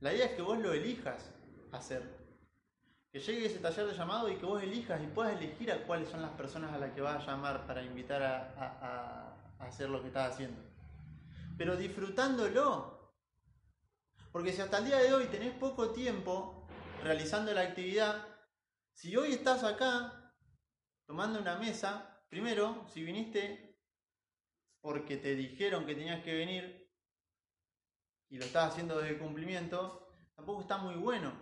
La 0.00 0.12
idea 0.12 0.26
es 0.26 0.32
que 0.32 0.42
vos 0.42 0.58
lo 0.58 0.72
elijas 0.72 1.30
hacer. 1.72 2.02
Que 3.10 3.18
llegue 3.18 3.46
ese 3.46 3.58
taller 3.58 3.86
de 3.86 3.96
llamado 3.96 4.30
y 4.30 4.36
que 4.36 4.46
vos 4.46 4.62
elijas 4.62 5.00
y 5.02 5.06
puedas 5.06 5.32
elegir 5.32 5.72
a 5.72 5.84
cuáles 5.84 6.08
son 6.08 6.22
las 6.22 6.30
personas 6.32 6.72
a 6.72 6.78
las 6.78 6.92
que 6.92 7.00
vas 7.00 7.22
a 7.22 7.26
llamar 7.26 7.66
para 7.66 7.82
invitar 7.82 8.22
a, 8.22 9.36
hacer 9.58 9.88
lo 9.90 10.00
que 10.00 10.08
estás 10.08 10.34
haciendo. 10.34 10.60
Pero 11.58 11.76
disfrutándolo. 11.76 12.98
Porque 14.32 14.52
si 14.52 14.60
hasta 14.60 14.78
el 14.78 14.84
día 14.84 14.98
de 14.98 15.12
hoy 15.12 15.26
tenés 15.26 15.52
poco 15.54 15.90
tiempo 15.90 16.66
realizando 17.02 17.52
la 17.52 17.62
actividad, 17.62 18.24
si 18.92 19.16
hoy 19.16 19.32
estás 19.32 19.64
acá 19.64 20.34
tomando 21.06 21.40
una 21.40 21.56
mesa, 21.56 22.22
primero, 22.28 22.86
si 22.92 23.02
viniste 23.02 23.69
porque 24.80 25.16
te 25.16 25.34
dijeron 25.34 25.86
que 25.86 25.94
tenías 25.94 26.22
que 26.22 26.34
venir 26.34 26.90
y 28.28 28.38
lo 28.38 28.44
estás 28.44 28.72
haciendo 28.72 28.98
desde 28.98 29.18
cumplimiento, 29.18 30.14
tampoco 30.34 30.62
está 30.62 30.78
muy 30.78 30.94
bueno. 30.94 31.32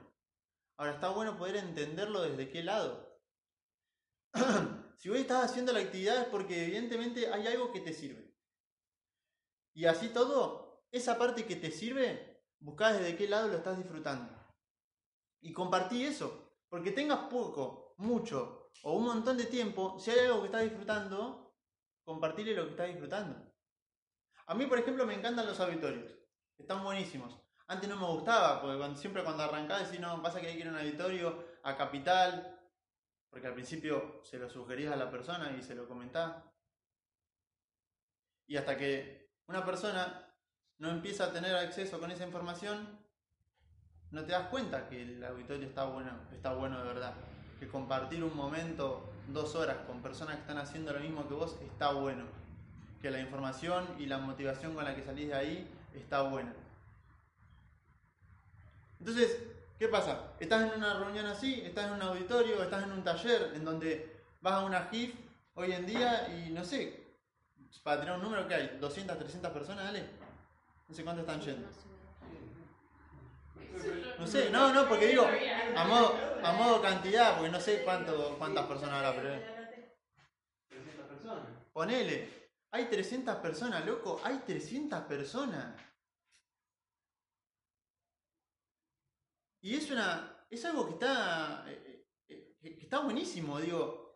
Ahora 0.76 0.94
está 0.94 1.10
bueno 1.10 1.36
poder 1.36 1.56
entenderlo 1.56 2.22
desde 2.22 2.50
qué 2.50 2.62
lado. 2.62 3.20
si 4.96 5.10
hoy 5.10 5.20
estás 5.20 5.44
haciendo 5.44 5.72
la 5.72 5.80
actividad 5.80 6.22
es 6.22 6.28
porque 6.28 6.64
evidentemente 6.64 7.32
hay 7.32 7.46
algo 7.46 7.72
que 7.72 7.80
te 7.80 7.92
sirve. 7.92 8.34
Y 9.74 9.84
así 9.84 10.08
todo, 10.08 10.84
esa 10.90 11.18
parte 11.18 11.46
que 11.46 11.56
te 11.56 11.70
sirve, 11.70 12.42
buscá 12.58 12.92
desde 12.92 13.16
qué 13.16 13.28
lado 13.28 13.48
lo 13.48 13.56
estás 13.56 13.76
disfrutando. 13.76 14.34
Y 15.40 15.52
compartí 15.52 16.04
eso. 16.04 16.46
Porque 16.68 16.92
tengas 16.92 17.30
poco, 17.30 17.94
mucho 17.98 18.70
o 18.82 18.92
un 18.96 19.04
montón 19.04 19.36
de 19.36 19.44
tiempo, 19.44 19.98
si 19.98 20.10
hay 20.10 20.20
algo 20.20 20.40
que 20.40 20.46
estás 20.46 20.62
disfrutando, 20.62 21.47
compartirle 22.08 22.54
lo 22.54 22.64
que 22.64 22.70
estás 22.70 22.88
disfrutando. 22.88 23.36
A 24.46 24.54
mí, 24.54 24.64
por 24.64 24.78
ejemplo, 24.78 25.04
me 25.04 25.12
encantan 25.12 25.46
los 25.46 25.60
auditorios. 25.60 26.10
Están 26.56 26.82
buenísimos. 26.82 27.38
Antes 27.66 27.86
no 27.86 27.96
me 27.96 28.06
gustaba, 28.06 28.62
porque 28.62 28.96
siempre 28.96 29.22
cuando 29.22 29.42
arrancaba 29.42 29.80
decía, 29.80 30.00
no, 30.00 30.22
pasa 30.22 30.40
que 30.40 30.46
hay 30.46 30.54
que 30.54 30.60
ir 30.60 30.68
a 30.68 30.70
un 30.70 30.78
auditorio 30.78 31.44
a 31.62 31.76
capital, 31.76 32.58
porque 33.28 33.46
al 33.46 33.52
principio 33.52 34.22
se 34.24 34.38
lo 34.38 34.48
sugerís 34.48 34.88
a 34.88 34.96
la 34.96 35.10
persona 35.10 35.54
y 35.58 35.62
se 35.62 35.74
lo 35.74 35.86
comentás. 35.86 36.42
Y 38.46 38.56
hasta 38.56 38.78
que 38.78 39.30
una 39.46 39.66
persona 39.66 40.34
no 40.78 40.88
empieza 40.88 41.26
a 41.26 41.32
tener 41.32 41.54
acceso 41.54 42.00
con 42.00 42.10
esa 42.10 42.24
información, 42.24 43.06
no 44.12 44.24
te 44.24 44.32
das 44.32 44.48
cuenta 44.48 44.88
que 44.88 45.02
el 45.02 45.22
auditorio 45.22 45.68
está 45.68 45.84
bueno, 45.84 46.12
está 46.32 46.54
bueno 46.54 46.78
de 46.78 46.84
verdad. 46.84 47.12
Que 47.60 47.68
compartir 47.68 48.24
un 48.24 48.34
momento, 48.34 49.12
dos 49.28 49.54
horas 49.54 49.78
con 49.86 50.02
personas 50.02 50.36
que 50.36 50.42
están 50.42 50.58
haciendo 50.58 50.92
lo 50.92 51.00
mismo 51.00 51.26
que 51.28 51.34
vos, 51.34 51.56
está 51.62 51.92
bueno. 51.92 52.24
Que 53.00 53.10
la 53.10 53.20
información 53.20 53.86
y 53.98 54.06
la 54.06 54.18
motivación 54.18 54.74
con 54.74 54.84
la 54.84 54.94
que 54.94 55.02
salís 55.02 55.28
de 55.28 55.34
ahí 55.34 55.70
está 55.94 56.22
buena. 56.22 56.52
Entonces, 58.98 59.38
¿qué 59.78 59.88
pasa? 59.88 60.32
Estás 60.40 60.70
en 60.70 60.78
una 60.78 60.98
reunión 60.98 61.26
así, 61.26 61.60
estás 61.60 61.86
en 61.86 61.92
un 61.92 62.02
auditorio, 62.02 62.62
estás 62.62 62.82
en 62.82 62.92
un 62.92 63.04
taller 63.04 63.52
en 63.54 63.64
donde 63.64 64.16
vas 64.40 64.54
a 64.54 64.64
una 64.64 64.88
GIF 64.90 65.14
hoy 65.54 65.72
en 65.72 65.86
día 65.86 66.28
y 66.28 66.50
no 66.50 66.64
sé, 66.64 67.08
para 67.82 68.00
tener 68.00 68.14
un 68.14 68.22
número 68.22 68.46
que 68.48 68.54
hay, 68.54 68.78
200, 68.80 69.18
300 69.18 69.52
personas, 69.52 69.84
dale. 69.84 70.04
No 70.88 70.94
sé 70.94 71.04
cuántos 71.04 71.26
están 71.26 71.40
yendo. 71.40 71.68
No 74.18 74.26
sé, 74.26 74.50
no, 74.50 74.72
no, 74.72 74.88
porque 74.88 75.06
digo, 75.06 75.26
a 75.76 75.84
modo, 75.84 76.16
a 76.42 76.52
modo 76.52 76.82
cantidad, 76.82 77.36
porque 77.36 77.50
no 77.50 77.60
sé 77.60 77.82
cuánto, 77.84 78.36
cuántas 78.38 78.66
personas 78.66 78.94
habrá, 78.94 79.14
pero... 79.14 79.58
300 80.68 81.06
personas. 81.06 81.46
Ponele, 81.72 82.50
hay 82.70 82.86
300 82.86 83.36
personas, 83.36 83.86
loco, 83.86 84.20
hay 84.24 84.38
300 84.38 85.02
personas. 85.02 85.80
Y 89.60 89.76
es 89.76 89.90
una, 89.90 90.44
es 90.50 90.64
algo 90.64 90.86
que 90.86 90.92
está, 90.94 91.64
eh, 91.68 92.06
eh, 92.28 92.56
que 92.60 92.82
está 92.82 93.00
buenísimo, 93.00 93.60
digo, 93.60 94.07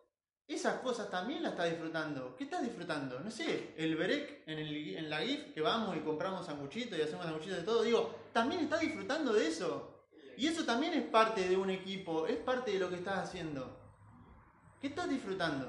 esas 0.47 0.81
cosas 0.81 1.09
también 1.09 1.41
las 1.41 1.53
estás 1.53 1.69
disfrutando. 1.69 2.35
¿Qué 2.35 2.43
estás 2.43 2.63
disfrutando? 2.63 3.19
No 3.19 3.31
sé, 3.31 3.73
el 3.77 3.95
break 3.95 4.43
en, 4.45 4.59
el, 4.59 4.97
en 4.97 5.09
la 5.09 5.19
GIF 5.19 5.53
que 5.53 5.61
vamos 5.61 5.95
y 5.95 6.01
compramos 6.01 6.45
sanguchitos 6.45 6.97
y 6.97 7.01
hacemos 7.01 7.25
sanguchitos 7.25 7.57
de 7.57 7.63
todo, 7.63 7.83
digo, 7.83 8.15
también 8.33 8.61
estás 8.61 8.81
disfrutando 8.81 9.33
de 9.33 9.47
eso. 9.47 10.05
Y 10.35 10.47
eso 10.47 10.65
también 10.65 10.93
es 10.93 11.03
parte 11.03 11.47
de 11.47 11.55
un 11.55 11.69
equipo, 11.69 12.27
es 12.27 12.37
parte 12.37 12.71
de 12.71 12.79
lo 12.79 12.89
que 12.89 12.95
estás 12.95 13.19
haciendo. 13.19 13.79
¿Qué 14.81 14.87
estás 14.87 15.09
disfrutando? 15.09 15.67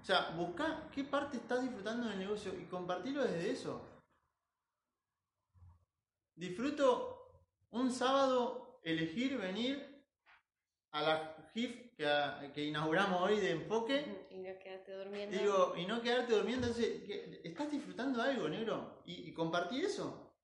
O 0.00 0.04
sea, 0.04 0.30
busca 0.30 0.88
qué 0.92 1.04
parte 1.04 1.36
estás 1.36 1.62
disfrutando 1.62 2.08
del 2.08 2.18
negocio 2.18 2.52
y 2.58 2.64
compartirlo 2.64 3.24
desde 3.24 3.50
eso. 3.50 3.80
Disfruto 6.34 7.42
un 7.70 7.92
sábado 7.92 8.80
elegir 8.82 9.36
venir 9.36 10.04
a 10.92 11.02
la 11.02 11.50
GIF 11.52 11.85
que, 11.96 12.52
que 12.54 12.64
inauguramos 12.64 13.22
hoy 13.22 13.40
de 13.40 13.50
enfoque. 13.52 14.26
Y 14.30 14.38
no 14.38 14.58
quedarte 14.58 14.92
durmiendo. 14.92 15.38
Digo, 15.38 15.74
y 15.76 15.86
no 15.86 16.02
quedarte 16.02 16.34
durmiendo. 16.34 16.66
Entonces, 16.66 17.02
que- 17.04 17.40
¿estás 17.44 17.70
disfrutando 17.70 18.20
algo, 18.22 18.48
negro? 18.48 19.02
Y, 19.06 19.28
y 19.30 19.32
compartí 19.32 19.80
eso. 19.80 20.34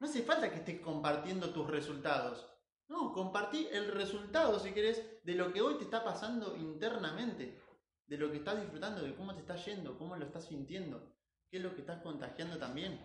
No 0.00 0.06
hace 0.06 0.22
falta 0.22 0.50
que 0.50 0.56
estés 0.58 0.80
compartiendo 0.80 1.50
tus 1.50 1.66
resultados. 1.68 2.46
No, 2.88 3.12
compartí 3.12 3.68
el 3.70 3.90
resultado, 3.92 4.58
si 4.60 4.72
querés, 4.72 5.22
de 5.24 5.34
lo 5.34 5.52
que 5.52 5.60
hoy 5.60 5.76
te 5.76 5.84
está 5.84 6.04
pasando 6.04 6.56
internamente. 6.56 7.60
De 8.06 8.16
lo 8.16 8.30
que 8.30 8.38
estás 8.38 8.60
disfrutando, 8.60 9.02
de 9.02 9.14
cómo 9.14 9.34
te 9.34 9.40
está 9.40 9.56
yendo, 9.56 9.98
cómo 9.98 10.16
lo 10.16 10.24
estás 10.26 10.46
sintiendo. 10.46 11.14
¿Qué 11.50 11.58
es 11.58 11.62
lo 11.62 11.74
que 11.74 11.80
estás 11.80 12.02
contagiando 12.02 12.58
también? 12.58 13.04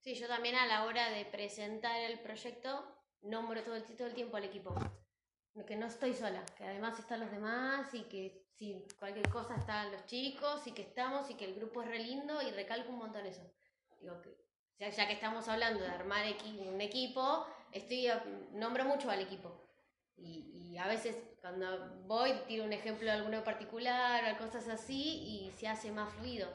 Sí, 0.00 0.14
yo 0.14 0.28
también 0.28 0.54
a 0.56 0.66
la 0.66 0.84
hora 0.84 1.10
de 1.10 1.24
presentar 1.24 1.96
el 2.00 2.20
proyecto 2.20 2.84
nombro 3.22 3.62
todo 3.64 3.74
el, 3.74 3.84
todo 3.96 4.06
el 4.08 4.14
tiempo 4.14 4.36
al 4.36 4.44
equipo. 4.44 4.74
Que 5.64 5.74
no 5.76 5.86
estoy 5.86 6.12
sola, 6.12 6.44
que 6.56 6.64
además 6.64 6.98
están 6.98 7.20
los 7.20 7.30
demás 7.30 7.92
y 7.94 8.02
que 8.02 8.46
si 8.56 8.86
cualquier 8.98 9.28
cosa 9.30 9.56
están 9.56 9.90
los 9.90 10.04
chicos 10.06 10.66
y 10.66 10.72
que 10.72 10.82
estamos 10.82 11.30
y 11.30 11.34
que 11.34 11.46
el 11.46 11.54
grupo 11.54 11.82
es 11.82 11.88
re 11.88 11.98
lindo 11.98 12.42
y 12.42 12.50
recalco 12.50 12.90
un 12.90 12.98
montón 12.98 13.24
eso. 13.26 13.42
Digo 14.00 14.20
que 14.20 14.36
ya, 14.78 14.90
ya 14.90 15.06
que 15.06 15.14
estamos 15.14 15.48
hablando 15.48 15.80
de 15.82 15.88
armar 15.88 16.26
equi- 16.26 16.68
un 16.68 16.80
equipo, 16.80 17.46
estoy 17.72 18.08
nombro 18.52 18.84
mucho 18.84 19.08
al 19.10 19.20
equipo. 19.22 19.66
Y, 20.18 20.72
y 20.74 20.78
a 20.78 20.86
veces 20.88 21.16
cuando 21.40 21.66
voy 22.06 22.32
tiro 22.46 22.64
un 22.64 22.72
ejemplo 22.72 23.06
de 23.06 23.12
alguno 23.12 23.42
particular 23.42 24.34
o 24.34 24.38
cosas 24.38 24.68
así 24.68 25.22
y 25.46 25.52
se 25.58 25.68
hace 25.68 25.90
más 25.90 26.12
fluido. 26.14 26.48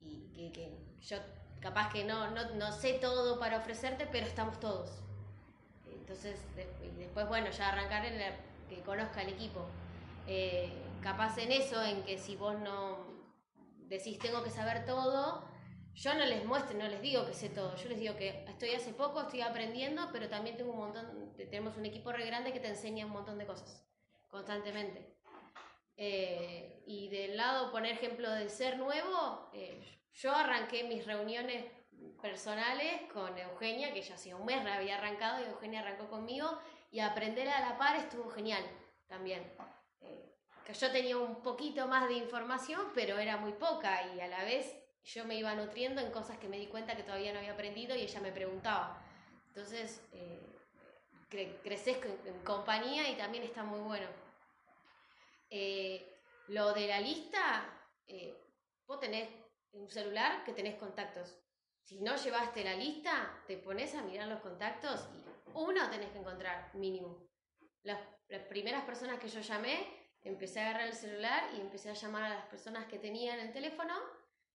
Y 0.00 0.32
que, 0.32 0.50
que 0.52 0.96
yo 1.00 1.18
capaz 1.60 1.92
que 1.92 2.04
no, 2.04 2.30
no, 2.30 2.54
no 2.54 2.72
sé 2.72 2.94
todo 2.94 3.38
para 3.38 3.58
ofrecerte, 3.58 4.06
pero 4.10 4.26
estamos 4.26 4.58
todos. 4.60 5.02
Entonces, 6.10 6.40
de- 6.56 6.66
y 6.84 6.90
después, 6.98 7.28
bueno, 7.28 7.50
ya 7.50 7.68
arrancar 7.68 8.04
en 8.04 8.18
la- 8.18 8.36
que 8.68 8.80
conozca 8.82 9.22
el 9.22 9.28
equipo. 9.28 9.64
Eh, 10.26 10.72
capaz 11.00 11.38
en 11.38 11.52
eso, 11.52 11.80
en 11.84 12.02
que 12.02 12.18
si 12.18 12.34
vos 12.34 12.58
no 12.58 12.98
decís 13.86 14.18
tengo 14.18 14.42
que 14.42 14.50
saber 14.50 14.84
todo, 14.84 15.44
yo 15.94 16.14
no 16.14 16.24
les 16.26 16.44
muestro, 16.44 16.76
no 16.76 16.88
les 16.88 17.00
digo 17.00 17.24
que 17.26 17.32
sé 17.32 17.48
todo. 17.48 17.76
Yo 17.76 17.88
les 17.88 18.00
digo 18.00 18.16
que 18.16 18.44
estoy 18.48 18.70
hace 18.72 18.92
poco, 18.92 19.20
estoy 19.20 19.42
aprendiendo, 19.42 20.08
pero 20.12 20.28
también 20.28 20.56
tengo 20.56 20.72
un 20.72 20.78
montón, 20.78 21.32
tenemos 21.36 21.76
un 21.76 21.86
equipo 21.86 22.10
re 22.10 22.26
grande 22.26 22.52
que 22.52 22.58
te 22.58 22.66
enseña 22.66 23.06
un 23.06 23.12
montón 23.12 23.38
de 23.38 23.46
cosas 23.46 23.86
constantemente. 24.28 25.14
Eh, 25.96 26.82
y 26.86 27.08
del 27.10 27.36
lado, 27.36 27.70
poner 27.70 27.92
ejemplo 27.92 28.28
de 28.32 28.48
ser 28.48 28.78
nuevo, 28.78 29.48
eh, 29.54 29.80
yo 30.14 30.34
arranqué 30.34 30.82
mis 30.82 31.06
reuniones 31.06 31.66
personales 32.20 33.02
con 33.12 33.36
Eugenia, 33.38 33.92
que 33.92 34.02
ya 34.02 34.14
hacía 34.14 34.36
un 34.36 34.46
mes 34.46 34.64
había 34.66 34.96
arrancado 34.98 35.40
y 35.42 35.46
Eugenia 35.48 35.80
arrancó 35.80 36.08
conmigo, 36.08 36.58
y 36.90 37.00
aprender 37.00 37.48
a 37.48 37.60
la 37.60 37.78
par 37.78 37.96
estuvo 37.96 38.30
genial 38.30 38.64
también. 39.06 39.42
Eh, 40.00 40.34
que 40.64 40.74
yo 40.74 40.90
tenía 40.90 41.16
un 41.18 41.42
poquito 41.42 41.86
más 41.86 42.08
de 42.08 42.14
información, 42.14 42.90
pero 42.94 43.18
era 43.18 43.36
muy 43.36 43.52
poca 43.52 44.06
y 44.14 44.20
a 44.20 44.28
la 44.28 44.44
vez 44.44 44.76
yo 45.04 45.24
me 45.24 45.36
iba 45.36 45.54
nutriendo 45.54 46.00
en 46.00 46.10
cosas 46.12 46.38
que 46.38 46.48
me 46.48 46.58
di 46.58 46.66
cuenta 46.66 46.96
que 46.96 47.02
todavía 47.02 47.32
no 47.32 47.38
había 47.38 47.52
aprendido 47.52 47.96
y 47.96 48.02
ella 48.02 48.20
me 48.20 48.32
preguntaba. 48.32 49.02
Entonces, 49.48 50.02
eh, 50.12 50.40
cre- 51.30 51.56
creces 51.62 51.98
en 52.24 52.38
compañía 52.44 53.08
y 53.08 53.16
también 53.16 53.44
está 53.44 53.62
muy 53.64 53.80
bueno. 53.80 54.06
Eh, 55.48 56.06
lo 56.48 56.72
de 56.72 56.86
la 56.86 57.00
lista, 57.00 57.66
eh, 58.06 58.36
vos 58.86 59.00
tenés 59.00 59.28
un 59.72 59.88
celular 59.88 60.44
que 60.44 60.52
tenés 60.52 60.76
contactos. 60.76 61.36
Si 61.82 62.00
no 62.00 62.16
llevaste 62.16 62.64
la 62.64 62.76
lista, 62.76 63.42
te 63.46 63.56
pones 63.56 63.94
a 63.94 64.02
mirar 64.02 64.28
los 64.28 64.40
contactos 64.40 65.08
y 65.16 65.24
uno 65.54 65.90
tenés 65.90 66.10
que 66.10 66.18
encontrar, 66.18 66.74
mínimo. 66.74 67.28
Las, 67.82 68.00
las 68.28 68.42
primeras 68.42 68.84
personas 68.84 69.18
que 69.18 69.28
yo 69.28 69.40
llamé, 69.40 70.00
empecé 70.22 70.60
a 70.60 70.70
agarrar 70.70 70.88
el 70.88 70.94
celular 70.94 71.50
y 71.56 71.60
empecé 71.60 71.90
a 71.90 71.94
llamar 71.94 72.24
a 72.24 72.34
las 72.34 72.44
personas 72.46 72.86
que 72.86 72.98
tenía 72.98 73.34
en 73.34 73.40
el 73.40 73.52
teléfono 73.52 73.94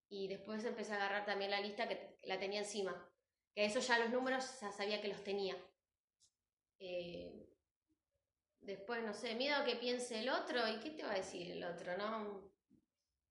y 0.09 0.28
después 0.28 0.63
empecé 0.63 0.93
a 0.93 0.97
agarrar 0.97 1.26
también 1.26 1.51
la 1.51 1.59
lista 1.59 1.88
que 1.88 2.17
la 2.23 2.39
tenía 2.39 2.59
encima. 2.59 3.09
Que 3.53 3.65
eso 3.65 3.80
ya 3.80 3.99
los 3.99 4.09
números 4.09 4.59
ya 4.61 4.71
sabía 4.71 5.01
que 5.01 5.07
los 5.07 5.23
tenía. 5.23 5.55
Eh, 6.80 7.49
después, 8.61 9.03
no 9.03 9.13
sé, 9.13 9.36
miedo 9.36 9.55
a 9.55 9.65
que 9.65 9.76
piense 9.76 10.19
el 10.19 10.30
otro. 10.30 10.67
¿Y 10.67 10.80
qué 10.80 10.91
te 10.91 11.03
va 11.03 11.11
a 11.11 11.15
decir 11.15 11.51
el 11.51 11.63
otro? 11.63 11.97
No. 11.97 12.51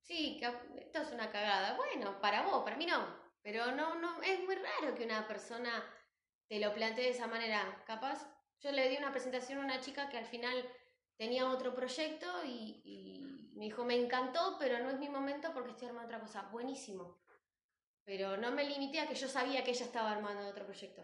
Sí, 0.01 0.40
esto 0.78 1.03
es 1.03 1.12
una 1.12 1.30
cagada. 1.30 1.76
Bueno, 1.76 2.20
para 2.20 2.42
vos, 2.42 2.64
para 2.64 2.76
mí 2.76 2.86
no. 2.86 3.24
Pero 3.45 3.72
no, 3.72 3.95
no, 3.97 4.22
es 4.22 4.40
muy 4.40 4.55
raro 4.55 4.95
que 4.97 5.05
una 5.05 5.28
persona 5.28 5.84
te 6.49 6.59
lo 6.59 6.72
plantee 6.72 7.05
de 7.05 7.11
esa 7.11 7.26
manera. 7.26 7.84
Capaz, 7.86 8.26
yo 8.61 8.72
le 8.72 8.88
di 8.88 8.97
una 8.97 9.12
presentación 9.12 9.59
a 9.59 9.64
una 9.64 9.80
chica 9.80 10.09
que 10.09 10.16
al 10.16 10.24
final 10.24 10.66
tenía 11.16 11.49
otro 11.51 11.74
proyecto 11.74 12.26
y, 12.47 12.80
y 12.84 13.53
me 13.55 13.66
dijo, 13.66 13.84
me 13.84 13.97
encantó, 13.97 14.57
pero 14.59 14.78
no 14.78 14.88
es 14.88 14.99
mi 14.99 15.11
momento 15.11 15.53
porque 15.53 15.72
estoy 15.72 15.88
armando 15.88 16.07
otra 16.07 16.20
cosa. 16.20 16.49
Buenísimo. 16.51 17.18
Pero 18.05 18.38
no 18.38 18.51
me 18.51 18.64
limité 18.64 19.01
a 19.01 19.09
que 19.09 19.14
yo 19.14 19.28
sabía 19.28 19.62
que 19.62 19.72
ella 19.72 19.84
estaba 19.84 20.11
armando 20.11 20.49
otro 20.49 20.64
proyecto, 20.64 21.03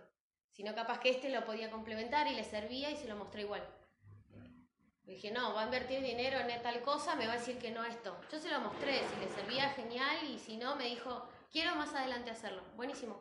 sino 0.51 0.74
capaz 0.74 0.99
que 0.99 1.11
este 1.11 1.28
lo 1.28 1.45
podía 1.45 1.70
complementar 1.70 2.26
y 2.26 2.34
le 2.34 2.45
servía 2.45 2.91
y 2.91 2.97
se 2.97 3.07
lo 3.07 3.16
mostré 3.16 3.43
igual. 3.43 3.62
Dije, 5.03 5.30
no, 5.30 5.53
va 5.55 5.62
a 5.62 5.64
invertir 5.64 6.01
dinero 6.03 6.38
en 6.38 6.62
tal 6.62 6.80
cosa, 6.82 7.16
me 7.16 7.26
va 7.26 7.34
a 7.34 7.38
decir 7.38 7.59
que 7.59 7.70
no 7.70 7.84
esto. 7.84 8.18
Yo 8.32 8.38
se 8.38 8.49
lo 8.49 8.61
mostré, 8.61 9.03
si 9.09 9.20
le 9.20 9.28
servía 9.28 9.68
genial 9.70 10.18
y 10.24 10.38
si 10.38 10.57
no, 10.57 10.76
me 10.76 10.84
dijo, 10.84 11.28
quiero 11.51 11.74
más 11.76 11.94
adelante 11.94 12.30
hacerlo. 12.30 12.62
Buenísimo. 12.76 13.18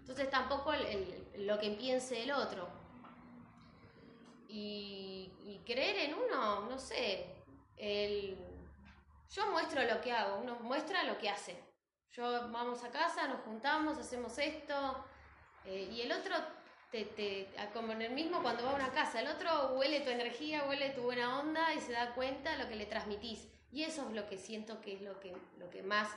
Entonces 0.00 0.28
tampoco 0.30 0.72
el- 0.72 0.86
el- 0.86 1.46
lo 1.46 1.58
que 1.58 1.70
piense 1.70 2.22
el 2.22 2.32
otro. 2.32 2.68
Y, 4.48 5.32
y 5.44 5.62
creer 5.64 6.10
en 6.10 6.14
uno, 6.14 6.66
no 6.68 6.78
sé. 6.78 7.26
El, 7.76 8.36
yo 9.30 9.50
muestro 9.50 9.82
lo 9.82 10.00
que 10.00 10.12
hago, 10.12 10.36
uno 10.40 10.56
muestra 10.60 11.02
lo 11.04 11.18
que 11.18 11.28
hace. 11.28 11.56
Yo 12.12 12.22
vamos 12.52 12.84
a 12.84 12.90
casa, 12.90 13.26
nos 13.26 13.40
juntamos, 13.40 13.98
hacemos 13.98 14.38
esto. 14.38 15.04
eh, 15.64 15.88
y 15.90 16.02
el 16.02 16.12
otro, 16.12 16.36
te, 16.92 17.04
te, 17.06 17.48
como 17.72 17.92
en 17.92 18.02
el 18.02 18.12
mismo 18.12 18.42
cuando 18.42 18.64
va 18.64 18.72
a 18.72 18.74
una 18.74 18.92
casa, 18.92 19.20
el 19.20 19.26
otro 19.28 19.70
huele 19.74 20.00
tu 20.02 20.10
energía, 20.10 20.64
huele 20.68 20.90
tu 20.90 21.02
buena 21.02 21.40
onda 21.40 21.72
y 21.74 21.80
se 21.80 21.92
da 21.92 22.14
cuenta 22.14 22.56
lo 22.56 22.68
que 22.68 22.76
le 22.76 22.86
transmitís. 22.86 23.48
Y 23.72 23.82
eso 23.82 24.06
es 24.06 24.14
lo 24.14 24.28
que 24.28 24.38
siento 24.38 24.80
que 24.80 24.94
es 24.94 25.02
lo 25.02 25.18
que, 25.18 25.34
lo 25.58 25.68
que 25.70 25.82
más 25.82 26.08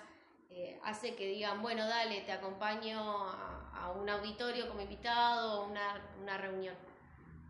eh, 0.49 0.79
hace 0.83 1.15
que 1.15 1.27
digan, 1.27 1.61
bueno, 1.61 1.87
dale, 1.87 2.21
te 2.21 2.31
acompaño 2.31 2.99
a, 2.99 3.91
un 3.95 4.09
auditorio 4.09 4.67
como 4.67 4.81
invitado 4.81 5.65
una, 5.65 6.01
una 6.21 6.37
reunión. 6.37 6.75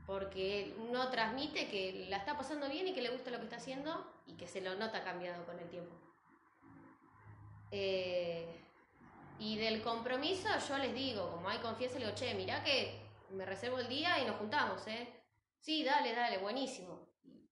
Porque 0.06 0.74
uno 0.78 1.10
transmite 1.10 1.68
que 1.68 2.06
la 2.10 2.18
está 2.18 2.38
pasando 2.38 2.70
bien 2.70 2.88
y 2.88 2.94
que 2.94 3.02
le 3.02 3.10
gusta 3.10 3.32
lo 3.32 3.38
que 3.40 3.46
está 3.46 3.58
haciendo 3.58 4.06
y 4.26 4.34
que 4.34 4.48
se 4.48 4.62
lo 4.62 4.76
nota 4.76 5.04
cambiado 5.04 5.46
con 5.46 5.60
el 5.60 5.68
tiempo. 5.70 5.94
Eh, 7.72 8.46
y 9.40 9.58
del 9.58 9.82
compromiso 9.82 10.48
yo 10.68 10.78
les 10.78 10.94
digo, 10.94 11.32
como 11.32 11.50
hay 11.50 11.58
confianza, 11.60 12.00
le 12.00 12.06
digo, 12.06 12.16
che, 12.16 12.34
mirá 12.36 12.64
que 12.64 13.02
me 13.32 13.46
reservo 13.46 13.80
el 13.80 13.88
día 13.90 14.20
y 14.22 14.26
nos 14.26 14.38
juntamos, 14.38 14.86
¿eh? 14.88 15.08
Sí, 15.60 15.84
dale, 15.84 16.14
dale, 16.14 16.38
buenísimo. 16.38 17.08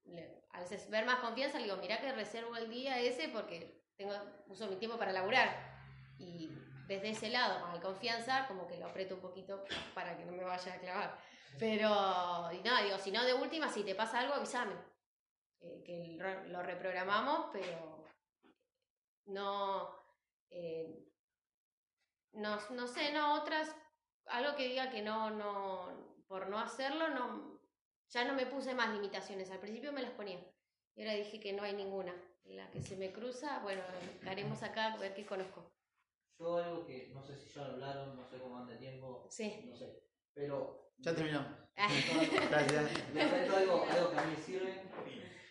Le- 0.05 0.43
a 0.51 0.61
veces 0.61 0.89
ver 0.89 1.05
más 1.05 1.19
confianza, 1.19 1.57
le 1.57 1.65
digo, 1.65 1.77
mirá 1.77 1.99
que 1.99 2.11
reservo 2.13 2.55
el 2.55 2.69
día 2.69 2.99
ese 2.99 3.27
porque 3.29 3.84
tengo, 3.97 4.13
uso 4.47 4.67
mi 4.67 4.75
tiempo 4.77 4.97
para 4.97 5.11
laburar. 5.11 5.75
Y 6.17 6.49
desde 6.87 7.09
ese 7.09 7.29
lado, 7.29 7.61
con 7.61 7.73
la 7.73 7.81
confianza, 7.81 8.47
como 8.47 8.67
que 8.67 8.77
lo 8.77 8.87
aprieto 8.87 9.15
un 9.15 9.21
poquito 9.21 9.63
para 9.93 10.17
que 10.17 10.25
no 10.25 10.31
me 10.31 10.43
vaya 10.43 10.73
a 10.73 10.79
clavar. 10.79 11.17
Pero, 11.57 11.89
y 12.51 12.61
nada, 12.63 12.83
digo, 12.83 12.97
si 12.97 13.11
no, 13.11 13.23
de 13.23 13.33
última, 13.33 13.69
si 13.69 13.83
te 13.83 13.95
pasa 13.95 14.19
algo, 14.19 14.33
avísame. 14.33 14.75
Eh, 15.61 15.83
que 15.85 16.17
lo 16.47 16.61
reprogramamos, 16.61 17.47
pero 17.51 18.05
no, 19.25 19.89
eh, 20.49 21.05
no, 22.33 22.59
no 22.71 22.87
sé, 22.87 23.11
no, 23.13 23.41
otras, 23.41 23.75
algo 24.27 24.55
que 24.55 24.67
diga 24.67 24.89
que 24.89 25.01
no, 25.01 25.31
no, 25.31 26.23
por 26.27 26.49
no 26.49 26.59
hacerlo, 26.59 27.07
no, 27.09 27.59
ya 28.09 28.25
no 28.25 28.33
me 28.33 28.45
puse 28.45 28.75
más 28.75 28.93
limitaciones. 28.93 29.49
Al 29.49 29.59
principio 29.59 29.91
me 29.91 30.01
las 30.01 30.11
ponía. 30.11 30.39
Y 30.95 31.01
ahora 31.01 31.13
dije 31.13 31.39
que 31.39 31.53
no 31.53 31.63
hay 31.63 31.73
ninguna. 31.73 32.13
La 32.45 32.69
que 32.71 32.81
se 32.81 32.95
me 32.97 33.11
cruza, 33.11 33.59
bueno, 33.63 33.81
estaremos 34.13 34.61
acá 34.63 34.93
a 34.93 34.97
ver 34.97 35.13
qué 35.13 35.25
conozco. 35.25 35.71
Yo 36.39 36.57
algo 36.57 36.85
que 36.85 37.09
no 37.13 37.23
sé 37.23 37.35
si 37.35 37.49
ya 37.49 37.63
lo 37.67 37.73
hablaron, 37.73 38.15
no 38.15 38.25
sé 38.27 38.37
cómo 38.37 38.57
anda 38.57 38.73
el 38.73 38.79
tiempo, 38.79 39.27
Sí. 39.29 39.63
no 39.65 39.75
sé. 39.75 40.03
Pero 40.33 40.91
Ya 40.99 41.13
terminamos. 41.13 41.51
Ah. 41.75 41.87
Gracias. 42.49 42.91
cuento 43.13 43.55
algo, 43.57 43.85
algo 43.89 44.11
que 44.11 44.17
a 44.17 44.25
mí 44.25 44.35
me 44.37 44.43
sirve. 44.43 44.81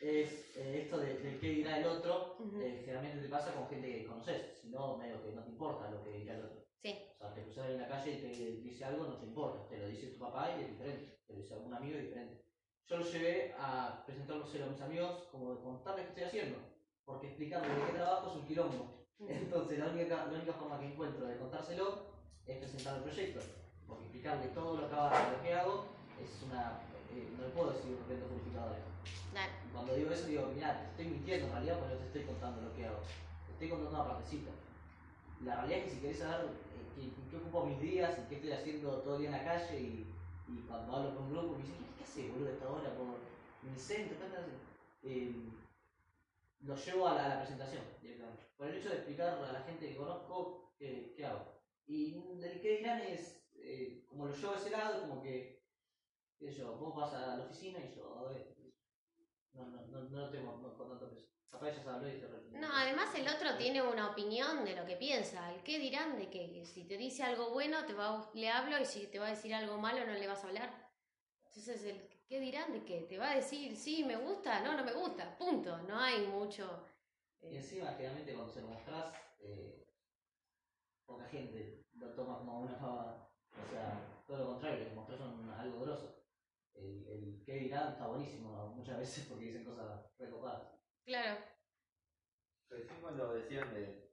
Es 0.01 0.57
eh, 0.57 0.83
esto 0.83 0.99
de, 0.99 1.15
de 1.19 1.39
qué 1.39 1.49
dirá 1.51 1.79
el 1.79 1.87
otro. 1.87 2.37
Ujú. 2.39 2.61
eh, 2.61 2.81
generalmente 2.85 3.23
te 3.23 3.29
pasa 3.29 3.53
con 3.55 3.69
gente 3.69 3.89
que 3.91 4.07
conoces, 4.07 4.59
si 4.61 4.69
no, 4.69 4.97
medio 4.97 5.23
que 5.23 5.33
no 5.33 5.43
te 5.43 5.51
importa 5.51 5.91
lo 5.91 6.03
que 6.03 6.11
dirá 6.13 6.35
el 6.37 6.45
otro. 6.45 6.65
Sí, 6.83 6.99
O 7.15 7.19
sea, 7.19 7.35
te 7.35 7.43
cruzas 7.43 7.71
en 7.71 7.81
la 7.81 7.89
calle 7.89 8.13
y 8.13 8.21
te 8.21 8.29
dice 8.63 8.85
algo, 8.85 9.05
no 9.07 9.19
te 9.19 9.27
importa. 9.27 9.67
Te 9.69 9.79
lo 9.79 9.89
dice 9.89 10.09
tu 10.09 10.19
papá 10.19 10.55
y 10.57 10.63
es 10.65 10.71
diferente. 10.71 11.19
Te 11.27 11.33
lo 11.33 11.39
dice 11.41 11.55
algún 11.55 11.75
amigo 11.75 11.95
y 11.97 11.99
es 11.99 12.05
diferente. 12.05 12.45
Yo 12.87 12.97
lo 12.99 13.05
llevé 13.05 13.55
a 13.59 14.03
presentárselo 14.07 14.67
a 14.67 14.69
mis 14.69 14.81
amigos, 14.83 15.25
como 15.31 15.55
de 15.55 15.61
contarles 15.63 16.05
qué 16.07 16.09
estoy 16.11 16.25
haciendo. 16.25 16.74
Porque 17.07 17.27
explicarles 17.29 17.77
de 17.77 17.87
qué 17.87 17.93
trabajo 17.93 18.31
es 18.31 18.37
un 18.37 18.47
quilombo. 18.47 19.05
Entonces, 19.21 19.79
la 19.79 19.87
única, 19.87 20.27
la 20.27 20.33
única 20.33 20.53
forma 20.53 20.79
que 20.81 20.87
encuentro 20.87 21.27
de 21.27 21.39
contárselo 21.39 22.15
es 22.47 22.59
presentar 22.59 22.97
el 22.97 23.03
proyecto. 23.05 23.41
Porque 23.87 24.05
explicarle 24.05 24.49
todo 24.49 24.81
lo 24.81 24.89
que, 24.89 24.95
hago- 24.95 25.33
lo 25.37 25.43
que 25.43 25.55
hago 25.55 25.85
es 26.21 26.43
una. 26.43 26.81
eh, 27.13 27.29
no 27.37 27.45
le 27.45 27.51
puedo 27.51 27.73
decir 27.73 27.97
retos 28.09 28.29
purificadores. 28.31 28.81
dale. 29.33 29.53
Y 29.67 29.73
cuando 29.73 29.95
digo 29.95 30.11
eso, 30.11 30.27
digo, 30.27 30.51
mira, 30.55 30.79
te 30.81 30.91
estoy 30.91 31.07
mintiendo 31.07 31.47
en 31.47 31.53
realidad 31.53 31.79
porque 31.79 31.95
no 31.95 32.01
te 32.01 32.07
estoy 32.07 32.23
contando 32.23 32.63
lo 32.63 32.75
que 32.75 32.87
hago. 32.87 32.99
Te 33.47 33.53
estoy 33.53 33.69
contando 33.69 34.01
una 34.01 34.09
partecita. 34.09 34.51
La 35.45 35.57
realidad 35.57 35.79
es 35.79 35.85
que 35.85 35.91
si 35.91 36.01
querés 36.01 36.19
saber 36.19 36.47
eh, 36.97 37.13
qué, 37.31 37.37
ocupo 37.37 37.67
mis 37.67 37.81
días 37.81 38.19
y 38.19 38.29
qué 38.29 38.35
estoy 38.37 38.53
haciendo 38.53 38.91
todo 39.03 39.15
el 39.17 39.21
día 39.23 39.31
en 39.31 39.37
la 39.37 39.45
calle 39.45 39.81
y, 39.81 40.07
y 40.49 40.65
cuando 40.67 40.97
hablo 40.97 41.15
con 41.17 41.25
un 41.25 41.33
grupo 41.33 41.53
me 41.57 41.59
dicen, 41.63 41.77
¿qué, 41.79 41.85
qué 41.99 42.05
haces, 42.05 42.33
boludo, 42.33 42.49
a 42.49 42.53
esta 42.53 42.69
hora 42.69 42.91
por 42.97 43.07
mi 43.63 43.79
centro? 43.79 44.17
¿Qué 44.19 44.25
estás 44.25 44.41
haciendo?". 44.41 44.65
Eh, 45.03 45.64
lo 46.65 46.77
llevo 46.77 47.09
a 47.09 47.15
la, 47.15 47.25
a 47.27 47.29
la 47.29 47.39
presentación 47.41 47.83
directamente. 48.01 48.45
Por 48.57 48.69
el 48.69 48.77
hecho 48.77 48.89
de 48.91 48.97
explicar 48.97 49.29
a 49.39 49.53
la 49.53 49.63
gente 49.63 49.89
que 49.89 49.97
conozco 49.97 50.75
qué, 50.79 51.13
qué 51.17 51.27
hago. 51.27 51.45
Y 51.87 52.13
del 52.41 52.61
que 52.61 52.79
dirán 52.79 53.01
es, 53.01 53.45
eh, 53.55 54.05
como 54.09 54.27
lo 54.27 54.35
llevo 54.35 54.53
a 54.55 54.57
ese 54.57 54.71
lado, 54.71 55.01
como 55.03 55.23
que, 55.23 55.63
qué 56.39 56.51
sé 56.51 56.59
yo, 56.59 56.77
vos 56.77 56.95
vas 56.97 57.13
a 57.15 57.37
la 57.37 57.45
oficina 57.45 57.79
y 57.81 57.95
yo, 57.95 58.19
a 58.19 58.29
ver, 58.31 58.55
no, 59.53 59.67
no, 59.67 59.87
no, 59.87 60.03
no 60.11 60.19
lo 60.21 60.31
tengo 60.31 60.57
no, 60.57 60.77
con 60.77 60.89
tanto 60.89 61.09
peso. 61.09 61.29
Capaz 61.51 61.71
ya 61.77 61.83
se 61.83 61.89
habló 61.89 62.09
y 62.09 62.19
se 62.19 62.27
re- 62.27 62.43
No, 62.59 62.69
además 62.73 63.15
el 63.15 63.29
otro 63.29 63.57
tiene 63.57 63.81
una 63.83 64.11
opinión 64.11 64.65
de 64.65 64.75
lo 64.75 64.85
que 64.85 64.97
piensa. 64.97 65.55
El 65.55 65.63
qué 65.63 65.79
dirán 65.79 66.17
de 66.19 66.29
que 66.29 66.65
si 66.65 66.85
te 66.85 66.97
dice 66.97 67.23
algo 67.23 67.51
bueno 67.51 67.85
te 67.87 67.95
va 67.95 68.29
le 68.35 68.51
hablo 68.51 68.81
y 68.81 68.85
si 68.87 69.07
te 69.07 69.19
va 69.21 69.27
a 69.27 69.31
decir 69.31 69.55
algo 69.55 69.79
malo 69.79 70.05
no 70.05 70.15
le 70.15 70.27
vas 70.27 70.43
a 70.43 70.49
hablar. 70.49 70.91
Entonces 71.47 71.85
el 71.85 72.09
qué 72.29 72.41
dirán 72.41 72.73
de 72.73 72.85
que 72.85 73.03
te 73.03 73.19
va 73.19 73.31
a 73.31 73.37
decir 73.37 73.77
sí 73.77 74.05
me 74.05 74.17
gusta, 74.17 74.61
no, 74.61 74.77
no 74.77 74.85
me 74.85 74.93
gusta, 74.93 75.37
punto. 75.37 75.77
No 75.83 75.99
hay 75.99 76.27
mucho. 76.27 76.85
Y 77.43 77.47
eh, 77.49 77.57
encima, 77.57 77.93
generalmente 77.93 78.33
cuando 78.35 78.53
se 78.53 78.61
lo 78.63 78.69
mostrás, 78.69 79.15
eh, 79.41 79.87
poca 81.07 81.27
gente 81.29 81.85
lo 81.95 82.09
toma 82.15 82.39
como 82.39 82.61
una 82.61 82.79
pavada. 82.79 83.29
O 83.53 83.71
sea, 83.71 84.23
todo 84.27 84.39
lo 84.39 84.47
contrario, 84.47 84.85
les 84.85 84.95
mostrás 84.95 85.21
un- 85.21 85.49
algo 85.51 85.81
grosso. 85.81 86.25
El, 86.75 87.07
el 87.07 87.43
qué 87.47 87.53
dirán 87.55 87.93
está 87.93 88.07
buenísimo 88.09 88.51
¿no? 88.53 88.67
muchas 88.69 88.99
veces 88.99 89.27
porque 89.29 89.45
dicen 89.45 89.65
cosas 89.65 90.11
recopadas. 90.19 90.73
claro. 91.05 91.39
Recién 92.71 93.01
cuando 93.01 93.35
decían 93.35 93.73
de. 93.75 94.11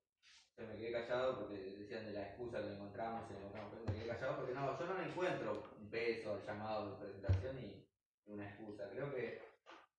Se 0.55 0.63
me 0.67 0.75
quedé 0.75 0.91
callado 0.91 1.39
porque 1.39 1.57
decían 1.57 2.05
de 2.05 2.11
la 2.11 2.27
excusa 2.27 2.61
que 2.61 2.73
encontramos, 2.73 3.31
y 3.31 3.33
encontramos, 3.37 3.73
me 3.87 3.93
quedé 3.93 4.07
callado 4.07 4.35
porque 4.37 4.53
no, 4.53 4.77
yo 4.77 4.85
no 4.85 4.97
le 4.99 5.09
encuentro 5.09 5.63
un 5.79 5.89
peso 5.89 6.33
al 6.33 6.45
llamado 6.45 6.91
de 6.91 6.97
presentación 7.05 7.57
y 7.57 7.87
una 8.25 8.47
excusa. 8.49 8.89
Creo 8.89 9.13
que 9.13 9.41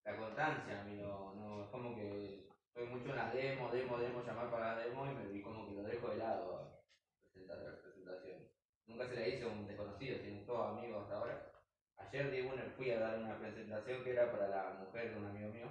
la 0.04 0.16
constancia 0.16 0.80
a 0.80 0.84
mí 0.84 0.96
no, 1.00 1.34
no 1.34 1.64
es 1.64 1.70
como 1.70 1.94
que 1.94 2.48
estoy 2.68 2.86
mucho 2.88 3.10
en 3.10 3.16
las 3.16 3.32
demos, 3.34 3.72
demo, 3.72 3.98
demo, 3.98 4.22
llamar 4.24 4.50
para 4.50 4.74
la 4.76 4.82
demo 4.84 5.06
y 5.06 5.14
me 5.14 5.26
vi 5.28 5.42
como 5.42 5.66
que 5.66 5.74
lo 5.74 5.82
dejo 5.82 6.08
de 6.08 6.16
lado 6.16 6.56
a 6.56 6.80
presentar 7.22 7.58
la 7.58 7.80
presentación. 7.82 8.48
Nunca 8.86 9.06
se 9.08 9.14
la 9.16 9.28
hice 9.28 9.44
a 9.44 9.48
un 9.48 9.66
desconocido, 9.66 10.18
sino 10.18 10.42
todos 10.44 10.76
amigos 10.78 11.02
hasta 11.02 11.16
ahora. 11.16 11.48
Ayer 11.96 12.30
di 12.30 12.40
una, 12.40 12.62
fui 12.76 12.90
a 12.90 12.98
dar 12.98 13.18
una 13.18 13.38
presentación 13.38 14.02
que 14.02 14.10
era 14.10 14.30
para 14.32 14.48
la 14.48 14.70
mujer 14.80 15.10
de 15.12 15.16
un 15.18 15.26
amigo 15.26 15.50
mío. 15.50 15.66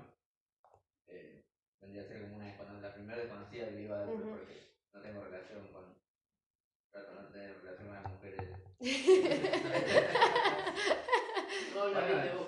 Eh, 1.07 1.43
vendría 1.81 2.03
a 2.03 2.05
ser 2.07 2.21
como 2.21 2.35
una 2.37 2.45
descono- 2.47 2.79
la 2.79 2.93
primera 2.93 3.19
desconocida 3.19 3.67
que 3.69 3.81
iba 3.81 3.95
a 3.97 3.99
dar 3.99 4.07
porque 4.31 4.63
no 4.93 5.01
tengo 5.01 5.23
relación 5.23 5.67
con. 5.73 5.99
Trato 6.91 7.13
de 7.15 7.21
no 7.21 7.27
tener 7.29 7.57
relación 7.61 7.87
con 7.87 7.95
las 7.95 8.11
mujeres. 8.11 8.49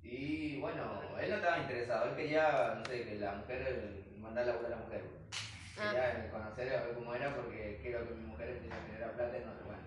Y 0.04 0.60
bueno, 0.60 1.00
él 1.22 1.30
no 1.30 1.36
estaba 1.38 1.60
interesado, 1.60 2.10
él 2.10 2.16
quería, 2.18 2.76
no 2.78 2.86
sé, 2.86 3.06
que 3.06 3.16
la 3.16 3.36
mujer, 3.36 4.04
mandar 4.18 4.44
a 4.44 4.48
laburar 4.48 4.74
a 4.74 4.76
la 4.76 4.82
mujer. 4.84 5.04
Quería 5.76 6.30
conocer 6.32 6.74
a 6.76 6.84
ver 6.86 6.94
cómo 6.96 7.16
era 7.16 7.34
porque 7.36 7.80
quiero 7.82 8.08
que 8.08 8.14
mi 8.16 8.26
mujer 8.26 8.50
empiece 8.50 8.76
a 8.76 8.86
generar 8.88 9.12
plata 9.14 9.38
y 9.38 9.46
no 9.46 9.54
sé, 9.56 9.64
bueno, 9.64 9.82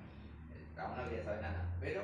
eh, 0.54 0.66
cada 0.74 0.92
uno 0.94 1.08
quería 1.08 1.24
saber 1.24 1.42
nada. 1.42 1.76
Pero 1.80 2.02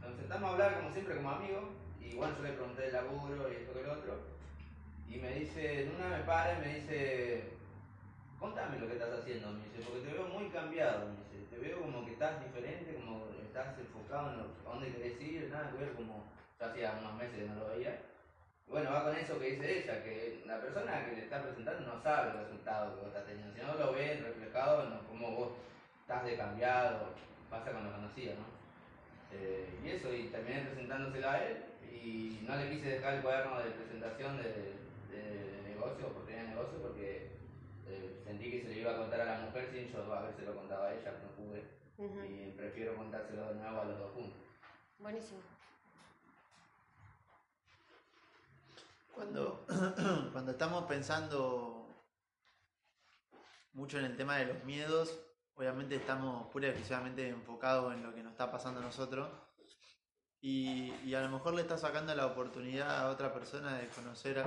nos 0.00 0.16
sentamos 0.16 0.48
a 0.48 0.52
hablar 0.54 0.76
como 0.76 0.92
siempre, 0.92 1.16
como 1.16 1.30
amigos, 1.30 1.64
y 2.00 2.14
bueno, 2.16 2.36
yo 2.36 2.42
le 2.42 2.52
pregunté 2.52 2.86
el 2.86 2.92
laburo 2.92 3.50
y 3.50 3.56
esto 3.56 3.74
que 3.74 3.82
lo 3.82 3.92
otro, 3.94 4.18
y 5.08 5.18
me 5.18 5.32
dice, 5.34 5.82
en 5.82 5.94
una 5.94 6.08
me 6.08 6.24
para 6.24 6.54
y 6.56 6.60
me 6.60 6.74
dice, 6.78 7.42
contame 8.38 8.78
lo 8.78 8.86
que 8.86 8.94
estás 8.94 9.12
haciendo, 9.20 9.52
me 9.52 9.64
dice, 9.66 9.80
porque 9.84 10.06
te 10.06 10.12
veo 10.14 10.26
muy 10.28 10.46
cambiado, 10.48 11.06
me 11.06 11.20
dice, 11.20 11.46
te 11.50 11.58
veo 11.58 11.80
como 11.80 12.04
que 12.04 12.12
estás 12.12 12.40
diferente, 12.40 12.94
como 12.94 13.26
estás 13.44 13.76
enfocado 13.78 14.30
en 14.30 14.38
lo- 14.38 14.70
a 14.70 14.74
dónde 14.74 14.92
querés 14.92 15.20
ir, 15.20 15.48
nada 15.50 15.70
que 15.70 15.78
ver 15.78 15.92
como 15.94 16.24
yo 16.58 16.66
hacía 16.66 16.92
unos 16.98 17.16
meses 17.16 17.36
que 17.36 17.44
no 17.44 17.54
lo 17.54 17.66
veía. 17.66 17.96
Bueno, 18.68 18.92
va 18.92 19.02
con 19.04 19.14
eso 19.16 19.38
que 19.38 19.52
dice 19.52 19.82
ella, 19.82 20.02
que 20.02 20.42
la 20.46 20.60
persona 20.60 21.04
que 21.04 21.16
le 21.16 21.22
está 21.24 21.42
presentando 21.42 21.82
no 21.90 22.00
sabe 22.02 22.30
el 22.30 22.38
resultado 22.38 22.94
que 22.94 22.98
vos 23.00 23.08
estás 23.08 23.26
teniendo, 23.26 23.52
sino 23.52 23.74
lo 23.74 23.92
ve 23.92 24.20
reflejado 24.22 24.82
en 24.82 24.90
cómo 25.08 25.32
vos 25.32 25.50
estás 26.02 26.24
de 26.24 26.36
cambiado, 26.36 27.08
pasa 27.50 27.72
con 27.72 27.82
lo 27.84 27.90
conocido, 27.90 28.34
¿no? 28.34 28.46
Eh, 29.32 29.68
y 29.84 29.88
eso, 29.90 30.12
y 30.12 30.24
terminé 30.28 30.60
presentándosela 30.60 31.32
a 31.32 31.44
él 31.44 31.69
y 31.92 32.44
no 32.46 32.56
le 32.56 32.70
quise 32.70 32.88
dejar 32.88 33.14
el 33.14 33.22
cuaderno 33.22 33.58
de 33.58 33.70
presentación 33.70 34.36
de, 34.36 34.74
de 35.10 35.62
negocio, 35.68 36.06
oportunidad 36.06 36.42
de 36.42 36.48
negocio, 36.48 36.78
porque 36.82 37.30
eh, 37.86 38.22
sentí 38.24 38.50
que 38.50 38.62
se 38.62 38.68
le 38.68 38.80
iba 38.80 38.92
a 38.92 38.98
contar 38.98 39.20
a 39.20 39.24
la 39.24 39.40
mujer 39.46 39.68
sin 39.72 39.92
yo 39.92 40.12
a 40.12 40.22
ver 40.22 40.34
se 40.34 40.42
lo 40.42 40.54
contaba 40.54 40.86
a 40.86 40.94
ella, 40.94 41.12
no 41.22 41.30
pude. 41.32 41.80
Y 42.00 42.52
prefiero 42.52 42.96
contárselo 42.96 43.48
de 43.48 43.54
nuevo 43.56 43.80
a 43.80 43.84
los 43.84 43.98
dos 43.98 44.12
juntos. 44.12 44.40
Buenísimo. 44.98 45.40
Cuando, 49.14 49.66
cuando 50.32 50.52
estamos 50.52 50.84
pensando 50.84 51.86
mucho 53.74 53.98
en 53.98 54.06
el 54.06 54.16
tema 54.16 54.36
de 54.36 54.46
los 54.46 54.64
miedos, 54.64 55.20
obviamente 55.56 55.96
estamos 55.96 56.46
pura 56.48 56.68
y 56.68 56.70
exclusivamente 56.70 57.28
enfocados 57.28 57.92
en 57.92 58.02
lo 58.02 58.14
que 58.14 58.22
nos 58.22 58.32
está 58.32 58.50
pasando 58.50 58.80
a 58.80 58.84
nosotros. 58.84 59.28
Y, 60.42 61.14
a 61.14 61.20
lo 61.20 61.28
mejor 61.28 61.54
le 61.54 61.62
está 61.62 61.76
sacando 61.76 62.14
la 62.14 62.26
oportunidad 62.26 63.00
a 63.00 63.10
otra 63.10 63.32
persona 63.32 63.76
de 63.76 63.88
conocer 63.88 64.42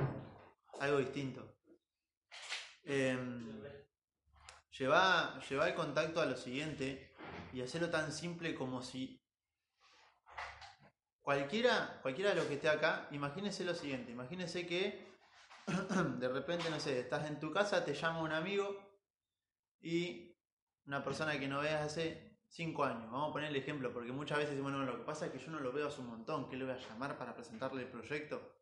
algo 0.79 0.97
distinto. 0.97 1.55
Em, 2.83 3.63
Lleva, 4.77 5.39
lleva 5.47 5.67
el 5.67 5.75
contacto 5.75 6.19
a 6.19 6.25
lo 6.25 6.35
siguiente 6.35 7.13
y 7.51 7.61
hacerlo 7.61 7.91
tan 7.91 8.11
simple 8.11 8.55
como 8.55 8.81
si 8.81 9.23
cualquiera, 11.21 11.99
cualquiera 12.01 12.31
de 12.31 12.37
los 12.37 12.45
que 12.45 12.55
esté 12.55 12.69
acá, 12.69 13.07
imagínese 13.11 13.65
lo 13.65 13.75
siguiente, 13.75 14.11
imagínese 14.11 14.65
que 14.65 15.13
de 16.17 16.27
repente, 16.27 16.71
no 16.71 16.79
sé, 16.79 16.99
estás 16.99 17.27
en 17.27 17.39
tu 17.39 17.51
casa, 17.51 17.85
te 17.85 17.93
llama 17.93 18.21
un 18.21 18.31
amigo 18.31 18.75
y 19.79 20.35
una 20.87 21.03
persona 21.03 21.39
que 21.39 21.47
no 21.47 21.61
veas 21.61 21.83
hace 21.83 22.32
cinco 22.53 22.83
años. 22.83 23.11
Vamos 23.11 23.29
a 23.29 23.33
poner 23.33 23.49
el 23.49 23.55
ejemplo, 23.55 23.91
porque 23.91 24.11
muchas 24.11 24.37
veces 24.37 24.51
decimos, 24.51 24.71
no, 24.71 24.85
lo 24.85 24.97
que 24.97 25.03
pasa 25.03 25.25
es 25.25 25.31
que 25.31 25.39
yo 25.39 25.51
no 25.51 25.59
lo 25.59 25.73
veo 25.73 25.87
hace 25.87 26.01
un 26.01 26.07
montón, 26.07 26.47
¿qué 26.49 26.55
le 26.55 26.65
voy 26.65 26.73
a 26.73 26.77
llamar 26.77 27.17
para 27.17 27.35
presentarle 27.35 27.81
el 27.81 27.87
proyecto? 27.87 28.59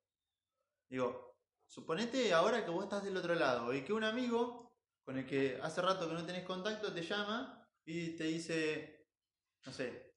Digo, 0.89 1.35
suponete 1.67 2.33
ahora 2.33 2.63
que 2.63 2.71
vos 2.71 2.85
estás 2.85 3.03
del 3.03 3.17
otro 3.17 3.35
lado 3.35 3.73
y 3.73 3.83
que 3.83 3.93
un 3.93 4.03
amigo 4.03 4.71
con 5.03 5.17
el 5.17 5.25
que 5.25 5.59
hace 5.61 5.81
rato 5.81 6.07
que 6.07 6.13
no 6.13 6.25
tenés 6.25 6.43
contacto 6.43 6.93
te 6.93 7.01
llama 7.01 7.67
y 7.85 8.15
te 8.15 8.25
dice, 8.25 9.07
no 9.65 9.73
sé, 9.73 10.15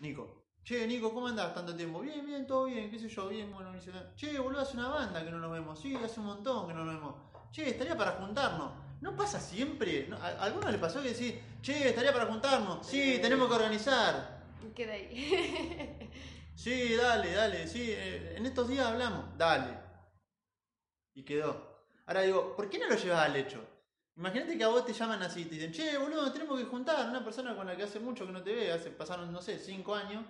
Nico, 0.00 0.46
che, 0.64 0.86
Nico, 0.86 1.12
¿cómo 1.14 1.28
andás 1.28 1.54
tanto 1.54 1.76
tiempo? 1.76 2.00
Bien, 2.00 2.26
bien, 2.26 2.46
todo 2.46 2.64
bien, 2.64 2.90
qué 2.90 2.98
sé 2.98 3.08
yo, 3.08 3.28
bien, 3.28 3.52
bueno, 3.52 3.72
dice, 3.72 3.92
che, 4.16 4.36
boludo, 4.38 4.62
hace 4.62 4.76
una 4.76 4.88
banda 4.88 5.24
que 5.24 5.30
no 5.30 5.38
nos 5.38 5.52
vemos, 5.52 5.78
sí, 5.78 5.94
hace 5.94 6.18
un 6.18 6.26
montón 6.26 6.66
que 6.66 6.74
no 6.74 6.84
nos 6.84 6.94
vemos, 6.94 7.14
che, 7.52 7.70
estaría 7.70 7.96
para 7.96 8.12
juntarnos. 8.12 8.88
¿No 9.00 9.14
pasa 9.14 9.38
siempre? 9.38 10.08
¿No? 10.08 10.16
¿A 10.16 10.42
alguno 10.42 10.68
le 10.70 10.78
pasó 10.78 11.00
que 11.00 11.10
decís, 11.10 11.34
che, 11.62 11.88
estaría 11.88 12.12
para 12.12 12.26
juntarnos? 12.26 12.86
Sí, 12.86 13.18
tenemos 13.20 13.48
que 13.48 13.54
organizar. 13.54 14.42
Queda 14.74 14.92
ahí. 14.94 16.10
Sí, 16.58 16.96
dale, 16.96 17.30
dale, 17.30 17.68
sí, 17.68 17.92
eh, 17.92 18.34
en 18.36 18.44
estos 18.44 18.66
días 18.66 18.84
hablamos, 18.84 19.26
dale. 19.38 19.78
Y 21.14 21.22
quedó. 21.22 21.84
Ahora 22.04 22.22
digo, 22.22 22.56
¿por 22.56 22.68
qué 22.68 22.80
no 22.80 22.88
lo 22.88 22.96
llevas 22.96 23.26
al 23.26 23.36
hecho? 23.36 23.64
Imagínate 24.16 24.58
que 24.58 24.64
a 24.64 24.68
vos 24.68 24.84
te 24.84 24.92
llaman 24.92 25.22
así, 25.22 25.44
te 25.44 25.54
dicen, 25.54 25.70
che, 25.70 25.96
boludo, 25.96 26.32
tenemos 26.32 26.58
que 26.58 26.64
juntar, 26.64 27.08
una 27.08 27.22
persona 27.22 27.54
con 27.54 27.64
la 27.64 27.76
que 27.76 27.84
hace 27.84 28.00
mucho 28.00 28.26
que 28.26 28.32
no 28.32 28.42
te 28.42 28.52
ve, 28.52 28.72
hace, 28.72 28.90
pasaron, 28.90 29.32
no 29.32 29.40
sé, 29.40 29.60
cinco 29.60 29.94
años. 29.94 30.24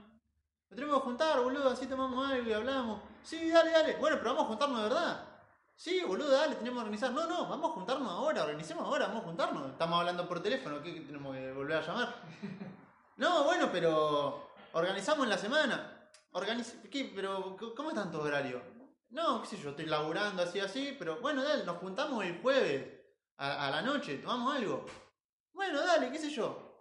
Nos 0.68 0.76
tenemos 0.76 0.98
que 0.98 1.04
juntar, 1.06 1.40
boludo, 1.40 1.70
así 1.70 1.86
tomamos 1.86 2.30
algo 2.30 2.46
y 2.46 2.52
hablamos. 2.52 3.00
Sí, 3.22 3.48
dale, 3.48 3.70
dale. 3.70 3.96
Bueno, 3.96 4.18
pero 4.18 4.34
vamos 4.34 4.44
a 4.44 4.48
juntarnos 4.48 4.82
de 4.82 4.88
verdad. 4.90 5.27
Sí, 5.78 6.02
boludo, 6.04 6.32
dale, 6.32 6.56
tenemos 6.56 6.78
que 6.78 6.86
organizar. 6.86 7.12
No, 7.12 7.28
no, 7.28 7.46
vamos 7.46 7.70
a 7.70 7.74
juntarnos 7.74 8.10
ahora, 8.10 8.42
organicemos 8.42 8.84
ahora, 8.84 9.06
vamos 9.06 9.22
a 9.22 9.26
juntarnos. 9.26 9.70
Estamos 9.70 10.00
hablando 10.00 10.26
por 10.26 10.42
teléfono, 10.42 10.82
¿qué 10.82 11.02
tenemos 11.02 11.36
que 11.36 11.52
volver 11.52 11.76
a 11.76 11.86
llamar? 11.86 12.14
No, 13.16 13.44
bueno, 13.44 13.68
pero 13.72 14.50
organizamos 14.72 15.24
en 15.24 15.30
la 15.30 15.38
semana. 15.38 16.08
Organiz 16.30 16.76
¿Qué? 16.88 17.12
Pero, 17.14 17.56
¿cómo 17.76 17.88
están 17.90 18.12
tu 18.12 18.20
horario? 18.20 18.62
No, 19.10 19.42
qué 19.42 19.48
sé 19.48 19.56
yo, 19.56 19.70
estoy 19.70 19.86
laburando 19.86 20.42
así, 20.42 20.60
así, 20.60 20.94
pero 20.96 21.20
bueno, 21.20 21.42
dale, 21.42 21.64
nos 21.64 21.78
juntamos 21.78 22.24
el 22.24 22.40
jueves 22.40 22.86
a, 23.36 23.66
a 23.66 23.70
la 23.70 23.82
noche, 23.82 24.18
tomamos 24.18 24.54
algo. 24.54 24.86
Bueno, 25.52 25.80
dale, 25.80 26.12
qué 26.12 26.18
sé 26.18 26.30
yo. 26.30 26.78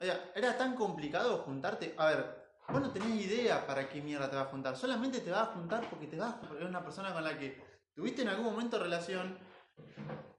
O 0.00 0.04
sea, 0.04 0.32
era 0.34 0.56
tan 0.56 0.74
complicado 0.74 1.38
juntarte. 1.38 1.94
A 1.98 2.06
ver, 2.06 2.50
vos 2.68 2.80
no 2.80 2.90
tenés 2.90 3.20
idea 3.20 3.66
para 3.66 3.88
qué 3.88 4.00
mierda 4.00 4.30
te 4.30 4.36
vas 4.36 4.46
a 4.46 4.50
juntar. 4.50 4.76
Solamente 4.76 5.20
te 5.20 5.30
vas 5.30 5.48
a 5.48 5.52
juntar 5.52 5.88
porque 5.90 6.06
te 6.06 6.16
vas 6.16 6.34
porque 6.34 6.62
es 6.62 6.68
una 6.68 6.82
persona 6.82 7.12
con 7.12 7.24
la 7.24 7.38
que 7.38 7.77
tuviste 7.98 8.22
en 8.22 8.28
algún 8.28 8.44
momento 8.44 8.78
relación 8.78 9.36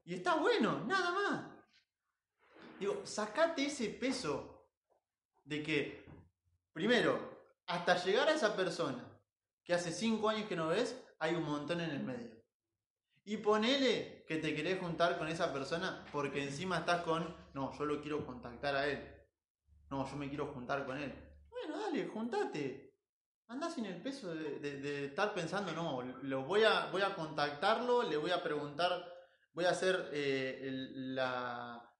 y 0.06 0.14
está 0.14 0.36
bueno, 0.36 0.82
nada 0.86 1.12
más. 1.12 1.42
Digo, 2.78 3.02
sacate 3.04 3.66
ese 3.66 3.90
peso 3.90 4.66
de 5.44 5.62
que, 5.62 6.06
primero, 6.72 7.18
hasta 7.66 8.02
llegar 8.02 8.28
a 8.28 8.32
esa 8.32 8.56
persona 8.56 9.06
que 9.62 9.74
hace 9.74 9.92
cinco 9.92 10.30
años 10.30 10.48
que 10.48 10.56
no 10.56 10.68
ves, 10.68 10.98
hay 11.18 11.34
un 11.34 11.44
montón 11.44 11.82
en 11.82 11.90
el 11.90 12.02
medio. 12.02 12.42
Y 13.24 13.36
ponele 13.36 14.24
que 14.26 14.38
te 14.38 14.54
querés 14.54 14.80
juntar 14.80 15.18
con 15.18 15.28
esa 15.28 15.52
persona 15.52 16.06
porque 16.12 16.42
encima 16.42 16.78
estás 16.78 17.02
con, 17.02 17.36
no, 17.52 17.76
yo 17.76 17.84
lo 17.84 18.00
quiero 18.00 18.24
contactar 18.24 18.74
a 18.74 18.88
él. 18.88 19.06
No, 19.90 20.10
yo 20.10 20.16
me 20.16 20.30
quiero 20.30 20.46
juntar 20.46 20.86
con 20.86 20.96
él. 20.96 21.12
Bueno, 21.50 21.78
dale, 21.78 22.06
juntate. 22.06 22.89
Andá 23.50 23.68
sin 23.68 23.84
el 23.84 24.00
peso 24.00 24.32
de, 24.32 25.06
estar 25.06 25.34
pensando, 25.34 25.72
no, 25.72 26.02
lo 26.22 26.44
voy 26.44 26.62
a, 26.62 26.86
voy 26.92 27.02
a 27.02 27.16
contactarlo, 27.16 28.04
le 28.04 28.16
voy 28.16 28.30
a 28.30 28.40
preguntar, 28.40 29.12
voy 29.52 29.64
a 29.64 29.70
hacer 29.70 30.08
eh, 30.12 30.86
la, 30.94 31.92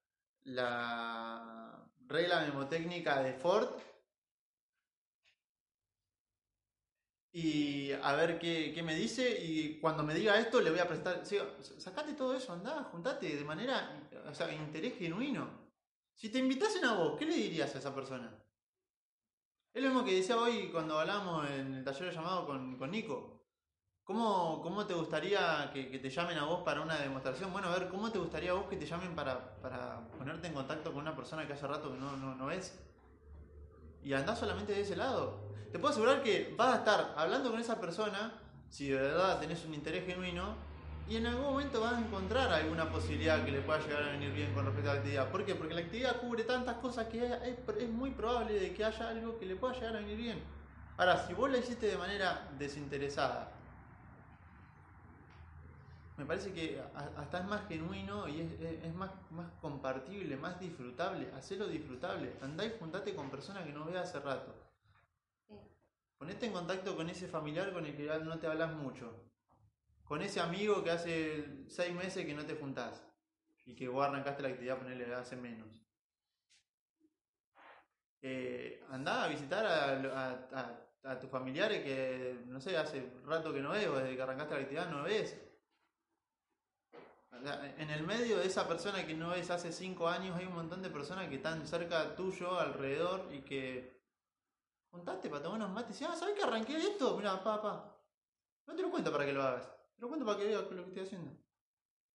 la 0.45 1.91
regla 2.07 2.43
memotécnica 2.43 3.21
de 3.21 3.33
Ford 3.33 3.69
y 7.33 7.91
a 8.01 8.15
ver 8.15 8.39
qué, 8.39 8.71
qué 8.73 8.85
me 8.85 8.95
dice 8.95 9.29
y 9.43 9.81
cuando 9.81 10.05
me 10.05 10.15
diga 10.15 10.39
esto 10.39 10.61
le 10.61 10.71
voy 10.71 10.79
a 10.79 10.87
prestar, 10.87 11.25
sacate 11.79 12.13
todo 12.13 12.37
eso, 12.37 12.53
andá, 12.53 12.85
juntate 12.93 13.27
de 13.37 13.45
manera, 13.45 14.09
o 14.25 14.33
sea, 14.33 14.53
interés 14.55 14.97
genuino. 14.97 15.51
Si 16.15 16.29
te 16.29 16.39
invitasen 16.39 16.85
a 16.85 16.95
vos, 16.95 17.19
¿qué 17.19 17.27
le 17.27 17.35
dirías 17.35 17.75
a 17.75 17.79
esa 17.79 17.93
persona? 17.93 18.41
Es 19.73 19.81
lo 19.81 19.91
mismo 19.91 20.05
que 20.05 20.17
decía 20.17 20.37
hoy 20.37 20.69
cuando 20.73 20.99
hablamos 20.99 21.49
en 21.49 21.75
el 21.75 21.85
taller 21.85 22.13
llamado 22.13 22.45
con, 22.45 22.77
con 22.77 22.91
Nico. 22.91 23.41
¿Cómo, 24.03 24.61
¿Cómo 24.63 24.85
te 24.85 24.95
gustaría 24.95 25.71
que, 25.73 25.89
que 25.89 26.01
te 26.01 26.11
llamen 26.11 26.39
a 26.39 26.45
vos 26.45 26.63
para 26.65 26.81
una 26.81 26.99
demostración? 26.99 27.53
Bueno, 27.53 27.69
a 27.69 27.79
ver, 27.79 27.89
¿cómo 27.89 28.11
te 28.11 28.19
gustaría 28.19 28.51
a 28.51 28.55
vos 28.55 28.65
que 28.67 28.77
te 28.77 28.85
llamen 28.85 29.15
para, 29.15 29.61
para 29.63 30.09
ponerte 30.19 30.49
en 30.49 30.55
contacto 30.55 30.93
con 30.93 31.03
una 31.03 31.15
persona 31.15 31.47
que 31.47 31.53
hace 31.53 31.69
rato 31.69 31.93
que 31.93 31.99
no, 31.99 32.17
no, 32.17 32.35
no 32.35 32.47
ves? 32.47 32.81
Y 34.03 34.13
andás 34.13 34.41
solamente 34.41 34.73
de 34.73 34.81
ese 34.81 34.97
lado. 34.97 35.39
Te 35.71 35.79
puedo 35.79 35.93
asegurar 35.93 36.25
que 36.25 36.53
vas 36.59 36.75
a 36.75 36.79
estar 36.79 37.15
hablando 37.17 37.53
con 37.53 37.61
esa 37.61 37.81
persona, 37.81 38.43
si 38.69 38.89
de 38.89 39.01
verdad 39.01 39.39
tenés 39.39 39.65
un 39.65 39.75
interés 39.75 40.05
genuino, 40.05 40.57
y 41.11 41.17
en 41.17 41.27
algún 41.27 41.43
momento 41.45 41.81
vas 41.81 41.95
a 41.95 42.01
encontrar 42.01 42.53
alguna 42.53 42.91
posibilidad 42.91 43.45
que 43.45 43.51
le 43.51 43.61
pueda 43.63 43.81
llegar 43.81 44.05
a 44.05 44.13
venir 44.13 44.33
bien 44.33 44.55
con 44.55 44.65
respecto 44.65 44.91
a 44.91 44.95
la 44.95 45.01
actividad. 45.01 45.31
¿Por 45.31 45.45
qué? 45.45 45.55
Porque 45.57 45.75
la 45.75 45.81
actividad 45.81 46.21
cubre 46.21 46.45
tantas 46.45 46.77
cosas 46.77 47.09
que 47.09 47.27
es, 47.27 47.33
es 47.79 47.91
muy 47.91 48.13
probable 48.13 48.55
de 48.59 48.73
que 48.73 48.85
haya 48.85 49.09
algo 49.09 49.39
que 49.39 49.45
le 49.47 49.57
pueda 49.57 49.75
llegar 49.75 49.97
a 49.97 50.01
venir 50.01 50.17
bien. 50.17 50.43
Ahora, 50.97 51.17
si 51.27 51.35
vos 51.35 51.51
la 51.51 51.59
hiciste 51.59 51.87
de 51.87 51.99
manera 51.99 52.49
desinteresada, 52.59 53.53
me 56.17 56.27
parece 56.27 56.53
que 56.53 56.81
hasta 57.17 57.39
es 57.39 57.45
más 57.47 57.67
genuino 57.67 58.29
y 58.29 58.41
es, 58.43 58.53
es- 58.61 58.85
es 58.85 58.95
más, 58.95 59.11
más 59.31 59.51
compartible, 59.61 60.37
más 60.37 60.61
disfrutable. 60.61 61.31
Hacelo 61.37 61.67
disfrutable. 61.67 62.37
Andá 62.43 62.65
y 62.67 62.77
juntate 62.79 63.15
con 63.15 63.31
personas 63.31 63.65
que 63.65 63.73
no 63.73 63.85
veas 63.87 64.09
hace 64.09 64.21
rato. 64.21 64.55
Sí. 65.49 65.55
Ponete 66.19 66.47
en 66.47 66.53
contacto 66.53 66.97
con 66.97 67.11
ese 67.11 67.29
familiar 67.29 67.73
con 67.73 67.87
el 67.87 67.97
que 67.97 68.07
no 68.23 68.39
te 68.39 68.47
hablas 68.47 68.73
mucho. 68.75 69.30
Con 70.11 70.23
ese 70.23 70.41
amigo 70.41 70.83
que 70.83 70.91
hace 70.91 71.67
seis 71.69 71.95
meses 71.95 72.27
que 72.27 72.35
no 72.35 72.45
te 72.45 72.57
juntás. 72.57 73.01
Y 73.65 73.77
que 73.77 73.87
vos 73.87 74.05
arrancaste 74.05 74.43
la 74.43 74.49
actividad, 74.49 74.77
ponerle 74.77 75.15
hace 75.15 75.37
menos. 75.37 75.69
Eh, 78.21 78.85
andá 78.91 79.23
a 79.23 79.29
visitar 79.29 79.65
a, 79.65 81.21
tus 81.21 81.31
familiares 81.31 81.85
que, 81.85 82.43
no 82.47 82.61
sé, 82.61 82.77
hace 82.77 83.09
rato 83.25 83.53
que 83.53 83.61
no 83.61 83.71
ves, 83.71 83.87
o 83.87 83.99
desde 83.99 84.17
que 84.17 84.23
arrancaste 84.23 84.55
la 84.55 84.61
actividad 84.63 84.91
no 84.91 85.05
ves. 85.05 85.41
En 87.79 87.91
el 87.91 88.03
medio 88.03 88.39
de 88.39 88.49
esa 88.49 88.67
persona 88.67 89.07
que 89.07 89.15
no 89.15 89.31
ves 89.31 89.49
hace 89.49 89.71
cinco 89.71 90.09
años 90.09 90.37
hay 90.37 90.45
un 90.45 90.57
montón 90.57 90.83
de 90.83 90.91
personas 90.91 91.29
que 91.29 91.37
están 91.37 91.69
cerca 91.69 92.17
tuyo, 92.17 92.59
alrededor, 92.59 93.29
y 93.33 93.43
que 93.43 94.03
juntaste 94.91 95.31
para 95.31 95.45
tomar 95.45 95.59
unos 95.61 95.71
mates 95.71 96.01
y 96.01 96.05
ah, 96.05 96.17
¿sabes 96.17 96.35
que 96.35 96.43
arranqué 96.43 96.77
esto? 96.79 97.17
Mira, 97.17 97.45
papá. 97.45 97.97
No 98.67 98.75
te 98.75 98.83
lo 98.83 98.91
cuento 98.91 99.13
para 99.13 99.25
que 99.25 99.33
lo 99.33 99.45
hagas. 99.45 99.80
Lo 100.01 100.09
cuento 100.09 100.25
para 100.25 100.39
que 100.39 100.47
veas 100.47 100.63
lo 100.71 100.83
que 100.83 100.89
estoy 100.89 101.03
haciendo. 101.03 101.31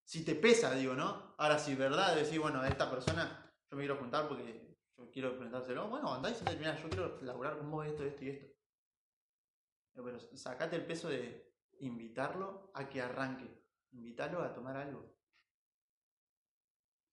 Si 0.04 0.26
te 0.26 0.36
pesa, 0.36 0.74
digo, 0.74 0.96
¿no? 0.96 1.36
Ahora, 1.38 1.60
si 1.60 1.76
verdad 1.76 2.16
decís, 2.16 2.40
bueno, 2.40 2.60
a 2.62 2.68
esta 2.68 2.90
persona 2.90 3.54
yo 3.70 3.78
me 3.78 3.84
quiero 3.84 3.98
juntar 3.98 4.28
porque 4.28 4.76
yo 4.98 5.12
quiero 5.12 5.36
presentárselo. 5.36 5.88
Bueno, 5.88 6.14
andá 6.14 6.30
y 6.30 6.58
mira, 6.58 6.76
yo 6.82 6.90
quiero 6.90 7.22
laburar 7.22 7.58
con 7.58 7.70
vos 7.70 7.86
esto, 7.86 8.04
esto 8.04 8.26
y 8.26 8.30
esto. 8.30 8.48
Pero 9.94 10.20
sacate 10.20 10.76
el 10.76 10.86
peso 10.86 11.10
de 11.10 11.54
invitarlo 11.80 12.72
a 12.74 12.90
que 12.90 13.02
arranque. 13.02 13.64
Invitarlo 13.92 14.42
a 14.42 14.54
tomar 14.54 14.78
algo. 14.78 15.16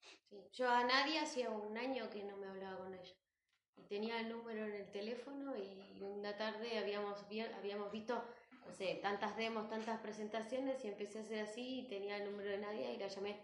Sí. 0.00 0.48
Yo 0.52 0.68
a 0.68 0.84
Nadia 0.84 1.22
hacía 1.22 1.50
un 1.50 1.76
año 1.76 2.08
que 2.10 2.24
no 2.24 2.36
me 2.38 2.46
hablaba 2.46 2.78
con 2.78 2.94
ella. 2.94 3.14
Y 3.76 3.84
tenía 3.84 4.20
el 4.20 4.30
número 4.30 4.64
en 4.66 4.74
el 4.74 4.90
teléfono 4.90 5.56
y 5.56 6.02
una 6.02 6.36
tarde 6.36 6.78
habíamos, 6.78 7.24
habíamos 7.56 7.90
visto, 7.90 8.22
no 8.66 8.72
sé, 8.72 8.98
tantas 9.02 9.36
demos, 9.36 9.68
tantas 9.68 10.00
presentaciones 10.00 10.84
y 10.84 10.88
empecé 10.88 11.18
a 11.18 11.22
hacer 11.22 11.40
así 11.40 11.80
y 11.80 11.88
tenía 11.88 12.16
el 12.16 12.30
número 12.30 12.50
de 12.50 12.58
Nadia 12.58 12.92
y 12.92 12.96
la 12.98 13.08
llamé. 13.08 13.36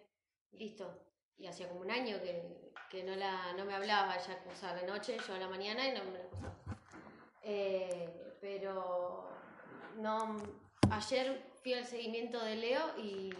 Listo. 0.53 1.05
Y 1.37 1.47
hacía 1.47 1.69
como 1.69 1.81
un 1.83 1.91
año 1.91 2.21
que, 2.21 2.73
que 2.91 3.05
no, 3.05 3.15
la, 3.15 3.53
no 3.53 3.65
me 3.65 3.75
hablaba, 3.75 4.17
ella 4.17 4.39
cursaba 4.43 4.81
la 4.83 4.87
noche, 4.89 5.17
yo 5.27 5.35
a 5.35 5.39
la 5.39 5.49
mañana 5.49 5.87
y 5.87 5.93
no 5.93 6.05
me 6.05 6.13
la 6.19 6.25
acusaba. 6.25 6.55
Eh, 7.43 8.37
pero 8.41 9.29
no, 9.97 10.37
ayer 10.91 11.43
fui 11.63 11.75
al 11.75 11.85
seguimiento 11.87 12.43
de 12.45 12.57
Leo 12.57 12.81
y, 12.99 13.31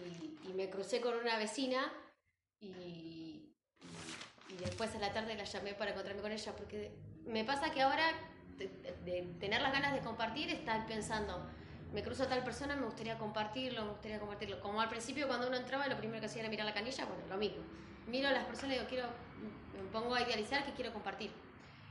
y 0.47 0.53
me 0.53 0.69
crucé 0.69 1.01
con 1.01 1.15
una 1.15 1.37
vecina 1.37 1.91
y- 2.61 3.53
y 4.49 4.55
después 4.61 4.93
a 4.95 4.99
la 4.99 5.13
tarde 5.13 5.35
la 5.35 5.43
llamé 5.43 5.73
para 5.73 5.91
encontrarme 5.91 6.21
con 6.21 6.31
ella 6.31 6.53
porque 6.55 6.91
me 7.25 7.43
pasa 7.45 7.71
que 7.71 7.81
ahora 7.81 8.11
de, 8.57 8.67
de 9.05 9.21
tener 9.39 9.61
las 9.61 9.71
ganas 9.71 9.93
de 9.93 9.99
compartir 10.01 10.49
estar 10.49 10.85
pensando 10.87 11.47
me 11.93 12.03
cruzo 12.03 12.23
a 12.23 12.27
tal 12.27 12.43
persona 12.43 12.75
me 12.75 12.85
gustaría 12.85 13.17
compartirlo 13.17 13.83
me 13.85 13.91
gustaría 13.91 14.19
compartirlo 14.19 14.59
como 14.59 14.79
al 14.81 14.89
principio 14.89 15.27
cuando 15.27 15.47
uno 15.47 15.57
entraba 15.57 15.87
lo 15.87 15.97
primero 15.97 16.19
que 16.19 16.27
hacía 16.27 16.41
era 16.41 16.49
mirar 16.49 16.65
la 16.65 16.73
canilla 16.73 17.05
bueno 17.05 17.23
lo 17.27 17.37
mismo 17.37 17.63
miro 18.07 18.27
a 18.27 18.31
las 18.31 18.45
personas 18.45 18.75
y 18.75 18.79
digo, 18.79 18.89
quiero, 18.89 19.07
me 19.73 19.89
pongo 19.91 20.15
a 20.15 20.21
idealizar 20.21 20.65
que 20.65 20.73
quiero 20.73 20.91
compartir. 20.91 21.31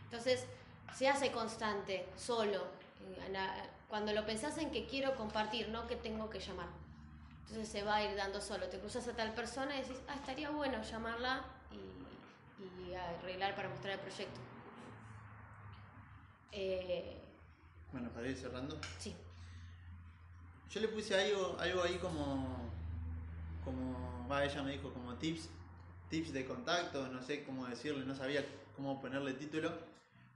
Entonces, 0.02 0.44
se 0.92 1.06
hace 1.08 1.30
constante, 1.30 2.08
solo. 2.16 2.66
La- 3.30 3.64
Cuando 3.88 4.12
lo 4.12 4.26
pensás 4.26 4.58
en 4.58 4.72
que 4.72 4.84
quiero 4.86 5.14
compartir, 5.14 5.68
no 5.68 5.86
que 5.86 5.94
tengo 5.94 6.28
que 6.28 6.40
llamar. 6.40 6.66
Entonces 7.42 7.68
se 7.68 7.84
va 7.84 7.96
a 7.96 8.04
ir 8.04 8.16
dando 8.16 8.40
solo. 8.40 8.66
Te 8.68 8.80
cruzas 8.80 9.06
a 9.06 9.12
tal 9.12 9.32
persona 9.32 9.76
y 9.76 9.82
decís, 9.82 9.98
ah, 10.08 10.14
estaría 10.16 10.50
bueno 10.50 10.82
llamarla 10.82 11.44
y, 11.70 12.90
y 12.90 12.94
arreglar 12.94 13.54
para 13.54 13.68
mostrar 13.68 13.92
el 13.94 14.00
proyecto. 14.00 14.40
Eh, 16.50 17.16
Bueno, 17.92 18.10
para 18.10 18.26
ir 18.28 18.36
cerrando. 18.36 18.76
sí. 18.98 19.14
Yo 20.70 20.80
le 20.80 20.88
puse 20.88 21.14
algo, 21.14 21.56
algo 21.58 21.82
ahí 21.82 21.96
como. 21.96 22.70
como. 23.64 24.28
va, 24.30 24.44
ella 24.44 24.62
me 24.62 24.72
dijo 24.72 24.92
como 24.92 25.14
tips. 25.14 25.48
Tips 26.10 26.32
de 26.32 26.46
contacto, 26.46 27.06
no 27.08 27.22
sé 27.22 27.44
cómo 27.44 27.66
decirle, 27.66 28.06
no 28.06 28.14
sabía 28.14 28.44
cómo 28.74 29.00
ponerle 29.00 29.34
título. 29.34 29.70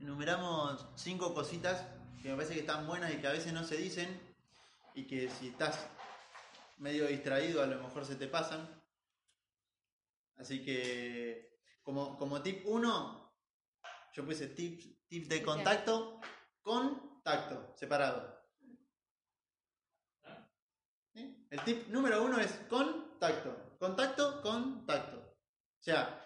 Enumeramos 0.01 0.85
cinco 0.97 1.33
cositas 1.33 1.87
que 2.21 2.29
me 2.29 2.35
parece 2.35 2.53
que 2.55 2.61
están 2.61 2.87
buenas 2.87 3.13
y 3.13 3.17
que 3.17 3.27
a 3.27 3.33
veces 3.33 3.53
no 3.53 3.65
se 3.65 3.77
dicen. 3.77 4.21
Y 4.95 5.05
que 5.05 5.31
si 5.31 5.49
estás 5.49 5.87
medio 6.77 7.07
distraído 7.07 7.63
a 7.63 7.67
lo 7.67 7.83
mejor 7.83 8.05
se 8.05 8.17
te 8.17 8.27
pasan. 8.27 8.69
Así 10.37 10.63
que. 10.65 11.53
Como, 11.83 12.17
como 12.17 12.41
tip 12.43 12.65
1, 12.65 13.33
yo 14.13 14.25
puse 14.25 14.47
tips, 14.47 14.87
tips 15.09 15.29
de 15.29 15.43
contacto 15.43 16.21
con 16.63 17.23
tacto, 17.23 17.75
separado. 17.77 18.41
¿Sí? 21.13 21.42
El 21.53 21.63
tip 21.65 21.89
número 21.89 22.25
uno 22.25 22.41
es 22.41 22.51
contacto. 22.67 23.77
Contacto 23.79 24.41
con 24.41 24.87
tacto. 24.87 25.19
O 25.19 25.83
sea, 25.83 26.19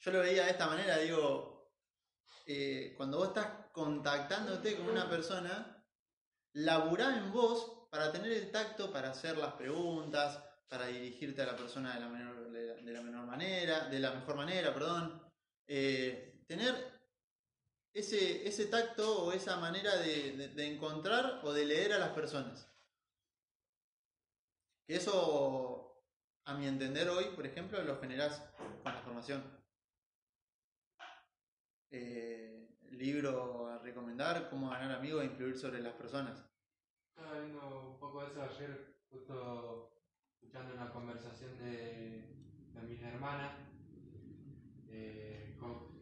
yo 0.00 0.12
lo 0.12 0.20
veía 0.20 0.44
de 0.46 0.52
esta 0.52 0.66
manera, 0.66 0.96
digo, 0.96 1.74
eh, 2.46 2.94
cuando 2.96 3.18
vos 3.18 3.28
estás 3.28 3.70
contactándote 3.70 4.78
con 4.78 4.88
una 4.88 5.10
persona, 5.10 5.84
laburá 6.54 7.18
en 7.18 7.30
vos 7.30 7.86
para 7.90 8.10
tener 8.10 8.32
el 8.32 8.50
tacto, 8.50 8.90
para 8.90 9.10
hacer 9.10 9.36
las 9.36 9.52
preguntas, 9.52 10.42
para 10.66 10.86
dirigirte 10.86 11.42
a 11.42 11.46
la 11.52 11.56
persona 11.56 11.92
de 11.94 12.00
la 12.00 12.08
menor, 12.08 12.50
de 12.50 12.92
la, 12.92 13.02
menor 13.02 13.26
manera, 13.26 13.88
de 13.90 13.98
la 13.98 14.12
mejor 14.12 14.36
manera, 14.36 14.72
perdón. 14.72 15.22
Eh, 15.66 16.44
tener 16.46 16.98
ese, 17.92 18.48
ese 18.48 18.64
tacto 18.68 19.24
o 19.24 19.32
esa 19.32 19.58
manera 19.58 19.96
de- 19.96 20.48
de 20.54 20.66
encontrar 20.66 21.40
o 21.44 21.52
de 21.52 21.66
leer 21.66 21.92
a 21.92 21.98
las 21.98 22.10
personas. 22.14 22.66
Que 24.88 24.96
eso, 24.96 26.02
a 26.46 26.54
mi 26.54 26.66
entender 26.66 27.10
hoy, 27.10 27.26
por 27.36 27.44
ejemplo, 27.44 27.82
lo 27.84 28.00
generás 28.00 28.40
con 28.82 28.94
la 28.94 29.02
formación. 29.02 29.44
Eh, 31.90 32.70
libro 32.92 33.68
a 33.68 33.80
recomendar, 33.80 34.48
cómo 34.48 34.70
ganar 34.70 34.92
amigos 34.92 35.22
e 35.22 35.26
influir 35.26 35.58
sobre 35.58 35.80
las 35.80 35.92
personas. 35.92 36.42
Estaba 37.14 37.38
viendo 37.38 37.90
un 37.90 37.98
poco 37.98 38.24
eso 38.24 38.40
ayer, 38.40 39.02
justo 39.10 39.92
escuchando 40.32 40.72
una 40.72 40.90
conversación 40.90 41.58
de, 41.58 42.24
de 42.72 42.82
mi 42.82 43.04
hermana, 43.04 43.58
eh, 44.88 45.54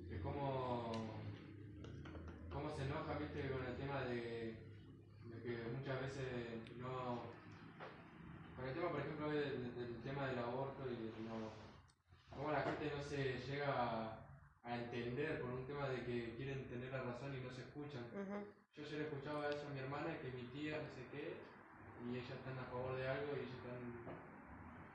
de 0.09 0.21
cómo, 0.21 0.93
cómo 2.53 2.77
se 2.77 2.85
enoja, 2.85 3.19
viste, 3.19 3.51
con 3.51 3.67
el 3.67 3.77
tema 3.79 4.03
de, 4.03 4.55
de 5.25 5.43
que 5.43 5.65
muchas 5.77 6.01
veces 6.03 6.77
no... 6.77 7.36
Con 8.57 8.67
el 8.69 8.75
tema, 8.75 8.91
por 8.91 9.01
ejemplo, 9.01 9.31
del, 9.31 9.75
del 9.75 10.03
tema 10.03 10.27
del 10.29 10.39
aborto 10.39 10.85
y 10.91 10.97
de 10.97 11.13
no, 11.29 11.53
cómo 12.35 12.53
la 12.53 12.63
gente 12.63 12.91
no 12.97 13.03
se 13.03 13.39
llega 13.47 13.69
a, 13.69 14.27
a 14.65 14.75
entender 14.77 15.41
por 15.41 15.51
un 15.51 15.67
tema 15.67 15.89
de 15.89 16.05
que 16.05 16.35
quieren 16.37 16.67
tener 16.69 16.91
la 16.91 17.03
razón 17.03 17.35
y 17.37 17.41
no 17.41 17.51
se 17.53 17.63
escuchan. 17.63 18.05
Yo 18.77 18.85
ayer 18.85 19.03
escuchaba 19.03 19.49
eso 19.49 19.67
a 19.69 19.71
mi 19.71 19.81
hermana, 19.81 20.19
que 20.21 20.33
mi 20.33 20.43
tía 20.53 20.77
no 20.81 20.89
sé 20.89 21.05
qué, 21.13 21.37
y 22.05 22.17
ellas 22.17 22.31
están 22.31 22.59
a 22.59 22.65
favor 22.65 22.97
de 22.97 23.09
algo 23.09 23.33
y 23.37 23.41
ellos 23.41 23.57
están... 23.61 23.81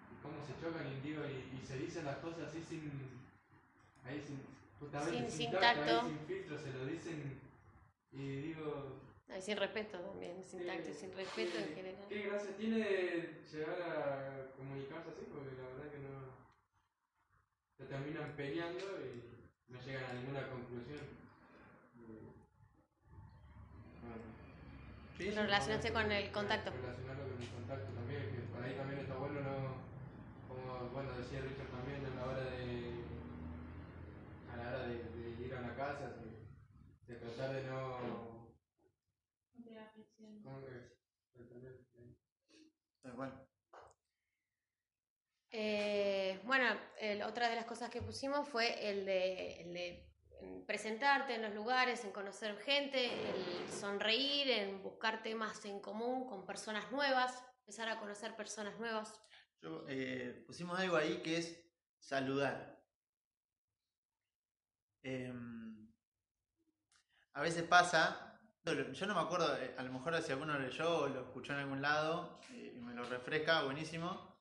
Y 0.09 0.15
cómo 0.21 0.37
se 0.45 0.53
chocan 0.61 0.85
y, 0.91 0.99
digo, 1.01 1.23
y, 1.25 1.57
y 1.57 1.65
se 1.65 1.77
dicen 1.77 2.05
las 2.05 2.17
cosas 2.17 2.49
así 2.49 2.63
sin... 2.63 2.91
Ahí 4.05 4.21
sin... 4.25 4.41
Justamente 4.79 5.29
Sin- 5.29 5.49
sin 5.49 5.51
tacto, 5.51 5.81
ahí 5.83 6.09
sin 6.09 6.19
filtro, 6.25 6.57
se 6.57 6.73
lo 6.73 6.85
dicen 6.85 7.39
y 8.11 8.35
digo... 8.41 8.97
Sin 9.39 9.57
respeto 9.57 9.97
también, 9.99 10.43
sin 10.43 10.67
tacto 10.67 10.89
y 10.89 10.93
sin 10.93 11.11
respeto 11.13 11.57
en 11.57 11.65
¿qué, 11.69 11.75
general. 11.75 12.05
¿Qué 12.09 12.21
gracia 12.21 12.55
tiene 12.57 13.41
llegar 13.51 13.81
a 13.81 14.51
comunicarse 14.55 15.09
así? 15.09 15.25
Porque 15.31 15.55
la 15.57 15.67
verdad 15.69 15.91
que 15.91 15.97
no... 15.99 16.37
Se 17.77 17.85
terminan 17.85 18.35
peleando 18.35 18.85
y 19.01 19.71
no 19.71 19.81
llegan 19.81 20.03
a 20.03 20.13
ninguna 20.13 20.47
conclusión. 20.47 20.99
Bueno. 21.95 22.31
Sí, 25.17 25.31
Lo 25.31 25.41
relacionaste 25.43 25.91
con 25.91 26.11
el 26.11 26.31
contacto. 26.31 26.71
Relacionarlo 26.71 27.23
con 27.31 27.41
el 27.41 27.49
contacto 27.49 27.93
también, 27.93 28.31
que 28.31 28.41
por 28.53 28.63
ahí 28.63 28.75
también 28.75 28.99
está 28.99 29.15
bueno, 29.15 29.41
no, 29.41 29.77
como 30.47 30.89
bueno 30.89 31.17
decía 31.17 31.41
Richard 31.41 31.69
también, 31.71 32.05
a 32.05 32.15
la 32.15 32.25
hora 32.27 32.43
de, 32.43 32.91
a 34.51 34.57
la 34.57 34.69
hora 34.69 34.87
de, 34.87 34.95
de 35.03 35.45
ir 35.47 35.53
a 35.55 35.59
una 35.61 35.75
casa, 35.75 36.09
de, 36.09 37.13
de 37.13 37.19
tratar 37.19 37.55
de 37.55 37.63
no... 37.63 38.31
No 39.53 39.63
te 39.63 39.73
da 39.75 39.85
fricción. 39.93 40.41
¿cómo 40.41 40.59
es? 40.59 40.97
Exactamente. 41.33 42.17
Tal 43.03 43.13
cual. 43.13 43.47
Eh, 45.51 46.39
bueno, 46.45 46.65
otra 47.23 47.49
de 47.49 47.55
las 47.55 47.65
cosas 47.65 47.89
que 47.89 48.01
pusimos 48.01 48.47
fue 48.47 48.89
el 48.89 49.05
de, 49.05 50.07
presentarte 50.65 51.35
en 51.35 51.43
los 51.43 51.53
lugares, 51.53 52.03
en 52.03 52.11
conocer 52.11 52.57
gente, 52.59 53.05
el 53.05 53.69
sonreír, 53.69 54.49
en 54.49 54.81
buscar 54.81 55.21
temas 55.21 55.63
en 55.65 55.79
común 55.79 56.25
con 56.25 56.45
personas 56.45 56.91
nuevas, 56.91 57.43
empezar 57.59 57.89
a 57.89 57.99
conocer 57.99 58.35
personas 58.35 58.79
nuevas. 58.79 59.21
Yo, 59.61 59.85
eh, 59.87 60.43
pusimos 60.47 60.79
algo 60.79 60.95
ahí 60.95 61.21
que 61.21 61.37
es 61.37 61.63
saludar. 61.99 62.83
Em, 65.03 65.91
a 67.33 67.41
veces 67.41 67.63
pasa, 67.63 68.39
yo 68.63 69.07
no 69.07 69.15
me 69.15 69.21
acuerdo, 69.21 69.57
eh, 69.57 69.75
a 69.77 69.83
lo 69.83 69.91
mejor 69.91 70.19
si 70.21 70.31
alguno 70.31 70.57
leyó 70.57 71.01
o 71.01 71.07
lo 71.07 71.21
escuchó 71.21 71.53
en 71.53 71.59
algún 71.59 71.81
lado 71.81 72.39
eh, 72.51 72.73
y 72.75 72.79
me 72.79 72.93
lo 72.93 73.03
refresca, 73.03 73.63
buenísimo. 73.63 74.39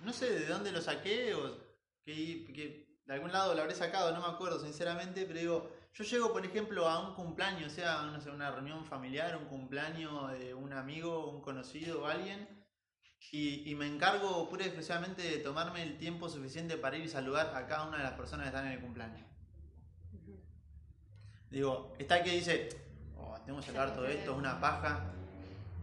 No 0.00 0.12
sé 0.12 0.30
de 0.30 0.46
dónde 0.46 0.72
lo 0.72 0.80
saqué 0.80 1.34
o 1.34 1.58
que, 2.04 2.52
que 2.52 3.00
de 3.06 3.14
algún 3.14 3.32
lado 3.32 3.54
lo 3.54 3.62
habré 3.62 3.74
sacado, 3.74 4.12
no 4.12 4.20
me 4.20 4.34
acuerdo 4.34 4.58
sinceramente, 4.60 5.26
pero 5.26 5.38
digo, 5.38 5.72
yo 5.92 6.04
llego 6.04 6.32
por 6.32 6.44
ejemplo 6.44 6.88
a 6.88 7.08
un 7.08 7.14
cumpleaños, 7.14 7.72
sea 7.72 8.02
no 8.02 8.20
sé, 8.20 8.30
una 8.30 8.50
reunión 8.50 8.84
familiar, 8.84 9.36
un 9.36 9.46
cumpleaños 9.46 10.32
de 10.38 10.54
un 10.54 10.72
amigo, 10.72 11.30
un 11.30 11.40
conocido 11.42 12.02
o 12.02 12.06
alguien, 12.06 12.48
y, 13.30 13.70
y 13.70 13.74
me 13.74 13.86
encargo 13.86 14.48
pura 14.48 14.64
y 14.64 14.66
exclusivamente 14.66 15.22
de 15.22 15.38
tomarme 15.38 15.82
el 15.82 15.98
tiempo 15.98 16.28
suficiente 16.28 16.76
para 16.76 16.96
ir 16.96 17.04
y 17.04 17.08
saludar 17.08 17.54
a 17.54 17.66
cada 17.66 17.88
una 17.88 17.98
de 17.98 18.04
las 18.04 18.12
personas 18.12 18.44
que 18.44 18.48
están 18.48 18.66
en 18.66 18.72
el 18.72 18.80
cumpleaños. 18.80 19.26
Digo, 21.50 21.94
está 21.98 22.18
el 22.18 22.24
que 22.24 22.30
dice, 22.32 22.68
oh, 23.16 23.38
tengo 23.46 23.60
que 23.60 23.66
sacar 23.66 23.94
todo 23.94 24.06
esto, 24.06 24.32
es 24.32 24.36
una 24.36 24.60
paja. 24.60 25.14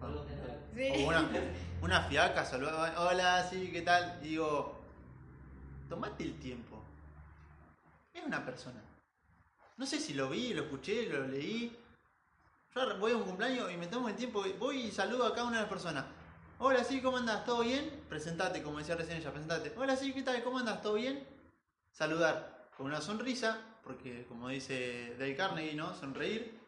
O 0.02 1.08
una, 1.08 1.30
una 1.82 2.02
fiaca, 2.04 2.44
saludar, 2.44 2.96
hola, 2.98 3.48
sí, 3.50 3.70
¿qué 3.72 3.82
tal? 3.82 4.20
Y 4.24 4.30
digo, 4.30 4.80
tomate 5.90 6.24
el 6.24 6.40
tiempo. 6.40 6.82
Es 8.14 8.26
una 8.26 8.44
persona. 8.44 8.82
No 9.78 9.86
sé 9.86 10.00
si 10.00 10.14
lo 10.14 10.30
vi, 10.30 10.54
lo 10.54 10.64
escuché, 10.64 11.08
lo 11.08 11.28
leí. 11.28 11.78
Yo 12.74 12.98
voy 12.98 13.12
a 13.12 13.18
un 13.18 13.24
cumpleaños 13.24 13.72
y 13.72 13.78
me 13.78 13.88
tomo 13.88 14.10
el 14.10 14.16
tiempo, 14.16 14.44
voy 14.58 14.82
y 14.84 14.92
saludo 14.92 15.26
a 15.26 15.34
cada 15.34 15.46
una 15.48 15.58
de 15.58 15.64
las 15.64 15.70
personas. 15.70 16.06
Hola, 16.60 16.84
sí, 16.84 17.02
¿cómo 17.02 17.18
andás? 17.18 17.44
¿Todo 17.44 17.62
bien? 17.62 18.04
Presentate, 18.08 18.64
como 18.64 18.78
decía 18.78 18.96
recién 18.96 19.18
ella, 19.18 19.32
presentate. 19.32 19.74
Hola, 19.76 19.96
sí, 19.96 20.14
¿qué 20.14 20.22
tal? 20.22 20.44
¿Cómo 20.44 20.60
andás? 20.60 20.82
¿Todo 20.82 20.94
bien? 20.94 21.28
Saludar 21.92 22.70
con 22.78 22.86
una 22.86 23.02
sonrisa, 23.02 23.60
porque 23.84 24.26
como 24.28 24.50
dice 24.50 25.16
Dale 25.18 25.36
Carnegie, 25.36 25.76
¿no? 25.76 25.94
Sonreír. 25.96 26.60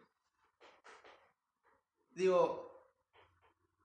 Digo, 2.15 2.72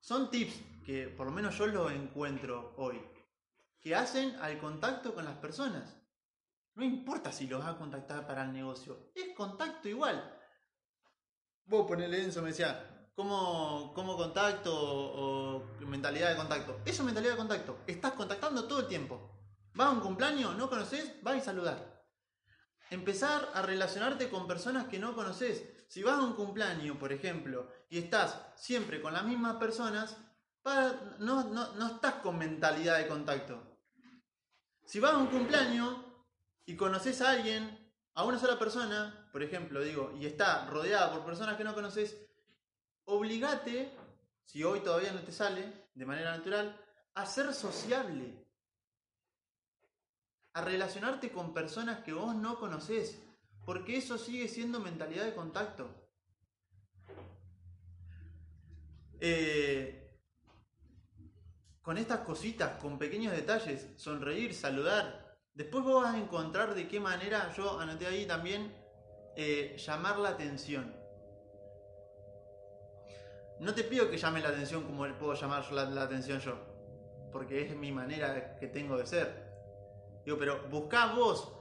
son 0.09 0.31
tips 0.31 0.55
que 0.87 1.09
por 1.09 1.27
lo 1.27 1.33
menos 1.33 1.59
yo 1.59 1.67
los 1.67 1.93
encuentro 1.93 2.73
hoy, 2.79 2.99
que 3.79 3.95
hacen 3.95 4.37
al 4.37 4.59
contacto 4.59 5.15
con 5.15 5.27
las 5.27 5.37
personas. 5.37 5.99
No 6.77 6.83
importa 6.83 7.31
si 7.31 7.47
los 7.47 7.63
vas 7.63 7.75
a 7.75 7.77
contactar 7.77 8.27
para 8.27 8.45
el 8.45 8.55
negocio, 8.55 9.11
es 9.15 9.37
contacto 9.37 9.87
igual. 9.87 10.35
Vos 11.67 11.87
ponele 11.87 12.25
Enzo, 12.25 12.41
me 12.41 12.49
decía, 12.49 13.11
¿cómo, 13.15 13.93
cómo 13.95 14.17
contacto 14.17 14.73
o 14.75 15.63
mentalidad 15.81 16.31
de 16.31 16.37
contacto? 16.37 16.81
Eso 16.87 17.03
es 17.03 17.05
mentalidad 17.05 17.33
de 17.33 17.39
contacto. 17.39 17.81
Estás 17.87 18.13
contactando 18.13 18.67
todo 18.67 18.81
el 18.81 18.89
tiempo. 18.89 19.39
Vas 19.75 19.89
a 19.89 19.91
un 19.91 20.01
cumpleaños, 20.01 20.57
no 20.57 20.71
conoces, 20.71 21.23
vas 21.23 21.37
y 21.37 21.41
saludar. 21.43 22.03
Empezar 22.89 23.51
a 23.53 23.61
relacionarte 23.61 24.31
con 24.31 24.47
personas 24.47 24.87
que 24.87 24.99
no 24.99 25.15
conoces. 25.15 25.69
Si 25.89 26.03
vas 26.03 26.19
a 26.19 26.23
un 26.23 26.35
cumpleaños, 26.35 26.99
por 26.99 27.13
ejemplo, 27.13 27.67
y 27.89 27.99
estás 27.99 28.39
siempre 28.57 29.01
con 29.01 29.15
las 29.15 29.25
mismas 29.25 29.57
personas, 29.57 30.17
pa- 30.63 30.95
no, 31.19 31.45
no, 31.45 31.75
no 31.75 31.87
estás 31.87 32.15
con 32.17 32.37
mentalidad 32.39 32.99
de 32.99 33.09
contacto. 33.09 33.59
Si 34.85 35.01
vas 35.01 35.15
a 35.15 35.19
un 35.19 35.29
cumpleaños 35.29 35.97
y 36.67 36.77
conoces 36.77 37.21
a 37.23 37.31
alguien, 37.31 37.93
a 38.15 38.25
una 38.25 38.39
sola 38.39 38.59
persona, 38.59 39.29
por 39.33 39.43
ejemplo, 39.43 39.81
digo, 39.81 40.15
y 40.21 40.27
está 40.27 40.67
rodeada 40.67 41.11
por 41.13 41.25
personas 41.25 41.57
que 41.57 41.65
no 41.65 41.75
conoces, 41.75 42.17
obligate, 43.05 43.91
si 44.45 44.63
hoy 44.65 44.81
todavía 44.81 45.13
no 45.13 45.23
te 45.23 45.33
sale 45.33 45.89
de 45.95 46.05
manera 46.07 46.37
natural, 46.37 46.79
a 47.15 47.25
ser 47.25 47.55
sociable. 47.55 48.45
A 50.53 50.61
relacionarte 50.63 51.31
con 51.33 51.55
personas 51.55 52.01
que 52.05 52.13
vos 52.13 52.35
no 52.35 52.59
conoces. 52.59 53.19
Porque 53.69 53.99
eso 53.99 54.17
sigue 54.17 54.49
siendo 54.49 54.81
mentalidad 54.81 55.27
de 55.27 55.35
contacto. 55.35 55.91
Eh, 59.21 60.11
con 61.83 61.99
estas 61.99 62.21
cositas, 62.21 62.81
con 62.81 62.99
pequeños 62.99 63.35
detalles, 63.35 63.89
sonreír, 63.97 64.55
saludar. 64.55 65.37
Después 65.53 65.85
vos 65.85 66.03
vas 66.03 66.15
a 66.15 66.19
encontrar 66.19 66.75
de 66.75 66.89
qué 66.89 66.99
manera, 66.99 67.53
yo 67.59 67.79
anoté 67.79 68.07
ahí 68.07 68.25
también, 68.25 68.75
eh, 69.37 69.77
llamar 69.77 70.19
la 70.19 70.31
atención. 70.31 70.97
No 73.61 73.75
te 73.75 73.85
pido 73.85 74.11
que 74.11 74.17
llame 74.17 74.41
la 74.41 74.49
atención 74.49 74.83
como 74.85 75.07
puedo 75.19 75.35
llamar 75.35 75.71
la, 75.73 76.03
atención 76.05 76.41
yo, 76.41 76.59
porque 77.31 77.67
es 77.67 77.77
mi 77.77 77.93
manera 77.93 78.57
que 78.57 78.69
tengo 78.69 78.97
de 78.97 79.05
ser. 79.05 79.47
Digo, 80.25 80.39
pero 80.39 80.67
buscá 80.71 81.13
vos, 81.13 81.53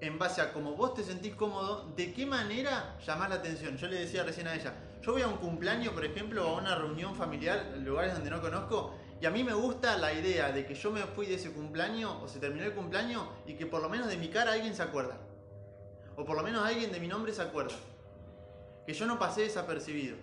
en 0.00 0.18
base 0.18 0.40
a 0.40 0.52
cómo 0.52 0.74
vos 0.74 0.94
te 0.94 1.02
sentís 1.02 1.34
cómodo, 1.34 1.90
de 1.96 2.12
qué 2.12 2.24
manera 2.26 2.96
llamás 3.04 3.30
la 3.30 3.36
atención. 3.36 3.76
Yo 3.76 3.88
le 3.88 4.00
decía 4.00 4.22
recién 4.22 4.46
a 4.46 4.54
ella, 4.54 4.74
yo 5.02 5.12
voy 5.12 5.22
a 5.22 5.28
un 5.28 5.36
cumpleaños, 5.38 5.92
por 5.92 6.04
ejemplo, 6.04 6.42
a 6.42 6.54
una 6.54 6.74
reunión 6.74 7.14
familiar, 7.14 7.72
en 7.74 7.84
lugares 7.84 8.14
donde 8.14 8.30
no 8.30 8.40
conozco, 8.40 8.94
y 9.20 9.26
a 9.26 9.30
mí 9.30 9.42
me 9.42 9.54
gusta 9.54 9.96
la 9.96 10.12
idea 10.12 10.52
de 10.52 10.64
que 10.64 10.74
yo 10.74 10.90
me 10.90 11.02
fui 11.02 11.26
de 11.26 11.34
ese 11.34 11.52
cumpleaños, 11.52 12.14
o 12.22 12.28
se 12.28 12.38
terminó 12.38 12.64
el 12.64 12.74
cumpleaños, 12.74 13.24
y 13.46 13.54
que 13.54 13.66
por 13.66 13.82
lo 13.82 13.88
menos 13.88 14.08
de 14.08 14.16
mi 14.16 14.28
cara 14.28 14.52
alguien 14.52 14.74
se 14.74 14.82
acuerda. 14.82 15.18
O 16.16 16.24
por 16.24 16.36
lo 16.36 16.42
menos 16.42 16.64
alguien 16.64 16.92
de 16.92 17.00
mi 17.00 17.08
nombre 17.08 17.32
se 17.32 17.42
acuerda. 17.42 17.74
Que 18.86 18.94
yo 18.94 19.06
no 19.06 19.18
pasé 19.18 19.42
desapercibido. 19.42 20.16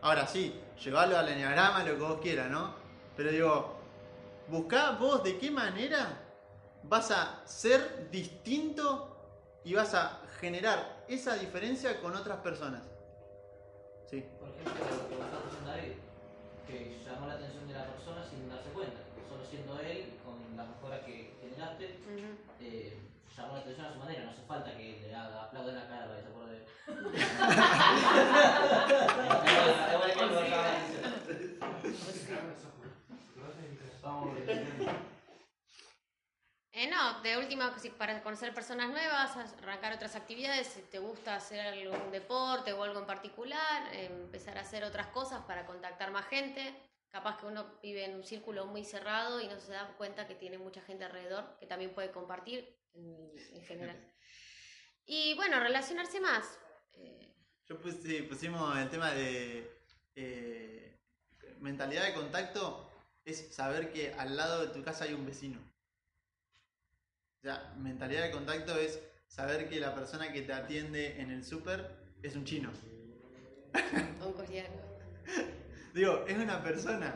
Ahora 0.00 0.26
sí, 0.26 0.58
llevarlo 0.82 1.16
al 1.16 1.28
enneagrama, 1.28 1.84
lo 1.84 1.94
que 1.94 2.02
vos 2.02 2.20
quieras, 2.20 2.50
¿no? 2.50 2.74
Pero 3.16 3.30
digo, 3.30 3.76
buscá 4.48 4.92
vos 4.92 5.22
de 5.22 5.38
qué 5.38 5.50
manera 5.50 6.18
vas 6.84 7.10
a 7.10 7.40
ser 7.46 8.10
distinto 8.10 9.08
y 9.64 9.74
vas 9.74 9.94
a 9.94 10.20
generar 10.40 11.04
esa 11.08 11.34
diferencia 11.34 12.00
con 12.00 12.14
otras 12.16 12.38
personas. 12.38 12.82
Sí. 14.10 14.24
Por 14.38 14.48
ejemplo, 14.50 14.72
lo 14.74 15.08
que 15.08 15.14
vos 15.16 15.24
estás 15.26 15.44
diciendo 15.44 15.70
David, 15.70 15.92
que 16.66 16.98
llamó 17.04 17.26
la 17.26 17.34
atención 17.34 17.66
de 17.68 17.74
la 17.74 17.86
persona 17.86 18.24
sin 18.28 18.48
darse 18.48 18.70
cuenta. 18.70 19.00
Solo 19.28 19.44
siendo 19.48 19.78
él, 19.80 20.18
con 20.24 20.56
la 20.56 20.64
mejora 20.64 21.04
que 21.04 21.34
generaste, 21.40 22.00
eh, 22.60 22.98
llamó 23.36 23.54
la 23.54 23.60
atención 23.60 23.86
a 23.86 23.92
su 23.92 23.98
manera. 23.98 24.24
No 24.24 24.30
hace 24.30 24.42
falta 24.42 24.76
que 24.76 25.00
le 25.06 25.14
haga 25.14 25.44
aplaude 25.44 25.70
en 25.70 25.76
la 25.76 25.88
cara 25.88 26.06
para 26.06 26.16
que 26.16 26.22
se 26.22 26.28
acuerde 26.28 26.52
de 26.52 26.58
él. 26.58 26.66
Igual 29.94 30.12
que 30.12 30.20
él 30.20 30.26
lo 30.28 30.42
llama 30.42 30.62
la 30.62 30.76
atención. 30.78 31.02
Vamos, 34.02 34.34
Eh, 36.74 36.88
no, 36.88 37.20
de 37.20 37.36
última, 37.36 37.74
para 37.98 38.22
conocer 38.22 38.54
personas 38.54 38.88
nuevas, 38.88 39.36
arrancar 39.36 39.92
otras 39.92 40.16
actividades, 40.16 40.68
si 40.68 40.80
te 40.80 40.98
gusta 40.98 41.36
hacer 41.36 41.60
algún 41.60 42.10
deporte 42.10 42.72
o 42.72 42.82
algo 42.82 43.00
en 43.00 43.06
particular, 43.06 43.94
empezar 43.94 44.56
a 44.56 44.62
hacer 44.62 44.82
otras 44.82 45.08
cosas 45.08 45.42
para 45.42 45.66
contactar 45.66 46.10
más 46.10 46.26
gente. 46.28 46.74
Capaz 47.10 47.36
que 47.38 47.44
uno 47.44 47.78
vive 47.82 48.06
en 48.06 48.14
un 48.14 48.24
círculo 48.24 48.64
muy 48.64 48.86
cerrado 48.86 49.38
y 49.38 49.48
no 49.48 49.60
se 49.60 49.72
da 49.72 49.86
cuenta 49.98 50.26
que 50.26 50.34
tiene 50.34 50.56
mucha 50.56 50.80
gente 50.80 51.04
alrededor 51.04 51.58
que 51.60 51.66
también 51.66 51.92
puede 51.92 52.10
compartir 52.10 52.74
en, 52.94 53.30
en 53.52 53.62
general. 53.66 54.14
Y 55.04 55.34
bueno, 55.34 55.60
relacionarse 55.60 56.20
más. 56.20 56.58
Eh, 56.94 57.34
Yo 57.66 57.78
pusimos 57.78 58.78
el 58.78 58.88
tema 58.88 59.10
de 59.10 59.78
eh, 60.14 60.98
mentalidad 61.60 62.06
de 62.06 62.14
contacto, 62.14 62.90
es 63.26 63.54
saber 63.54 63.92
que 63.92 64.14
al 64.14 64.36
lado 64.36 64.66
de 64.66 64.72
tu 64.72 64.82
casa 64.82 65.04
hay 65.04 65.12
un 65.12 65.26
vecino. 65.26 65.71
O 67.42 67.44
sea, 67.44 67.74
mentalidad 67.76 68.22
de 68.22 68.30
contacto 68.30 68.76
es 68.78 69.00
saber 69.26 69.68
que 69.68 69.80
la 69.80 69.92
persona 69.96 70.32
que 70.32 70.42
te 70.42 70.52
atiende 70.52 71.20
en 71.20 71.32
el 71.32 71.44
súper 71.44 71.90
es 72.22 72.36
un 72.36 72.44
chino. 72.44 72.70
un 74.24 74.32
coreano. 74.32 74.80
Digo, 75.92 76.24
es 76.28 76.38
una 76.38 76.62
persona. 76.62 77.12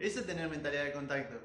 Eso 0.00 0.18
es 0.20 0.26
tener 0.26 0.48
mentalidad 0.48 0.84
de 0.84 0.92
contacto. 0.92 1.40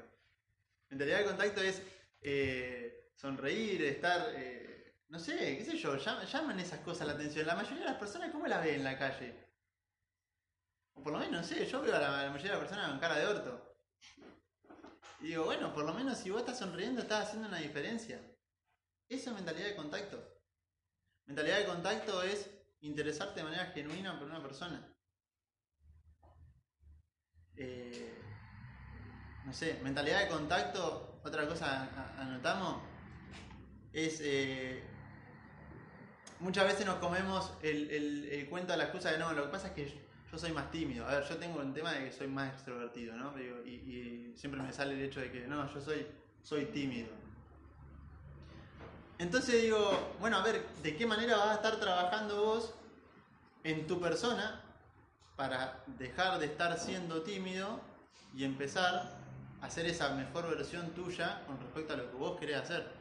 Mentalidad 0.90 1.18
de 1.18 1.24
contacto 1.26 1.60
es 1.62 1.80
eh, 2.22 3.08
sonreír, 3.14 3.84
estar, 3.84 4.32
eh, 4.34 4.96
no 5.08 5.20
sé, 5.20 5.56
qué 5.56 5.64
sé 5.64 5.76
yo, 5.78 5.96
llama- 5.96 6.24
llaman 6.24 6.58
esas 6.58 6.80
cosas 6.80 7.06
la 7.06 7.12
atención. 7.14 7.46
La 7.46 7.54
mayoría 7.54 7.78
de 7.84 7.90
las 7.90 7.98
personas, 7.98 8.32
¿cómo 8.32 8.48
las 8.48 8.64
ven 8.64 8.74
en 8.74 8.84
la 8.84 8.98
calle? 8.98 9.32
O 10.94 11.02
por 11.04 11.12
lo 11.12 11.20
menos, 11.20 11.34
no 11.40 11.44
sé, 11.44 11.64
yo 11.66 11.80
veo 11.80 11.94
a 11.94 12.00
la, 12.00 12.20
a 12.20 12.24
la 12.24 12.30
mayoría 12.30 12.52
de 12.54 12.58
las 12.58 12.68
personas 12.68 12.90
con 12.90 12.98
cara 12.98 13.16
de 13.18 13.26
orto. 13.26 13.71
Y 15.22 15.28
digo, 15.28 15.44
bueno, 15.44 15.72
por 15.72 15.84
lo 15.84 15.94
menos 15.94 16.18
si 16.18 16.30
vos 16.30 16.40
estás 16.40 16.58
sonriendo, 16.58 17.00
estás 17.00 17.28
haciendo 17.28 17.48
una 17.48 17.58
diferencia. 17.58 18.20
Eso 19.08 19.30
es 19.30 19.36
mentalidad 19.36 19.66
de 19.68 19.76
contacto. 19.76 20.40
Mentalidad 21.26 21.58
de 21.58 21.66
contacto 21.66 22.22
es 22.22 22.50
interesarte 22.80 23.40
de 23.40 23.44
manera 23.44 23.66
genuina 23.66 24.18
por 24.18 24.28
una 24.28 24.42
persona. 24.42 24.88
Eh, 27.56 28.18
no 29.44 29.52
sé, 29.52 29.78
mentalidad 29.82 30.20
de 30.22 30.28
contacto, 30.28 31.20
otra 31.24 31.46
cosa 31.46 31.88
anotamos, 32.18 32.82
es 33.92 34.20
eh, 34.22 34.82
muchas 36.40 36.64
veces 36.64 36.86
nos 36.86 36.96
comemos 36.96 37.52
el, 37.62 37.90
el- 37.90 38.24
el 38.32 38.48
cuento 38.48 38.72
de 38.72 38.78
la 38.78 38.84
excusa 38.84 39.12
de 39.12 39.18
no, 39.18 39.32
lo 39.32 39.44
que 39.44 39.50
pasa 39.50 39.68
es 39.68 39.72
que 39.74 40.11
yo, 40.32 40.38
soy 40.38 40.52
más 40.52 40.70
tímido. 40.70 41.06
A 41.06 41.16
ver, 41.16 41.28
yo 41.28 41.36
tengo 41.36 41.60
el 41.60 41.72
tema 41.72 41.92
de 41.92 42.06
que 42.06 42.12
soy 42.12 42.26
más 42.26 42.52
extrovertido, 42.52 43.14
¿no? 43.14 43.38
Y 43.38 44.32
siempre 44.34 44.60
me 44.62 44.72
sale 44.72 44.94
el 44.94 45.02
hecho 45.02 45.20
de 45.20 45.30
que 45.30 45.46
no, 45.46 45.72
yo 45.72 45.80
soy, 45.80 46.06
soy 46.42 46.64
tímido. 46.66 47.08
Entonces 49.18 49.62
digo, 49.62 50.16
bueno, 50.18 50.38
a 50.38 50.42
ver, 50.42 50.66
¿de 50.82 50.96
qué 50.96 51.06
manera 51.06 51.36
vas 51.36 51.48
a 51.50 51.54
estar 51.54 51.76
trabajando 51.78 52.44
vos 52.44 52.74
en 53.62 53.86
tu 53.86 54.00
persona 54.00 54.60
para 55.36 55.84
dejar 55.98 56.40
de 56.40 56.46
estar 56.46 56.76
siendo 56.78 57.22
tímido 57.22 57.80
y 58.34 58.44
empezar 58.44 59.14
a 59.60 59.66
hacer 59.66 59.86
esa 59.86 60.14
mejor 60.14 60.48
versión 60.56 60.90
tuya 60.90 61.44
con 61.46 61.60
respecto 61.60 61.92
a 61.92 61.96
lo 61.98 62.10
que 62.10 62.16
vos 62.16 62.40
querés 62.40 62.56
hacer? 62.56 62.92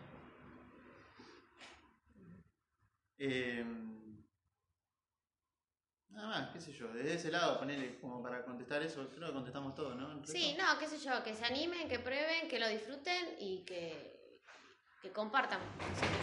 Eh, 3.17 3.65
nada 6.11 6.27
más, 6.27 6.49
qué 6.51 6.59
sé 6.61 6.73
yo, 6.73 6.87
desde 6.93 7.15
ese 7.15 7.31
lado, 7.31 7.59
ponele 7.59 7.99
como 7.99 8.21
para 8.21 8.43
contestar 8.43 8.81
eso, 8.83 9.09
creo 9.15 9.27
que 9.27 9.33
contestamos 9.33 9.75
todo, 9.75 9.95
¿no? 9.95 10.25
Sí, 10.25 10.55
no, 10.57 10.77
qué 10.79 10.87
sé 10.87 10.97
yo, 10.99 11.23
que 11.23 11.33
se 11.33 11.45
animen, 11.45 11.87
que 11.87 11.99
prueben, 11.99 12.47
que 12.47 12.59
lo 12.59 12.67
disfruten 12.67 13.35
y 13.39 13.63
que, 13.65 14.39
que 15.01 15.11
compartan. 15.11 15.59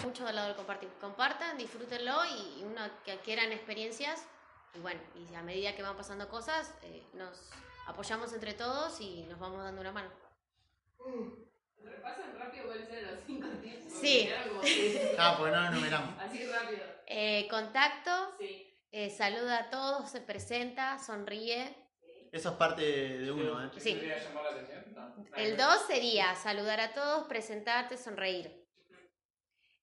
Mucho 0.05 0.25
del 0.25 0.37
lado 0.37 0.49
del 0.49 0.57
compartir. 0.57 0.89
Compartan, 1.01 1.57
disfrútenlo 1.59 2.25
y, 2.25 2.61
y 2.61 2.65
uno 2.65 2.83
que 3.05 3.13
adquieran 3.13 3.51
experiencias. 3.53 4.27
Y 4.75 4.81
bueno, 4.81 5.01
y 5.15 5.35
a 5.35 5.43
medida 5.43 5.75
que 5.75 5.83
van 5.83 5.97
pasando 5.97 6.29
cosas, 6.29 6.75
eh, 6.83 7.03
nos 7.15 7.51
apoyamos 7.87 8.33
entre 8.33 8.55
todos 8.55 9.01
y 9.01 9.23
nos 9.25 9.39
vamos 9.39 9.63
dando 9.65 9.81
una 9.81 9.93
mano. 9.93 10.11
¿Repasan 11.83 12.39
rápido 12.39 12.67
cuáles 12.67 12.89
eran 12.91 13.15
los 13.15 13.25
cinco 13.27 13.49
tips? 13.63 13.93
Sí. 13.93 14.29
Ah, 15.19 15.35
pues 15.39 15.53
no 15.53 15.61
lo 15.61 15.67
enumeramos. 15.69 16.15
Así 16.21 16.47
rápido. 16.47 16.81
Eh, 17.07 17.49
contacto, 17.51 18.35
Sí. 18.39 18.68
Eh, 18.93 19.11
saluda 19.11 19.59
a 19.59 19.71
todos, 19.71 20.11
se 20.11 20.21
presenta, 20.21 20.99
sonríe. 20.99 21.75
Eso 22.33 22.51
es 22.51 22.55
parte 22.57 22.83
de 22.83 23.31
uno, 23.31 23.65
¿eh? 23.65 23.71
Sí. 23.79 23.95
¿Debería 23.95 24.23
llamar 24.23 24.45
la 24.45 24.51
atención? 24.51 24.85
No. 24.95 25.25
El 25.37 25.57
2 25.57 25.87
sería 25.87 26.35
saludar 26.35 26.81
a 26.81 26.93
todos, 26.93 27.27
presentarte, 27.27 27.97
sonreír. 27.97 28.67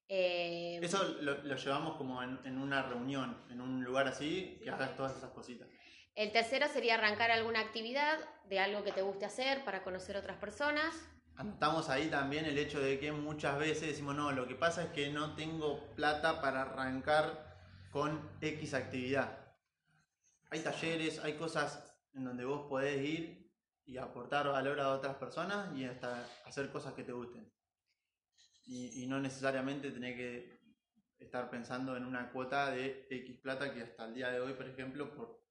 Eh, 0.07 0.79
Eso 0.83 1.03
lo, 1.21 1.41
lo 1.43 1.55
llevamos 1.55 1.97
como 1.97 2.21
en, 2.21 2.39
en 2.45 2.59
una 2.59 2.83
reunión, 2.83 3.43
en 3.49 3.61
un 3.61 3.83
lugar 3.83 4.07
así, 4.07 4.59
que 4.63 4.69
hagas 4.69 4.95
todas 4.95 5.17
esas 5.17 5.31
cositas. 5.31 5.67
El 6.13 6.31
tercero 6.31 6.67
sería 6.67 6.93
arrancar 6.95 7.31
alguna 7.31 7.59
actividad 7.59 8.19
de 8.45 8.59
algo 8.59 8.83
que 8.83 8.91
te 8.91 9.01
guste 9.01 9.25
hacer 9.25 9.65
para 9.65 9.83
conocer 9.83 10.15
otras 10.15 10.37
personas. 10.37 10.95
Anotamos 11.35 11.89
ahí 11.89 12.07
también 12.07 12.45
el 12.45 12.57
hecho 12.57 12.79
de 12.79 12.99
que 12.99 13.11
muchas 13.11 13.57
veces 13.57 13.87
decimos, 13.89 14.15
no, 14.15 14.31
lo 14.31 14.47
que 14.47 14.55
pasa 14.55 14.83
es 14.83 14.89
que 14.91 15.09
no 15.09 15.35
tengo 15.35 15.83
plata 15.95 16.39
para 16.39 16.61
arrancar 16.61 17.54
con 17.95 18.19
X 18.41 18.73
actividad. 18.73 19.55
Hay 20.49 20.59
talleres, 20.59 21.17
hay 21.23 21.35
cosas 21.37 21.97
en 22.13 22.25
donde 22.25 22.43
vos 22.43 22.67
podés 22.67 23.01
ir 23.01 23.49
y 23.85 23.95
aportar 23.95 24.49
valor 24.49 24.81
a 24.81 24.91
otras 24.91 25.15
personas 25.15 25.73
y 25.77 25.85
hasta 25.85 26.27
hacer 26.45 26.69
cosas 26.71 26.93
que 26.93 27.05
te 27.05 27.13
gusten. 27.13 27.49
Y, 28.65 29.01
y 29.01 29.07
no 29.07 29.21
necesariamente 29.21 29.91
tener 29.91 30.17
que 30.17 30.59
estar 31.19 31.49
pensando 31.49 31.95
en 31.95 32.03
una 32.03 32.33
cuota 32.33 32.69
de 32.69 33.07
X 33.09 33.39
plata 33.39 33.73
que 33.73 33.83
hasta 33.83 34.07
el 34.07 34.15
día 34.15 34.29
de 34.29 34.41
hoy, 34.41 34.51
por 34.55 34.67
ejemplo, 34.67 35.15
por 35.15 35.41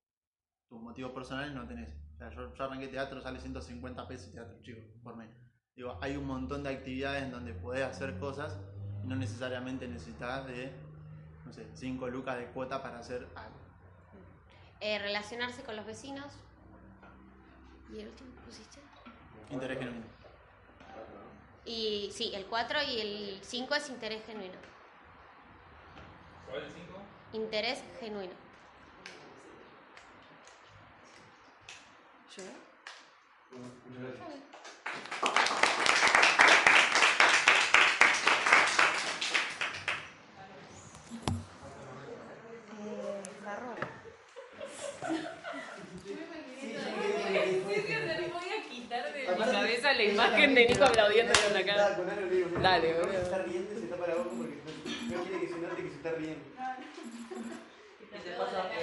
tus 0.68 0.82
motivos 0.82 1.12
personales 1.12 1.54
no 1.54 1.66
tenés. 1.66 1.96
O 2.12 2.18
sea, 2.18 2.28
yo, 2.28 2.54
yo 2.54 2.64
arranqué 2.64 2.88
teatro, 2.88 3.22
sale 3.22 3.40
150 3.40 4.06
pesos 4.06 4.30
teatro, 4.30 4.60
chicos, 4.60 4.84
por 5.02 5.16
mes. 5.16 5.30
Digo, 5.74 5.98
hay 6.02 6.14
un 6.18 6.26
montón 6.26 6.62
de 6.62 6.68
actividades 6.68 7.22
en 7.22 7.30
donde 7.30 7.54
podés 7.54 7.84
hacer 7.84 8.18
cosas 8.18 8.60
y 9.02 9.06
no 9.06 9.16
necesariamente 9.16 9.88
necesitas 9.88 10.46
de, 10.46 10.83
no 11.44 11.52
sé, 11.52 11.66
5 11.74 12.08
lucas 12.08 12.38
de 12.38 12.46
cuota 12.46 12.82
para 12.82 12.98
hacer 12.98 13.28
algo. 13.34 13.56
Eh, 14.80 14.98
relacionarse 14.98 15.62
con 15.62 15.76
los 15.76 15.86
vecinos. 15.86 16.32
¿Y 17.92 18.00
el 18.00 18.08
último 18.08 18.34
que 18.34 18.40
pusiste? 18.42 18.80
Interés 19.50 19.78
genuino. 19.78 20.04
Y 21.64 22.10
sí, 22.12 22.32
el 22.34 22.46
4 22.46 22.82
y 22.82 23.00
el 23.00 23.38
5 23.42 23.74
es 23.74 23.88
interés 23.88 24.24
genuino. 24.26 24.54
¿Cuál 26.50 26.62
es 26.62 26.68
el 26.68 26.72
5? 26.72 26.98
Interés 27.32 27.82
genuino. 28.00 28.34
Muchas 33.56 34.02
gracias. 34.02 34.34
la 43.44 43.56
ropa. 43.56 43.88
No 48.24 48.34
voy 48.34 48.48
a 48.48 48.68
quitar 48.68 49.12
de 49.12 49.20
mi 49.20 49.36
cabeza 49.36 49.92
la 49.92 49.93
imagen 50.04 50.54
de 50.54 50.66
Nico 50.66 50.84
aplaudiendo 50.84 51.32
en 51.46 51.54
la 51.54 51.64
cara. 51.64 51.98
Dale, 52.62 52.94
boludo. 52.94 53.12
Se 53.12 53.22
está 53.22 53.38
riendo 53.38 53.72
y 53.72 53.80
se 53.80 53.86
tapa 53.86 54.06
la 54.06 54.14
boca 54.14 54.30
porque 54.36 54.58
no, 55.10 55.22
quiere 55.24 55.40
que 55.40 55.48
se 55.48 55.58
note 55.58 55.82
que 55.82 55.88
se 55.88 55.96
está 55.96 56.12
riendo. 56.12 56.44